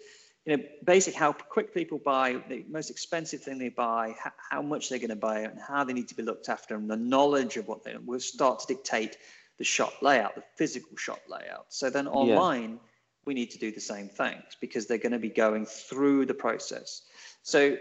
you 0.44 0.56
know, 0.56 0.64
basic 0.84 1.14
how 1.14 1.32
quick 1.32 1.72
people 1.72 1.98
buy, 1.98 2.42
the 2.48 2.64
most 2.68 2.90
expensive 2.90 3.42
thing 3.42 3.58
they 3.58 3.68
buy, 3.68 4.16
how, 4.18 4.32
how 4.50 4.62
much 4.62 4.88
they're 4.88 4.98
going 4.98 5.10
to 5.10 5.16
buy 5.16 5.40
and 5.40 5.60
how 5.60 5.84
they 5.84 5.92
need 5.92 6.08
to 6.08 6.16
be 6.16 6.24
looked 6.24 6.48
after, 6.48 6.74
and 6.74 6.90
the 6.90 6.96
knowledge 6.96 7.56
of 7.58 7.68
what 7.68 7.84
they 7.84 7.94
will 8.04 8.18
start 8.18 8.58
to 8.60 8.66
dictate 8.74 9.18
the 9.58 9.64
shop 9.64 9.92
layout, 10.02 10.34
the 10.34 10.42
physical 10.56 10.96
shop 10.96 11.20
layout. 11.28 11.66
So 11.68 11.88
then 11.90 12.08
online, 12.08 12.80
we 13.26 13.34
need 13.34 13.50
to 13.50 13.58
do 13.58 13.70
the 13.70 13.80
same 13.80 14.08
things 14.08 14.56
because 14.60 14.86
they're 14.86 14.98
going 14.98 15.12
to 15.12 15.18
be 15.18 15.28
going 15.28 15.66
through 15.66 16.26
the 16.26 16.34
process. 16.34 17.02
So 17.42 17.76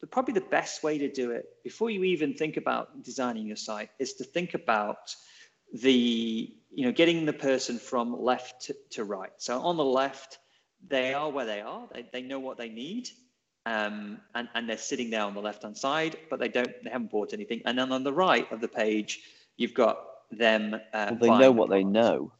the, 0.00 0.06
probably 0.06 0.34
the 0.34 0.40
best 0.40 0.82
way 0.82 0.98
to 0.98 1.10
do 1.10 1.32
it 1.32 1.46
before 1.64 1.90
you 1.90 2.04
even 2.04 2.34
think 2.34 2.56
about 2.56 3.02
designing 3.02 3.46
your 3.46 3.56
site 3.56 3.90
is 3.98 4.14
to 4.14 4.24
think 4.24 4.54
about 4.54 5.14
the 5.72 6.54
you 6.70 6.84
know 6.84 6.92
getting 6.92 7.26
the 7.26 7.32
person 7.32 7.78
from 7.78 8.22
left 8.22 8.66
to, 8.66 8.76
to 8.90 9.04
right. 9.04 9.32
So 9.38 9.60
on 9.60 9.76
the 9.76 9.84
left, 9.84 10.38
they 10.86 11.14
are 11.14 11.30
where 11.30 11.46
they 11.46 11.60
are. 11.60 11.88
They, 11.92 12.06
they 12.12 12.22
know 12.22 12.38
what 12.38 12.56
they 12.56 12.68
need. 12.68 13.08
Um, 13.66 14.20
and, 14.34 14.48
and 14.54 14.66
they're 14.66 14.78
sitting 14.78 15.10
there 15.10 15.22
on 15.22 15.34
the 15.34 15.42
left 15.42 15.62
hand 15.62 15.76
side, 15.76 16.16
but 16.30 16.38
they 16.38 16.48
don't 16.48 16.72
they 16.84 16.90
haven't 16.90 17.10
bought 17.10 17.34
anything. 17.34 17.60
And 17.66 17.78
then 17.78 17.92
on 17.92 18.02
the 18.02 18.12
right 18.12 18.50
of 18.50 18.60
the 18.60 18.68
page, 18.68 19.20
you've 19.56 19.74
got 19.74 19.98
them. 20.30 20.74
Uh, 20.94 21.10
well, 21.10 21.18
they 21.20 21.28
know 21.28 21.38
the 21.38 21.52
what 21.52 21.68
they 21.68 21.84
know. 21.84 22.32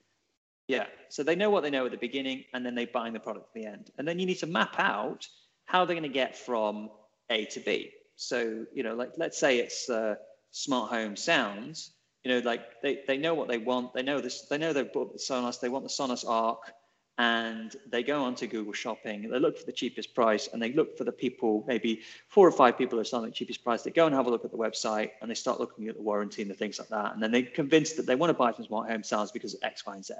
Yeah. 0.68 0.86
So 1.08 1.22
they 1.22 1.34
know 1.34 1.50
what 1.50 1.62
they 1.62 1.70
know 1.70 1.86
at 1.86 1.90
the 1.90 1.98
beginning 1.98 2.44
and 2.52 2.64
then 2.64 2.74
they 2.74 2.84
buy 2.84 3.10
the 3.10 3.18
product 3.18 3.48
at 3.48 3.60
the 3.60 3.66
end. 3.66 3.90
And 3.98 4.06
then 4.06 4.18
you 4.18 4.26
need 4.26 4.38
to 4.38 4.46
map 4.46 4.78
out 4.78 5.26
how 5.64 5.84
they're 5.84 5.96
going 5.96 6.02
to 6.02 6.08
get 6.08 6.36
from 6.36 6.90
A 7.30 7.44
to 7.46 7.60
B. 7.60 7.92
So, 8.16 8.66
you 8.74 8.82
know, 8.82 8.94
like 8.94 9.12
let's 9.16 9.38
say 9.38 9.58
it's 9.58 9.88
uh, 9.88 10.16
smart 10.50 10.90
home 10.90 11.16
sounds, 11.16 11.92
you 12.24 12.32
know, 12.32 12.40
like 12.40 12.82
they, 12.82 13.00
they 13.06 13.16
know 13.16 13.34
what 13.34 13.48
they 13.48 13.58
want. 13.58 13.94
They 13.94 14.02
know 14.02 14.20
this, 14.20 14.42
they 14.42 14.58
know 14.58 14.72
they've 14.72 14.92
bought 14.92 15.12
the 15.12 15.18
Sonos, 15.18 15.60
they 15.60 15.68
want 15.68 15.84
the 15.84 15.90
Sonos 15.90 16.28
Arc 16.28 16.72
and 17.18 17.74
they 17.90 18.04
go 18.04 18.22
onto 18.22 18.46
Google 18.46 18.72
Shopping. 18.72 19.28
They 19.28 19.38
look 19.40 19.58
for 19.58 19.66
the 19.66 19.72
cheapest 19.72 20.14
price 20.14 20.48
and 20.52 20.62
they 20.62 20.72
look 20.72 20.96
for 20.96 21.04
the 21.04 21.12
people, 21.12 21.64
maybe 21.66 22.02
four 22.28 22.46
or 22.46 22.52
five 22.52 22.78
people 22.78 23.00
are 23.00 23.04
selling 23.04 23.30
the 23.30 23.34
cheapest 23.34 23.64
price. 23.64 23.82
They 23.82 23.90
go 23.90 24.06
and 24.06 24.14
have 24.14 24.26
a 24.26 24.30
look 24.30 24.44
at 24.44 24.52
the 24.52 24.56
website 24.56 25.10
and 25.20 25.28
they 25.28 25.34
start 25.34 25.58
looking 25.58 25.88
at 25.88 25.96
the 25.96 26.02
warranty 26.02 26.42
and 26.42 26.50
the 26.50 26.54
things 26.54 26.78
like 26.78 26.88
that. 26.88 27.14
And 27.14 27.22
then 27.22 27.32
they're 27.32 27.42
convinced 27.42 27.96
that 27.96 28.06
they 28.06 28.14
want 28.14 28.30
to 28.30 28.34
buy 28.34 28.52
from 28.52 28.64
Smart 28.64 28.88
Home 28.90 29.02
Sounds 29.02 29.32
because 29.32 29.54
of 29.54 29.60
X, 29.64 29.84
Y, 29.84 29.96
and 29.96 30.04
Z. 30.04 30.14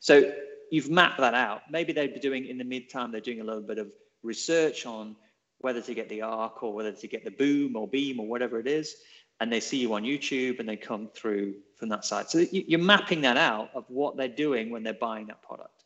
So 0.00 0.32
you've 0.70 0.90
mapped 0.90 1.18
that 1.18 1.34
out. 1.34 1.62
Maybe 1.70 1.92
they'd 1.92 2.12
be 2.12 2.20
doing 2.20 2.46
in 2.46 2.58
the 2.58 2.64
meantime, 2.64 3.12
they're 3.12 3.20
doing 3.20 3.40
a 3.40 3.44
little 3.44 3.62
bit 3.62 3.78
of 3.78 3.92
research 4.24 4.84
on 4.84 5.14
whether 5.62 5.80
to 5.80 5.94
get 5.94 6.08
the 6.08 6.22
arc 6.22 6.62
or 6.62 6.72
whether 6.72 6.92
to 6.92 7.08
get 7.08 7.24
the 7.24 7.30
boom 7.30 7.76
or 7.76 7.88
beam 7.88 8.20
or 8.20 8.26
whatever 8.26 8.58
it 8.58 8.66
is. 8.66 8.96
And 9.40 9.52
they 9.52 9.60
see 9.60 9.78
you 9.78 9.94
on 9.94 10.04
YouTube 10.04 10.60
and 10.60 10.68
they 10.68 10.76
come 10.76 11.08
through 11.14 11.54
from 11.76 11.88
that 11.88 12.04
side. 12.04 12.30
So 12.30 12.38
you- 12.38 12.64
you're 12.68 12.80
mapping 12.80 13.22
that 13.22 13.36
out 13.36 13.70
of 13.74 13.88
what 13.88 14.16
they're 14.16 14.28
doing 14.28 14.70
when 14.70 14.82
they're 14.82 14.92
buying 14.94 15.26
that 15.28 15.42
product. 15.42 15.84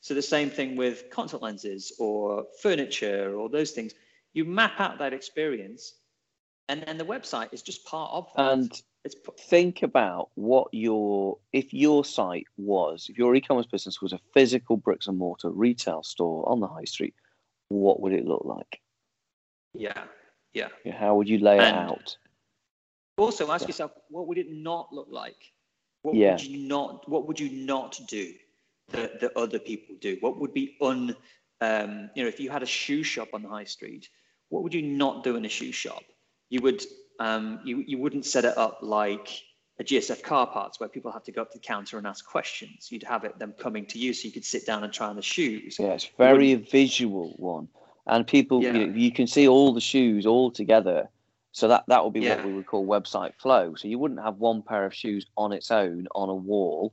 So 0.00 0.14
the 0.14 0.22
same 0.22 0.50
thing 0.50 0.76
with 0.76 1.10
contact 1.10 1.42
lenses 1.42 1.92
or 1.98 2.46
furniture 2.60 3.34
or 3.36 3.48
those 3.48 3.72
things. 3.72 3.94
You 4.34 4.44
map 4.44 4.80
out 4.80 4.98
that 4.98 5.12
experience, 5.12 5.94
and 6.68 6.82
then 6.82 6.96
the 6.98 7.04
website 7.04 7.52
is 7.52 7.62
just 7.62 7.84
part 7.84 8.10
of 8.12 8.28
that. 8.34 8.52
And 8.52 8.82
it's 9.04 9.14
p- 9.14 9.32
think 9.38 9.82
about 9.82 10.30
what 10.34 10.68
your 10.72 11.38
if 11.52 11.72
your 11.74 12.04
site 12.04 12.46
was 12.56 13.08
if 13.08 13.18
your 13.18 13.34
e-commerce 13.34 13.66
business 13.66 14.00
was 14.00 14.12
a 14.12 14.20
physical 14.32 14.76
bricks 14.76 15.08
and 15.08 15.18
mortar 15.18 15.50
retail 15.50 16.02
store 16.02 16.48
on 16.48 16.60
the 16.60 16.68
high 16.68 16.84
street 16.84 17.14
what 17.68 18.00
would 18.00 18.12
it 18.12 18.24
look 18.24 18.44
like 18.44 18.80
yeah, 19.74 20.04
yeah. 20.52 20.68
how 20.92 21.14
would 21.16 21.28
you 21.28 21.38
lay 21.38 21.58
it 21.58 21.62
out 21.62 22.16
Also, 23.18 23.50
ask 23.50 23.62
Yeah. 23.62 23.68
yourself, 23.68 23.92
what 24.08 24.26
would 24.26 24.38
it 24.38 24.50
not 24.50 24.92
look 24.92 25.08
like? 25.10 25.52
What 26.00 26.14
Yeah. 26.14 26.32
would 26.32 26.42
you 26.44 26.66
not? 26.66 27.08
What 27.08 27.28
would 27.28 27.38
you 27.38 27.50
not 27.50 28.00
do 28.08 28.34
that, 28.88 29.20
that 29.20 29.36
other 29.36 29.58
people 29.58 29.96
do? 30.00 30.16
What 30.20 30.38
would 30.38 30.52
be 30.54 30.76
un 30.80 31.14
um, 31.60 32.10
you 32.16 32.22
know, 32.24 32.28
if 32.28 32.40
you 32.40 32.50
had 32.50 32.64
a 32.64 32.66
shoe 32.66 33.04
shop 33.04 33.28
on 33.34 33.42
the 33.42 33.48
high 33.48 33.64
street, 33.64 34.08
what 34.48 34.64
would 34.64 34.74
you 34.74 34.82
not 34.82 35.22
do 35.22 35.36
in 35.36 35.44
a 35.44 35.48
shoe 35.48 35.70
shop? 35.70 36.02
You 36.48 36.60
would 36.62 36.84
um, 37.20 37.60
you 37.64 37.84
you 37.86 37.98
wouldn't 37.98 38.24
set 38.26 38.44
it 38.44 38.56
up 38.58 38.78
like 38.82 39.28
a 39.78 39.84
GSF 39.84 40.22
car 40.22 40.46
parts 40.46 40.80
where 40.80 40.88
people 40.88 41.12
have 41.12 41.22
to 41.24 41.32
go 41.32 41.42
up 41.42 41.52
to 41.52 41.58
the 41.58 41.64
counter 41.64 41.98
and 41.98 42.06
ask 42.06 42.26
questions. 42.26 42.90
You'd 42.90 43.04
have 43.04 43.24
it 43.24 43.38
them 43.38 43.54
coming 43.58 43.86
to 43.86 43.98
you 43.98 44.12
so 44.12 44.26
you 44.26 44.32
could 44.32 44.44
sit 44.44 44.66
down 44.66 44.82
and 44.84 44.92
try 44.92 45.06
on 45.08 45.16
the 45.16 45.22
shoes. 45.22 45.76
Yeah, 45.78 45.92
it's 45.92 46.06
very 46.18 46.54
visual 46.54 47.34
one, 47.36 47.68
and 48.06 48.26
people 48.26 48.62
Yeah. 48.62 48.72
you, 48.74 48.86
know, 48.86 48.94
you 48.94 49.12
can 49.12 49.26
see 49.26 49.46
all 49.48 49.72
the 49.72 49.80
shoes 49.80 50.26
all 50.26 50.50
together. 50.50 51.08
So 51.52 51.68
that 51.68 51.84
that 51.88 52.02
would 52.02 52.14
be 52.14 52.20
Yeah. 52.20 52.36
what 52.36 52.46
we 52.46 52.54
would 52.54 52.66
call 52.66 52.86
website 52.86 53.34
flow. 53.34 53.74
So 53.74 53.86
you 53.88 53.98
wouldn't 53.98 54.22
have 54.22 54.38
one 54.38 54.62
pair 54.62 54.84
of 54.86 54.94
shoes 54.94 55.26
on 55.36 55.52
its 55.52 55.70
own 55.70 56.08
on 56.14 56.28
a 56.28 56.34
wall. 56.34 56.92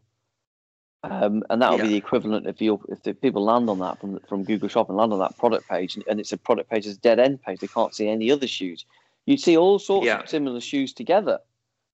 Um, 1.01 1.43
and 1.49 1.61
that 1.61 1.71
would 1.71 1.81
be 1.81 1.87
the 1.87 1.95
equivalent 1.95 2.45
if 2.45 2.61
you 2.61 2.77
if 2.89 3.03
the 3.03 3.13
people 3.13 3.41
land 3.45 3.69
on 3.69 3.79
that 3.79 4.01
from 4.01 4.19
from 4.27 4.43
Google 4.43 4.67
Shop 4.67 4.89
and 4.89 4.97
land 4.97 5.13
on 5.13 5.19
that 5.19 5.37
product 5.37 5.69
page, 5.69 5.95
and, 5.95 6.03
and 6.09 6.19
it's 6.19 6.33
a 6.33 6.37
product 6.37 6.69
page, 6.69 6.85
it's 6.85 6.97
a 6.97 7.01
dead 7.01 7.19
end 7.19 7.41
page. 7.41 7.59
They 7.61 7.67
can't 7.67 7.95
see 7.95 8.09
any 8.09 8.29
other 8.31 8.47
shoes. 8.47 8.83
You'd 9.25 9.39
see 9.39 9.55
all 9.55 9.79
sorts 9.79 10.05
Yeah. 10.07 10.19
of 10.19 10.29
similar 10.29 10.59
shoes 10.59 10.91
together, 10.91 11.39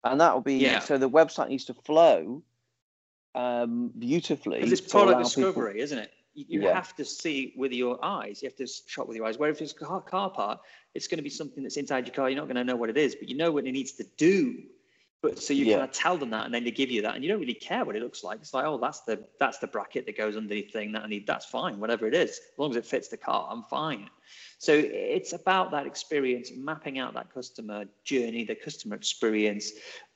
and 0.04 0.20
that 0.22 0.34
would 0.34 0.44
be 0.44 0.56
Yeah. 0.56 0.80
so 0.80 0.98
the 0.98 1.10
website 1.10 1.50
needs 1.50 1.66
to 1.66 1.76
flow 1.76 2.42
um, 3.36 3.90
beautifully. 4.00 4.58
Because 4.58 4.72
it's 4.72 4.82
product 4.82 5.18
allow 5.20 5.24
people- 5.30 5.44
discovery, 5.44 5.80
isn't 5.82 6.00
it? 6.00 6.12
You, 6.36 6.62
Yeah. 6.62 6.74
have 6.74 6.96
to 6.98 7.06
see 7.06 7.54
with 7.56 7.72
your 7.72 7.98
eyes. 8.04 8.44
You 8.44 8.50
have 8.50 8.58
to 8.58 8.68
shop 8.68 9.08
with 9.08 9.16
your 9.18 9.26
eyes. 9.26 9.38
Where 9.38 9.50
if 9.50 9.62
it's 9.62 9.72
a 9.72 9.76
car, 9.76 10.02
car 10.02 10.30
part, 10.30 10.60
it's 10.94 11.08
going 11.08 11.18
to 11.18 11.24
be 11.24 11.30
something 11.30 11.64
that's 11.64 11.78
inside 11.78 12.06
your 12.06 12.14
car. 12.14 12.30
You're 12.30 12.40
not 12.40 12.48
going 12.48 12.58
to 12.58 12.64
know 12.64 12.76
what 12.76 12.90
it 12.90 12.98
is, 12.98 13.16
but 13.16 13.30
you 13.30 13.38
know 13.38 13.52
what 13.52 13.66
it 13.66 13.72
needs 13.72 13.94
to 13.94 14.04
do. 14.18 14.64
But 15.22 15.40
so 15.42 15.54
you 15.54 15.66
Yeah. 15.66 15.78
kind 15.78 15.90
of 15.90 15.92
tell 15.96 16.18
them 16.18 16.30
that, 16.32 16.46
and 16.46 16.54
then 16.54 16.64
they 16.64 16.72
give 16.72 16.92
you 16.92 17.02
that, 17.04 17.16
and 17.16 17.24
you 17.24 17.30
don't 17.32 17.40
really 17.40 17.56
care 17.56 17.84
what 17.84 17.96
it 17.96 18.04
looks 18.04 18.24
like. 18.24 18.40
It's 18.42 18.54
like, 18.54 18.66
oh, 18.66 18.78
that's 18.78 19.02
the 19.02 19.26
that's 19.40 19.58
the 19.58 19.66
bracket 19.66 20.06
that 20.06 20.18
goes 20.18 20.36
underneath 20.38 20.72
thing 20.72 20.92
that 20.92 21.04
I 21.04 21.08
need. 21.08 21.26
That's 21.26 21.46
fine, 21.46 21.80
whatever 21.80 22.06
it 22.06 22.14
is, 22.14 22.32
as 22.32 22.60
long 22.60 22.70
as 22.70 22.76
it 22.76 22.86
fits 22.86 23.08
the 23.08 23.18
car, 23.18 23.48
I'm 23.50 23.64
fine. 23.64 24.08
So 24.60 24.74
it's 24.76 25.34
about 25.34 25.72
that 25.72 25.88
experience, 25.88 26.52
mapping 26.56 27.00
out 27.00 27.14
that 27.16 27.34
customer 27.34 27.86
journey, 28.04 28.44
the 28.44 28.56
customer 28.56 28.96
experience, 28.96 29.72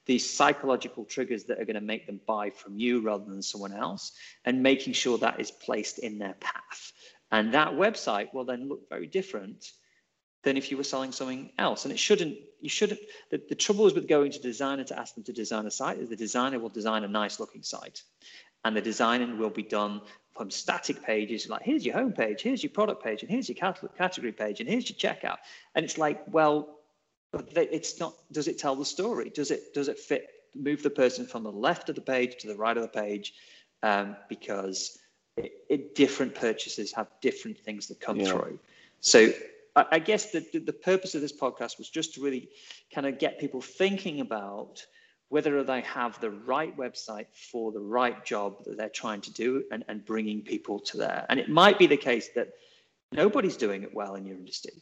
the 0.10 0.18
psychological 0.18 1.05
triggers 1.05 1.43
that 1.43 1.60
are 1.60 1.66
going 1.66 1.76
to 1.76 1.82
make 1.93 2.07
them 2.07 2.20
buy 2.26 2.49
from 2.49 2.80
you 2.80 2.99
rather 2.99 3.26
than 3.26 3.43
someone 3.43 3.72
else, 3.72 4.14
and 4.43 4.64
making 4.64 4.91
sure 4.91 5.20
that 5.20 5.39
is 5.39 5.51
placed 5.51 5.99
in 5.99 6.18
their 6.18 6.34
path. 6.39 6.93
And 7.30 7.53
that 7.53 7.74
website 7.74 8.34
will 8.34 8.43
then 8.43 8.68
look 8.68 8.89
very 8.89 9.05
different 9.05 9.72
than 10.41 10.57
if 10.57 10.72
you 10.72 10.78
were 10.78 10.84
selling 10.84 11.12
something 11.12 11.51
else. 11.60 11.86
And 11.86 11.91
it 11.91 11.99
shouldn't, 11.99 12.38
you 12.60 12.70
shouldn't, 12.70 12.99
the, 13.30 13.39
the 13.49 13.53
trouble 13.53 13.86
is 13.86 13.93
with 13.93 14.07
going 14.07 14.32
to 14.32 14.39
designer 14.39 14.84
to 14.86 14.97
ask 14.97 15.14
them 15.14 15.26
to 15.26 15.32
design 15.32 15.68
a 15.68 15.72
site 15.72 15.99
is 15.99 16.10
the 16.10 16.16
designer 16.16 16.57
will 16.57 16.70
design 16.70 17.03
a 17.03 17.07
nice 17.07 17.39
looking 17.39 17.62
site. 17.62 18.01
And 18.66 18.76
the 18.76 18.82
designing 18.82 19.38
will 19.38 19.51
be 19.51 19.62
done 19.62 20.01
from 20.36 20.49
static 20.49 21.03
pages, 21.03 21.47
like 21.49 21.62
here's 21.62 21.86
your 21.86 21.93
home 21.93 22.14
page, 22.14 22.41
here's 22.41 22.64
your 22.64 22.72
product 22.72 23.03
page, 23.03 23.22
and 23.22 23.30
here's 23.30 23.47
your 23.47 23.57
cat- 23.57 23.95
category 23.95 24.32
page, 24.32 24.60
and 24.60 24.68
here's 24.68 24.89
your 24.89 24.97
checkout. 24.97 25.38
And 25.76 25.86
it's 25.86 25.99
like, 25.99 26.24
well, 26.34 26.78
but 27.32 27.49
it's 27.55 27.99
not, 27.99 28.13
does 28.32 28.47
it 28.47 28.57
tell 28.57 28.75
the 28.75 28.86
story? 28.86 29.30
Does 29.30 29.51
it, 29.51 29.73
does 29.73 29.88
it 29.88 29.99
fit, 29.99 30.27
move 30.55 30.82
the 30.82 30.89
person 30.89 31.27
from 31.27 31.43
the 31.43 31.51
left 31.51 31.89
of 31.89 31.95
the 31.95 32.01
page 32.01 32.38
to 32.39 32.47
the 32.47 32.55
right 32.55 32.75
of 32.75 32.82
the 32.82 32.89
page? 32.89 33.34
Um, 33.84 34.15
because 34.27 34.97
it, 35.38 35.53
it, 35.69 35.95
different 35.95 36.36
purchases 36.36 36.91
have 36.93 37.07
different 37.21 37.57
things 37.59 37.88
that 37.88 37.99
come 37.99 38.17
Yeah. 38.17 38.32
through. 38.32 38.59
So 38.99 39.32
I, 39.75 39.86
I 39.93 39.99
guess 39.99 40.32
the, 40.32 40.45
the, 40.51 40.59
the 40.59 40.73
purpose 40.73 41.15
of 41.15 41.21
this 41.21 41.32
podcast 41.32 41.77
was 41.77 41.89
just 41.89 42.15
to 42.15 42.21
really 42.21 42.49
kind 42.93 43.07
of 43.07 43.19
get 43.19 43.39
people 43.39 43.61
thinking 43.61 44.19
about 44.21 44.86
whether 45.30 45.63
they 45.63 45.82
have 45.82 46.19
the 46.19 46.32
right 46.32 46.75
website 46.75 47.27
for 47.51 47.71
the 47.71 47.80
right 47.80 48.25
job 48.25 48.65
that 48.65 48.75
they're 48.75 48.89
trying 48.89 49.21
to 49.21 49.32
do 49.32 49.63
and, 49.71 49.86
and 49.88 50.03
bringing 50.03 50.41
people 50.41 50.80
to 50.80 50.97
there. 50.97 51.25
And 51.30 51.39
it 51.39 51.49
might 51.49 51.77
be 51.77 51.86
the 51.86 51.97
case 51.97 52.30
that 52.30 52.49
nobody's 53.11 53.55
doing 53.55 53.84
it 53.84 53.93
well 53.93 54.15
in 54.15 54.25
your 54.25 54.36
industry. 54.36 54.73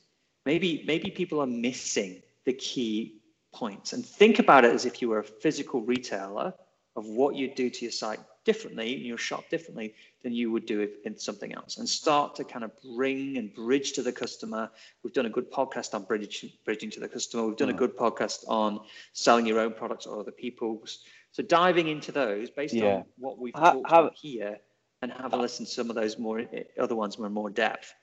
Maybe, 0.46 0.84
maybe 0.88 1.12
people 1.12 1.42
are 1.42 1.48
missing 1.48 2.22
the 2.48 2.54
key 2.54 3.20
points. 3.54 3.92
And 3.92 4.04
think 4.04 4.40
about 4.40 4.64
it 4.64 4.74
as 4.74 4.86
if 4.86 5.02
you 5.02 5.10
were 5.10 5.20
a 5.20 5.24
physical 5.24 5.82
retailer 5.82 6.54
of 6.96 7.06
what 7.06 7.36
you'd 7.36 7.56
do 7.56 7.70
to 7.70 7.86
your 7.86 7.92
site 7.92 8.20
differently 8.46 8.96
in 8.96 9.02
your 9.02 9.18
shop 9.18 9.44
differently 9.50 9.94
than 10.24 10.32
you 10.32 10.50
would 10.50 10.66
do 10.66 10.80
it 10.80 10.94
in 11.04 11.20
something 11.20 11.54
else 11.54 11.78
and 11.78 11.88
start 11.88 12.36
to 12.36 12.46
kind 12.46 12.64
of 12.64 12.72
bring 12.96 13.38
and 13.38 13.54
bridge 13.54 13.92
to 13.92 14.02
the 14.02 14.14
customer. 14.14 14.72
We've 15.04 15.14
done 15.14 15.26
a 15.26 15.30
good 15.30 15.52
podcast 15.52 15.94
on 15.94 16.06
bridging, 16.06 16.50
bridging 16.64 16.90
to 16.92 17.02
the 17.02 17.10
customer. 17.10 17.46
We've 17.46 17.58
done 17.58 17.70
a 17.70 17.74
mm. 17.74 17.84
good 17.84 17.98
podcast 17.98 18.46
on 18.48 18.80
selling 19.12 19.46
your 19.46 19.60
own 19.60 19.74
products 19.74 20.06
or 20.06 20.18
other 20.18 20.32
people's. 20.32 21.00
So 21.34 21.44
diving 21.44 21.90
into 21.90 22.14
those 22.14 22.50
based 22.50 22.74
Yeah. 22.74 22.96
on 22.96 23.06
what 23.18 23.38
we've 23.38 23.54
Ha- 23.56 23.74
talked 23.74 23.90
have- 23.92 24.06
about 24.06 24.16
here 24.16 24.58
and 25.02 25.12
have 25.12 25.34
a 25.34 25.38
listen 25.38 25.66
to 25.66 25.72
some 25.72 25.90
of 25.90 25.98
those 25.98 26.18
more 26.18 26.40
eh, 26.40 26.64
other 26.80 26.96
ones 26.96 27.20
more 27.20 27.30
more 27.30 27.50
depth. 27.50 27.94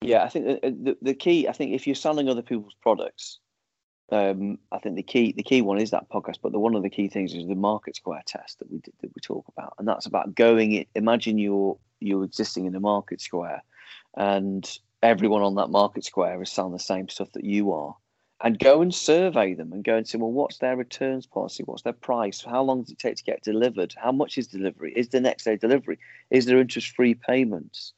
Yeah, 0.00 0.22
I 0.22 0.28
think 0.28 0.44
the, 0.46 0.70
the 0.70 0.96
the 1.02 1.14
key. 1.14 1.48
I 1.48 1.52
think 1.52 1.72
if 1.72 1.86
you're 1.86 1.96
selling 1.96 2.28
other 2.28 2.42
people's 2.42 2.76
products, 2.80 3.40
um, 4.10 4.58
I 4.70 4.78
think 4.78 4.96
the 4.96 5.02
key 5.02 5.32
the 5.32 5.42
key 5.42 5.62
one 5.62 5.78
is 5.78 5.90
that 5.90 6.08
podcast. 6.10 6.36
But 6.42 6.52
the 6.52 6.58
one 6.58 6.74
of 6.74 6.82
the 6.82 6.90
key 6.90 7.08
things 7.08 7.34
is 7.34 7.46
the 7.46 7.54
market 7.54 7.96
square 7.96 8.22
test 8.26 8.58
that 8.58 8.70
we 8.70 8.78
did- 8.78 8.94
that 9.00 9.14
we 9.14 9.20
talk 9.20 9.46
about, 9.48 9.74
and 9.78 9.88
that's 9.88 10.06
about 10.06 10.34
going 10.34 10.72
it. 10.72 10.88
Imagine 10.94 11.38
you're 11.38 11.78
you're 12.00 12.24
existing 12.24 12.66
in 12.66 12.74
a 12.74 12.80
market 12.80 13.20
square, 13.20 13.62
and 14.16 14.78
everyone 15.02 15.42
on 15.42 15.54
that 15.56 15.70
market 15.70 16.04
square 16.04 16.40
is 16.42 16.50
selling 16.50 16.72
the 16.72 16.78
same 16.78 17.08
stuff 17.08 17.32
that 17.32 17.44
you 17.44 17.72
are. 17.72 17.96
And 18.42 18.58
go 18.58 18.82
and 18.82 18.94
survey 18.94 19.54
them 19.54 19.72
and 19.72 19.82
go 19.84 19.96
and 19.96 20.06
say, 20.06 20.18
well, 20.18 20.30
what's 20.32 20.58
their 20.58 20.76
returns 20.76 21.24
policy? 21.26 21.62
What's 21.62 21.82
their 21.82 21.92
price? 21.94 22.42
How 22.44 22.62
long 22.62 22.82
does 22.82 22.90
it 22.90 22.98
take 22.98 23.16
to 23.16 23.24
get 23.24 23.42
delivered? 23.42 23.94
How 23.96 24.12
much 24.12 24.36
is 24.36 24.48
delivery? 24.48 24.92
Is 24.94 25.08
the 25.08 25.20
next 25.20 25.44
day 25.44 25.56
delivery? 25.56 25.98
Is 26.30 26.44
there 26.44 26.58
interest-free 26.58 27.14
payments? 27.14 27.94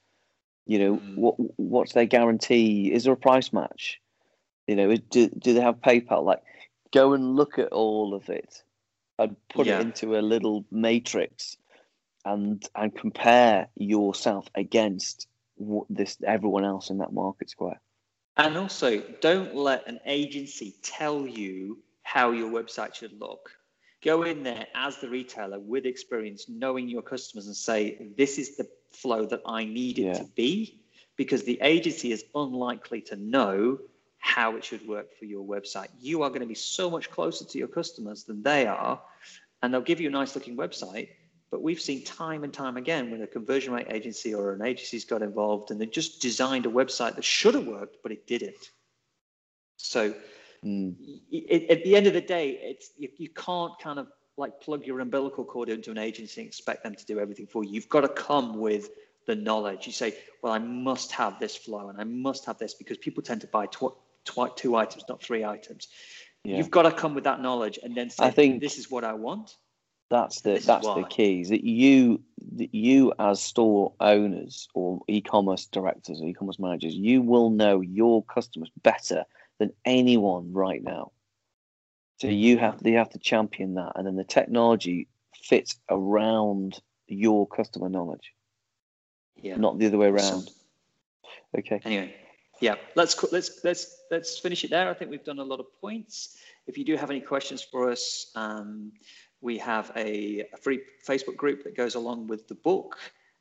You 0.67 0.79
know, 0.79 0.97
Mm. 0.99 1.17
what 1.17 1.35
what's 1.59 1.95
their 1.95 2.07
guarantee? 2.07 2.93
Is 2.93 3.05
there 3.05 3.15
a 3.15 3.17
price 3.17 3.53
match? 3.53 4.01
You 4.67 4.77
know, 4.77 4.97
do, 4.97 5.29
do 5.29 5.55
they 5.55 5.61
have 5.61 5.77
PayPal? 5.81 6.25
Like, 6.25 6.43
go 6.93 7.13
and 7.15 7.37
look 7.37 7.59
at 7.59 7.73
all 7.73 8.15
of 8.15 8.29
it 8.29 8.63
and 9.19 9.37
put 9.49 9.67
Yeah. 9.67 9.79
it 9.79 9.83
into 9.83 10.17
a 10.17 10.21
little 10.21 10.65
matrix 10.71 11.57
and 12.25 12.63
and 12.75 12.95
compare 12.95 13.69
yourself 13.77 14.49
against 14.55 15.29
what 15.57 15.87
this 15.89 16.19
everyone 16.27 16.65
else 16.65 16.91
in 16.91 16.99
that 16.99 17.13
market 17.13 17.51
square. 17.51 17.81
And 18.37 18.57
also, 18.57 18.99
don't 19.21 19.55
let 19.55 19.87
an 19.87 20.01
agency 20.05 20.75
tell 20.83 21.27
you 21.27 21.79
how 22.03 22.33
your 22.33 22.51
website 22.51 22.95
should 22.95 23.19
look. 23.19 23.51
Go 24.03 24.23
in 24.25 24.43
there 24.43 24.67
as 24.75 24.99
the 24.99 25.09
retailer 25.09 25.59
with 25.59 25.87
experience, 25.87 26.47
knowing 26.49 26.89
your 26.89 27.03
customers, 27.03 27.47
and 27.47 27.57
say, 27.57 28.13
This 28.17 28.39
is 28.39 28.57
the 28.57 28.69
flow 28.93 29.25
that 29.27 29.43
I 29.47 29.65
need 29.65 29.99
it 29.99 30.03
Yeah. 30.03 30.19
to 30.19 30.25
be, 30.35 30.81
because 31.17 31.45
the 31.45 31.59
agency 31.63 32.13
is 32.13 32.25
unlikely 32.35 33.01
to 33.03 33.17
know 33.17 33.79
how 34.27 34.57
it 34.57 34.65
should 34.65 34.87
work 34.87 35.17
for 35.17 35.25
your 35.25 35.45
website. 35.47 35.89
You 36.01 36.23
are 36.23 36.29
going 36.29 36.41
to 36.41 36.47
be 36.47 36.55
so 36.55 36.91
much 36.91 37.11
closer 37.11 37.45
to 37.45 37.59
your 37.59 37.69
customers 37.69 38.25
than 38.25 38.43
they 38.43 38.67
are, 38.67 39.01
and 39.63 39.73
they'll 39.73 39.81
give 39.81 40.01
you 40.01 40.09
a 40.09 40.13
nice 40.13 40.35
looking 40.35 40.57
website. 40.57 41.09
But 41.51 41.63
we've 41.63 41.81
seen 41.81 42.03
time 42.05 42.43
and 42.43 42.53
time 42.53 42.77
again 42.77 43.11
when 43.11 43.23
a 43.23 43.27
conversion 43.27 43.73
rate 43.73 43.87
agency 43.91 44.35
or 44.35 44.53
an 44.53 44.63
agency's 44.63 45.05
got 45.05 45.23
involved 45.23 45.71
and 45.71 45.81
they 45.81 45.87
just 45.87 46.21
designed 46.21 46.67
a 46.67 46.69
website 46.69 47.15
that 47.15 47.25
should 47.25 47.55
have 47.55 47.67
worked, 47.67 47.99
but 48.03 48.11
it 48.11 48.27
didn't. 48.27 48.71
So 49.77 50.13
Mm. 50.65 50.97
it, 51.31 51.71
at 51.71 51.85
the 51.85 51.95
end 51.95 52.07
of 52.07 52.15
the 52.15 52.21
day, 52.21 52.59
it's 52.63 52.91
you, 52.99 53.09
you 53.17 53.29
can't 53.29 53.79
kind 53.79 53.99
of 54.01 54.09
like 54.37 54.61
plug 54.61 54.85
your 54.85 54.99
umbilical 55.01 55.45
cord 55.45 55.69
into 55.69 55.91
an 55.91 55.99
agency 55.99 56.41
and 56.41 56.49
expect 56.49 56.83
them 56.83 56.95
to 56.95 57.07
do 57.07 57.21
everything 57.21 57.47
for 57.47 57.63
you. 57.63 57.71
You've 57.73 57.89
got 57.89 58.01
to 58.01 58.09
come 58.09 58.59
with 58.59 58.91
the 59.27 59.37
knowledge. 59.37 59.87
You 59.87 59.93
say, 59.93 60.15
well, 60.43 60.53
I 60.53 60.59
must 60.59 61.13
have 61.13 61.39
this 61.39 61.55
flow 61.55 61.89
and 61.89 62.01
I 62.01 62.05
must 62.05 62.45
have 62.47 62.59
this 62.59 62.75
because 62.75 62.99
people 62.99 63.23
tend 63.23 63.43
to 63.43 63.47
buy 63.47 63.67
tw- 63.67 63.95
tw- 64.27 64.55
two 64.57 64.77
items, 64.77 65.05
not 65.09 65.23
three 65.23 65.45
items. 65.45 65.89
Yeah. 66.45 66.59
You've 66.59 66.71
got 66.71 66.83
to 66.83 66.93
come 66.93 67.15
with 67.15 67.25
that 67.25 67.41
knowledge 67.41 67.79
and 67.83 67.95
then 67.97 68.11
say, 68.11 68.25
I 68.25 68.31
think- 68.31 68.61
this 68.61 68.79
is 68.79 68.91
what 68.91 69.05
I 69.05 69.15
want. 69.15 69.57
That's 70.09 70.43
the 70.43 70.51
This 70.53 70.67
that's 70.67 70.87
the 70.87 71.03
key. 71.03 71.41
Is 71.41 71.49
that 71.49 71.65
you 71.65 72.23
that 72.55 72.73
you 72.73 73.13
as 73.19 73.41
store 73.43 73.93
owners 73.99 74.69
or 74.73 75.01
e-commerce 75.09 75.67
directors 75.67 76.21
or 76.21 76.29
e-commerce 76.29 76.61
managers, 76.61 76.95
you 76.95 77.23
will 77.23 77.51
know 77.51 77.81
your 77.81 78.23
customers 78.23 78.71
better 78.85 79.25
than 79.59 79.73
anyone 79.85 80.53
right 80.53 80.81
now. 80.81 81.11
So 82.21 82.29
you 82.29 82.57
have 82.59 82.81
you 82.85 82.97
have 82.99 83.11
to 83.11 83.19
champion 83.19 83.75
that, 83.75 83.95
and 83.97 84.07
then 84.07 84.15
the 84.15 84.23
technology 84.23 85.09
fits 85.35 85.77
around 85.91 86.81
your 87.09 87.47
customer 87.49 87.89
knowledge, 87.89 88.33
Yeah. 89.43 89.57
not 89.57 89.79
the 89.81 89.87
other 89.87 89.99
way 89.99 90.07
So- 90.09 90.15
around. 90.15 90.51
Okay. 91.59 91.81
Anyway, 91.85 92.15
yeah, 92.61 92.77
let's 92.95 93.23
let's 93.33 93.65
let's 93.65 94.03
let's 94.11 94.39
finish 94.39 94.65
it 94.65 94.71
there. 94.71 94.89
I 94.89 94.95
think 94.95 95.11
we've 95.11 95.25
done 95.25 95.39
a 95.39 95.45
lot 95.45 95.61
of 95.61 95.67
points. 95.81 96.37
If 96.67 96.79
you 96.79 96.85
do 96.85 96.97
have 96.97 97.11
any 97.11 97.21
questions 97.21 97.63
for 97.63 97.91
us, 97.91 98.31
um, 98.35 98.93
we 99.41 99.59
have 99.59 99.93
a, 99.97 100.47
a 100.53 100.57
free 100.57 100.81
Facebook 101.07 101.37
group 101.37 101.65
that 101.65 101.77
goes 101.77 101.95
along 101.95 102.29
with 102.29 102.49
the 102.49 102.55
book. 102.55 102.97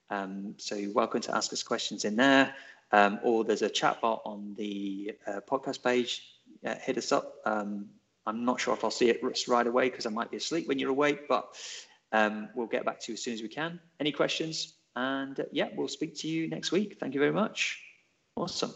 Um, 0.09 0.55
so 0.57 0.76
you're 0.76 0.93
welcome 0.93 1.22
to 1.22 1.36
ask 1.36 1.51
us 1.53 1.63
questions 1.63 2.05
in 2.05 2.16
there, 2.16 2.53
um, 2.91 3.20
or 3.24 3.43
there's 3.43 3.63
a 3.63 3.70
chat 3.70 4.01
bot 4.01 4.22
on 4.26 4.53
the 4.57 5.16
uh, 5.26 5.39
podcast 5.49 5.84
page. 5.84 6.24
Uh, 6.66 6.76
hit 6.76 6.97
us 6.97 7.11
up. 7.11 7.36
Um, 7.45 7.88
I'm 8.28 8.45
not 8.45 8.59
sure 8.59 8.74
if 8.74 8.84
I'll 8.84 8.91
see 8.91 9.09
it 9.09 9.22
right 9.47 9.68
away 9.68 9.89
because 9.89 10.05
I 10.05 10.09
might 10.09 10.32
be 10.32 10.38
asleep 10.38 10.68
when 10.68 10.80
you're 10.80 10.89
awake, 10.89 11.28
but 11.28 11.55
um, 12.11 12.49
we'll 12.55 12.68
get 12.68 12.86
back 12.86 12.99
to 13.01 13.11
you 13.11 13.13
as 13.13 13.24
soon 13.24 13.34
as 13.34 13.41
we 13.41 13.47
can. 13.47 13.80
Any 13.99 14.11
questions? 14.11 14.74
And 14.95 15.39
uh, 15.39 15.43
yeah, 15.51 15.70
we'll 15.76 15.88
speak 15.88 16.16
to 16.20 16.28
you 16.28 16.47
next 16.49 16.72
week. 16.72 16.97
Thank 16.99 17.13
you 17.13 17.20
very 17.20 17.34
much. 17.34 17.82
Awesome. 18.36 18.74